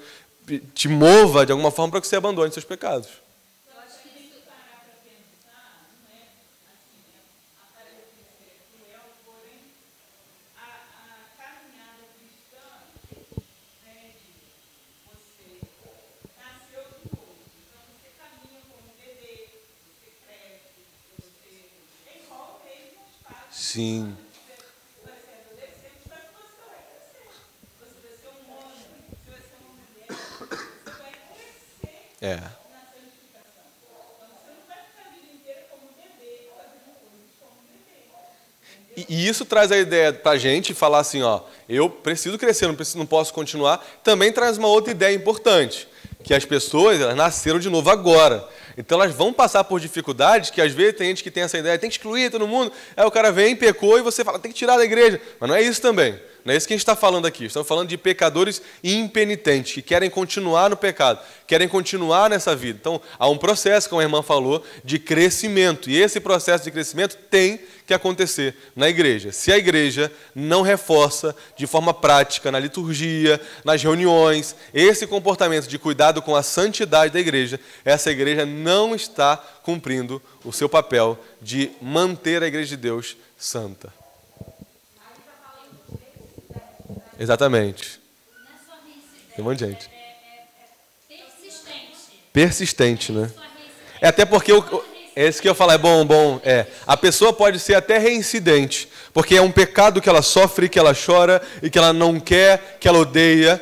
[0.74, 3.27] te mova de alguma forma para que você abandone seus pecados.
[23.70, 24.16] Sim.
[32.22, 32.38] É.
[38.96, 42.66] E, e isso traz a ideia para a gente falar assim, ó, eu preciso crescer,
[42.66, 43.86] não, preciso, não posso continuar.
[44.02, 45.86] Também traz uma outra ideia importante,
[46.24, 48.48] que as pessoas elas nasceram de novo agora.
[48.78, 51.76] Então elas vão passar por dificuldades que às vezes tem gente que tem essa ideia,
[51.76, 52.72] tem que excluir todo mundo.
[52.96, 55.20] Aí o cara vem, pecou e você fala, tem que tirar da igreja.
[55.40, 56.16] Mas não é isso também.
[56.48, 57.44] Não é isso que a gente está falando aqui.
[57.44, 62.78] Estamos falando de pecadores impenitentes, que querem continuar no pecado, querem continuar nessa vida.
[62.80, 65.90] Então, há um processo, como a irmã falou, de crescimento.
[65.90, 69.30] E esse processo de crescimento tem que acontecer na igreja.
[69.30, 75.78] Se a igreja não reforça de forma prática, na liturgia, nas reuniões, esse comportamento de
[75.78, 81.72] cuidado com a santidade da igreja, essa igreja não está cumprindo o seu papel de
[81.82, 83.97] manter a igreja de Deus santa.
[87.18, 88.00] Exatamente.
[89.34, 89.90] Tem um monte de gente.
[92.32, 93.12] Persistente.
[93.12, 93.30] Né?
[94.00, 94.84] É até porque o, o-
[95.16, 96.66] é que eu falo, é bom, bom, é.
[96.86, 100.94] A pessoa pode ser até reincidente, porque é um pecado que ela sofre, que ela
[100.94, 103.60] chora e que ela não quer, que ela odeia,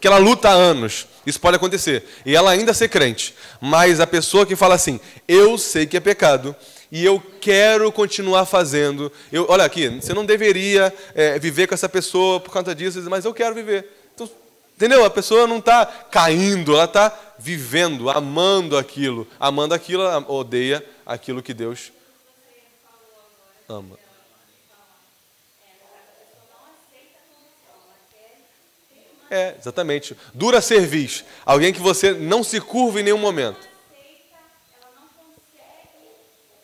[0.00, 1.06] que ela luta há anos.
[1.26, 2.08] Isso pode acontecer.
[2.24, 3.34] E ela ainda ser crente.
[3.60, 6.56] Mas a pessoa que fala assim, eu sei que é pecado
[6.90, 9.12] e eu quero continuar fazendo.
[9.30, 13.24] Eu, olha aqui, você não deveria é, viver com essa pessoa por conta disso, mas
[13.24, 14.10] eu quero viver.
[14.14, 14.28] Então,
[14.74, 15.04] entendeu?
[15.04, 19.26] A pessoa não está caindo, ela está vivendo, amando aquilo.
[19.38, 21.92] Amando aquilo, ela odeia aquilo que Deus
[23.68, 23.98] ama.
[29.30, 30.16] É, exatamente.
[30.32, 31.22] Dura cerviz.
[31.44, 33.68] Alguém que você não se curva em nenhum momento.
[33.68, 34.38] aceita,
[34.80, 36.08] ela não consegue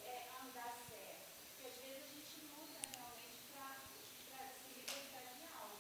[0.07, 1.21] é, andar certo.
[1.45, 3.69] Porque às vezes a gente luta realmente para
[4.65, 5.77] se libertar de algo.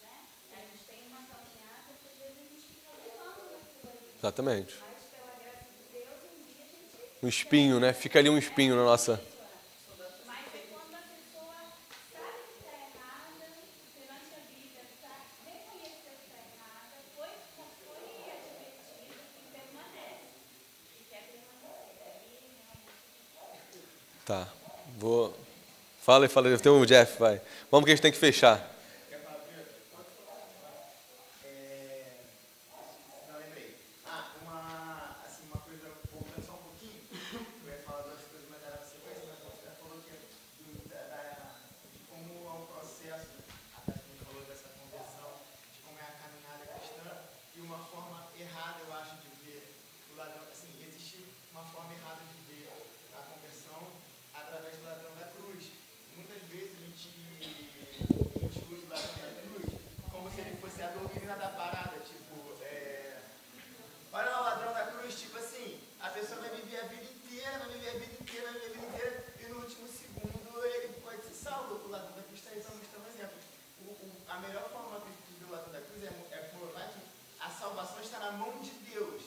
[0.00, 0.16] Né?
[0.56, 4.25] A gente tem uma caminhada que às vezes a gente fica levando aquilo ali.
[4.36, 4.74] Exatamente.
[7.22, 7.94] Um espinho, né?
[7.94, 9.18] Fica ali um espinho na nossa.
[24.24, 24.96] Tá, e.
[24.96, 24.98] E.
[25.00, 25.34] Vou.
[26.02, 26.56] Fala aí, fala.
[26.58, 27.40] Tem um Jeff, vai.
[27.70, 28.58] Vamos que a gente tem que fechar.
[33.28, 33.76] Não lembrei.
[34.06, 37.00] Ah, uma, assim, uma coisa, voltando só um pouquinho,
[37.64, 40.14] eu ia falar duas coisas, mas era na sequência, mas você falou que
[40.62, 41.58] do, da, da-
[41.92, 43.30] de como é o processo,
[43.76, 45.30] a Tati falou dessa conversão,
[45.74, 47.10] de como é a caminhada cristã,
[47.56, 49.74] e uma forma errada, eu acho, de ver
[50.12, 52.70] o ladrão, assim, existe uma forma errada de ver
[53.14, 53.82] a conversão
[54.34, 55.66] através do ladrão da cruz.
[56.14, 59.66] Muitas vezes a gente, a gente usa o ladrão da cruz
[60.10, 63.20] como se ele fosse a doutrina da parada, tipo, é,
[64.12, 67.58] Olha lá o ladrão da cruz, tipo assim, a pessoa vai viver a vida inteira,
[67.58, 70.88] vai viver a vida inteira, vai viver a vida inteira, e no último segundo ele
[71.04, 71.74] pode ser salvo.
[71.84, 73.36] O ladrão da cruz está aí para mostrar um exemplo.
[73.84, 76.88] O, o- a melhor forma de ver o ladrão da cruz é, mo- é provar
[76.88, 77.00] que
[77.40, 79.22] a salvação está na mão de Deus.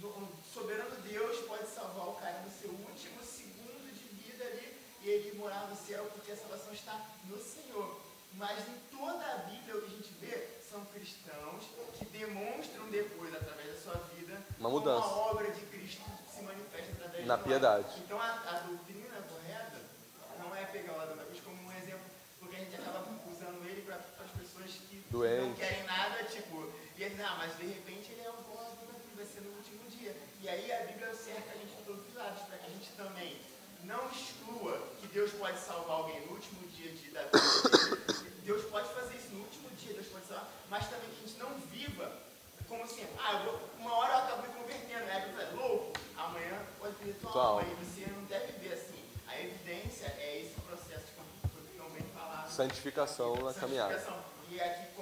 [0.00, 4.78] No, o soberano Deus pode salvar o cara no seu último segundo de vida ali,
[5.02, 6.94] e ele morar no céu, porque a salvação está
[7.24, 8.00] no Senhor.
[8.34, 11.64] Mas em toda a Bíblia, o que a gente vê são cristãos
[11.98, 15.04] que demonstram depois, através da sua vida, Uma como mudança.
[15.06, 16.00] a obra de Cristo
[16.34, 17.46] se manifesta através Na de nós.
[17.46, 17.86] piedade.
[17.98, 19.78] Então a, a doutrina correta
[20.38, 22.06] não é pegar o ladrão da cruz como um exemplo,
[22.40, 24.30] porque a gente acaba usando ele para as
[25.12, 25.60] que não Doente.
[25.60, 29.16] querem nada, tipo, e ele, não, mas de repente ele é um bom da cruz,
[29.16, 30.16] vai ser no último dia.
[30.40, 32.90] E aí a Bíblia cerca a gente de todos os lados, para que a gente
[32.96, 33.40] também
[33.84, 38.22] não exclua que Deus pode salvar alguém no último dia de, da vida.
[38.42, 41.38] Deus pode fazer isso no último dia, Deus pode salvar, mas também que a gente
[41.38, 42.22] não viva
[42.72, 45.92] como assim, ah, eu vou, uma hora eu acabo me convertendo, aí eu falo, louco,
[46.16, 49.04] amanhã pode perder tua Tua alma, e você não deve ver assim.
[49.28, 52.50] A evidência é esse processo que foi tão bem falado.
[52.50, 53.92] Santificação na caminhada.
[53.98, 54.24] Santificação.
[54.50, 55.01] E aqui como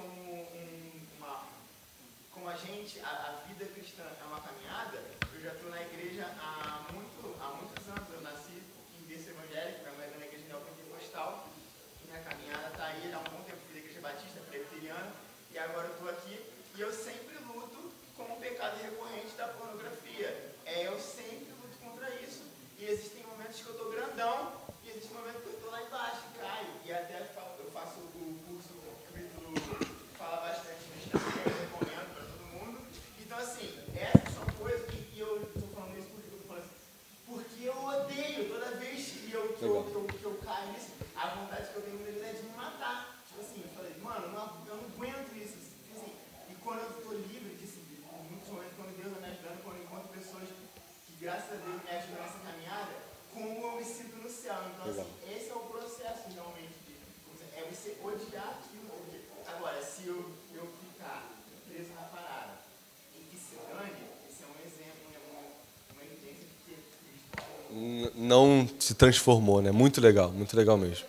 [2.41, 4.97] como a gente, a, a vida cristã é uma caminhada,
[5.31, 8.09] eu já estou na igreja há, muito, há muitos anos.
[8.11, 8.57] Eu nasci
[8.97, 11.47] em berço evangélico, minha mãe era na igreja neopentecostal.
[12.03, 15.13] Minha caminhada está aí há um bom tempo, fui da igreja batista, presbiteriana,
[15.51, 16.41] e agora eu estou aqui.
[16.73, 20.55] E eu sempre luto com o pecado recorrente da pornografia.
[20.65, 22.41] É, eu sempre luto contra isso.
[22.79, 24.60] E existem momentos que eu estou grandão,
[39.61, 42.33] que eu, que, eu, que eu caio nisso, a vontade que eu tenho dele é
[42.33, 43.21] de me matar.
[43.27, 45.61] Tipo assim, eu falei, mano, não, eu não aguento isso.
[45.85, 46.13] Tipo assim,
[46.49, 49.63] e quando eu estou livre disso, assim, em muitos momentos, quando Deus está me ajudando,
[49.63, 50.49] quando eu encontro pessoas
[51.05, 52.93] que, graças a Deus, me ajudam nessa caminhada,
[53.29, 54.57] como eu me sinto no céu.
[54.73, 56.73] Então, assim, esse é o processo realmente.
[56.81, 56.97] De,
[57.53, 58.57] é você odiar
[68.21, 69.71] não se transformou, né?
[69.71, 71.05] Muito legal, muito legal mesmo.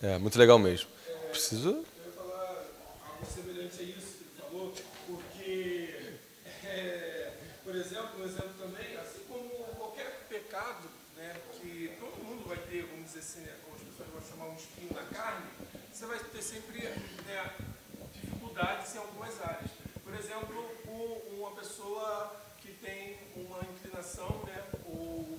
[0.00, 0.88] É, muito legal mesmo.
[1.30, 1.84] Preciso.
[21.38, 25.38] Uma pessoa que tem uma inclinação, né, ou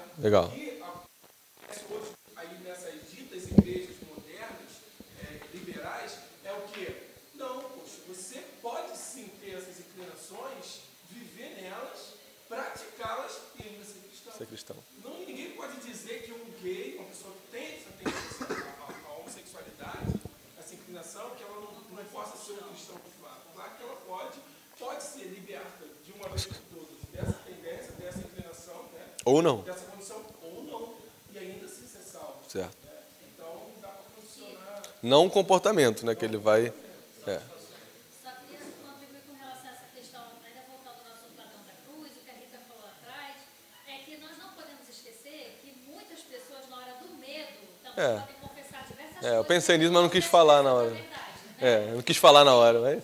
[13.85, 14.33] ser cristão.
[14.33, 14.77] Ser cristão.
[15.03, 18.47] Não, ninguém pode dizer que um gay, uma pessoa que tem essa tendência
[19.07, 20.13] à, homossexualidade,
[20.57, 22.95] essa inclinação, que ela não, não possa ser um cristão.
[23.53, 24.39] Claro que ela pode,
[24.79, 29.07] pode ser liberta de uma vez por todas dessa tendência, dessa inclinação, né?
[29.25, 29.61] Ou não.
[29.61, 30.95] dessa condição, ou não,
[31.33, 32.49] e ainda assim ser salvo.
[32.49, 32.77] Certo.
[32.85, 33.03] né?
[33.33, 34.90] Então dá para funcionar.
[35.01, 36.13] Não o comportamento, né?
[36.15, 36.71] Que ele vai.
[37.27, 37.39] É.
[38.21, 42.11] Só queria contribuir com relação a essa questão, ainda voltando ao nosso Platão da Cruz,
[42.11, 43.35] o que a Rita falou atrás,
[43.87, 48.19] é que nós não podemos esquecer que muitas pessoas, na hora do medo, também É.
[48.19, 50.97] podem confessar diversas É, eu pensei nisso, mas não quis falar na hora.
[51.59, 53.03] É, não quis falar na hora, mas.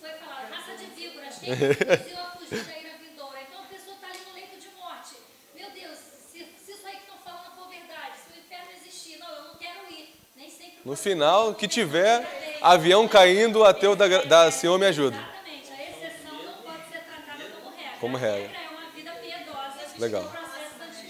[0.00, 3.38] Foi falado, raça de víboras, quem conduziu a fugir da ira vindoura?
[3.42, 5.16] Então a pessoa está ali no leito de morte.
[5.54, 5.98] Meu Deus,
[6.30, 9.42] se, se isso aí que estão falando for verdade, se o inferno existir, não, eu
[9.44, 10.14] não quero ir.
[10.36, 12.24] Nem sempre No final, que tiver
[12.62, 15.16] avião caindo, ateu da, da Senhor me ajuda.
[15.16, 17.98] Exatamente, a exceção não pode ser tratada como regra.
[18.00, 18.52] Como A regra.
[18.56, 20.32] é uma vida piedosa, Legal.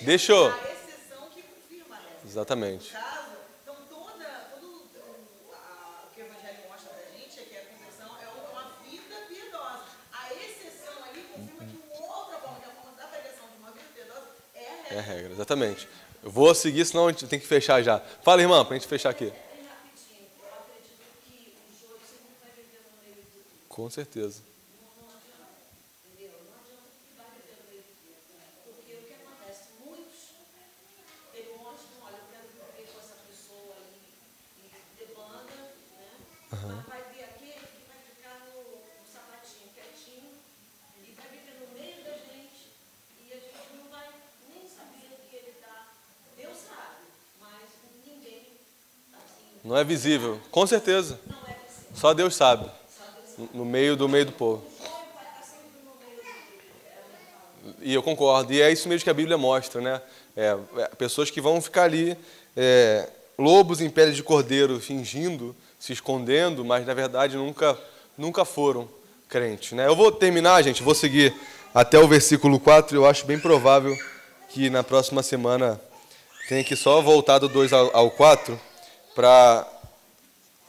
[0.01, 0.47] Deixa eu.
[0.47, 2.27] A exceção que confirma essa.
[2.27, 2.95] Exatamente.
[2.95, 3.29] No caso,
[3.63, 4.25] então toda,
[4.59, 8.53] todo o, a- o que o Evangelho mostra pra gente é que a conversão é
[8.53, 9.85] uma vida piedosa.
[10.15, 13.59] A exceção ali confirma que uma outra forma, que é a forma da pregação de
[13.59, 14.95] uma vida piedosa, é a regra.
[14.95, 15.87] É a regra, exatamente.
[16.25, 18.01] Eu vou seguir, senão a gente tem que fechar já.
[18.23, 19.27] Fala, irmã, pra gente fechar aqui.
[19.27, 19.35] Bem
[19.69, 23.61] rapidinho, eu acredito que o joio sempre vai viver no meio do trigo.
[23.75, 24.41] Com certeza.
[49.65, 50.41] Não é visível.
[50.53, 51.19] Com certeza.
[51.97, 52.84] Só Deus sabe.
[53.53, 54.63] No- meio do meio do povo.
[57.81, 58.53] E eu concordo.
[58.53, 60.01] E é isso mesmo que a Bíblia mostra, né?
[60.37, 62.17] É, é, pessoas que vão ficar ali,
[62.57, 63.09] é,
[63.39, 67.79] lobos em pele de cordeiro, fingindo, se escondendo, mas na verdade nunca,
[68.19, 68.89] nunca foram
[69.29, 69.87] crentes, né?
[69.87, 71.35] Eu vou terminar, gente, vou seguir
[71.75, 72.97] até o versículo 4.
[72.97, 73.97] Eu acho bem provável
[74.51, 75.81] que na próxima semana
[76.49, 78.61] tenha que só voltar do 2 ao, ao 4
[79.15, 79.67] para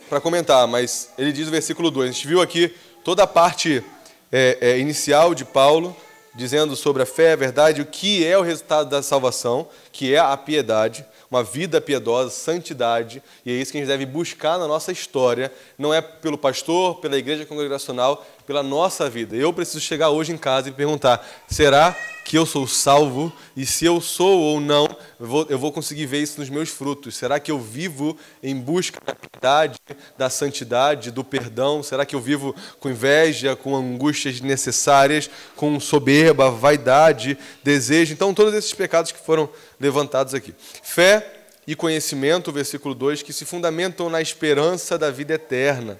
[0.10, 2.10] para comentar, mas ele diz no versículo 2.
[2.10, 2.73] A gente viu aqui
[3.03, 3.84] toda a parte
[4.32, 5.95] é, é, inicial de Paulo,
[6.36, 10.19] dizendo sobre a fé, a verdade, o que é o resultado da salvação, que é
[10.19, 14.68] a piedade, uma vida piedosa, santidade, e é isso que a gente deve buscar na
[14.68, 19.36] nossa história, não é pelo pastor, pela igreja congregacional, pela nossa vida.
[19.36, 21.95] Eu preciso chegar hoje em casa e perguntar: será
[22.26, 23.32] que eu sou salvo?
[23.56, 24.86] E se eu sou ou não,
[25.20, 27.16] eu vou, eu vou conseguir ver isso nos meus frutos.
[27.16, 29.80] Será que eu vivo em busca da piedade,
[30.18, 31.84] da santidade, do perdão?
[31.84, 38.12] Será que eu vivo com inveja, com angústias desnecessárias, com soberba, vaidade, desejo?
[38.12, 39.48] Então, todos esses pecados que foram
[39.80, 40.56] levantados aqui.
[40.82, 46.00] Fé e conhecimento, versículo 2, que se fundamentam na esperança da vida eterna,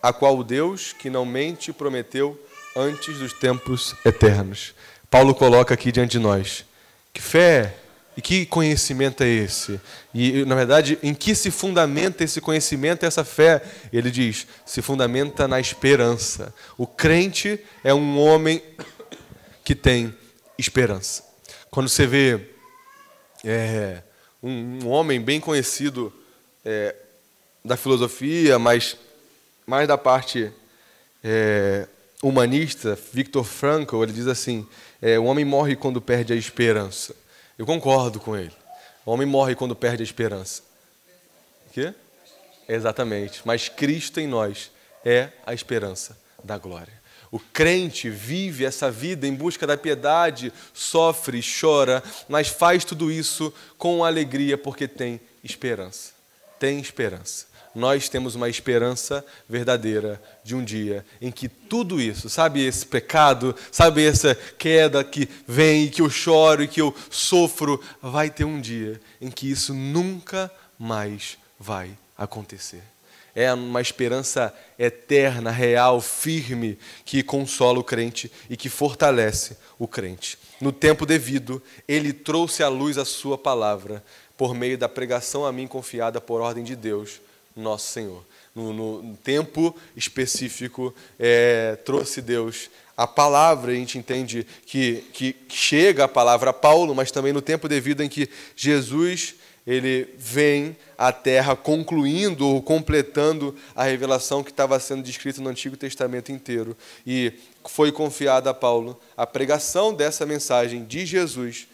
[0.00, 2.40] a qual Deus, que não mente, prometeu
[2.76, 4.72] antes dos tempos eternos.
[5.12, 6.64] Paulo coloca aqui diante de nós.
[7.12, 7.74] Que fé
[8.16, 9.78] e que conhecimento é esse?
[10.14, 13.62] E, na verdade, em que se fundamenta esse conhecimento, essa fé?
[13.92, 16.54] Ele diz: se fundamenta na esperança.
[16.78, 18.62] O crente é um homem
[19.62, 20.14] que tem
[20.56, 21.22] esperança.
[21.70, 22.40] Quando você vê
[23.44, 24.00] é,
[24.42, 26.10] um, um, homem bem conhecido
[26.64, 26.96] é,
[27.62, 28.96] da filosofia, mas
[29.66, 30.50] mais da parte
[31.22, 31.86] é,
[32.22, 34.66] humanista, Viktor Frankl, ele diz assim:
[35.02, 37.14] é, o homem morre quando perde a esperança.
[37.58, 38.52] Eu concordo com ele.
[39.04, 40.62] O homem morre quando perde a esperança.
[41.66, 41.92] O quê?
[42.68, 43.42] Exatamente.
[43.44, 44.70] Mas Cristo em nós
[45.04, 47.02] é a esperança da glória.
[47.32, 53.52] O crente vive essa vida em busca da piedade, sofre, chora, mas faz tudo isso
[53.76, 56.12] com alegria porque tem esperança.
[56.60, 62.64] Tem esperança nós temos uma esperança verdadeira de um dia em que tudo isso, sabe
[62.64, 67.80] esse pecado, sabe essa queda que vem e que eu choro e que eu sofro,
[68.00, 72.82] vai ter um dia em que isso nunca mais vai acontecer.
[73.34, 80.38] É uma esperança eterna, real, firme, que consola o crente e que fortalece o crente.
[80.60, 84.04] No tempo devido, ele trouxe à luz a sua palavra,
[84.36, 87.20] por meio da pregação a mim confiada por ordem de Deus
[87.56, 88.24] nosso Senhor.
[88.54, 96.04] No, no tempo específico, é, trouxe Deus a palavra, a gente entende que, que chega
[96.04, 99.34] a palavra a Paulo, mas também no tempo devido em que Jesus
[99.66, 105.76] ele vem à terra concluindo ou completando a revelação que estava sendo descrita no Antigo
[105.76, 106.76] Testamento inteiro.
[107.06, 107.32] E
[107.64, 111.68] foi confiada a Paulo a pregação dessa mensagem de Jesus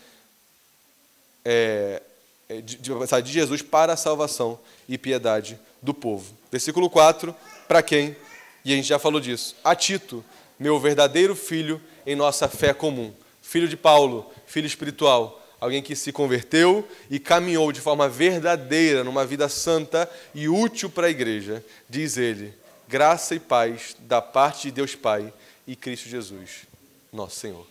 [1.45, 2.03] é,
[2.49, 6.35] é, de, de Jesus para a salvação e piedade do povo.
[6.51, 7.35] Versículo 4,
[7.67, 8.17] para quem?
[8.65, 9.57] E a gente já falou disso.
[9.63, 10.25] A Tito,
[10.59, 13.13] meu verdadeiro filho em nossa fé comum.
[13.43, 19.25] Filho de Paulo, filho espiritual, alguém que se converteu e caminhou de forma verdadeira numa
[19.25, 21.65] vida santa e útil para a igreja.
[21.89, 22.53] Diz ele:
[22.87, 25.33] graça e paz da parte de Deus Pai
[25.67, 26.67] e Cristo Jesus,
[27.13, 27.67] nosso Senhor.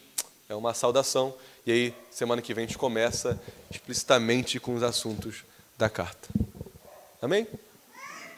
[0.50, 1.36] É uma saudação
[1.68, 3.38] e aí, semana que vem, a gente começa
[3.70, 5.44] explicitamente com os assuntos
[5.78, 6.30] da carta.
[7.22, 7.46] Amém?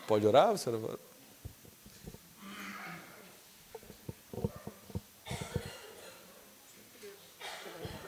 [0.09, 0.49] Pode orar?
[0.49, 0.71] Você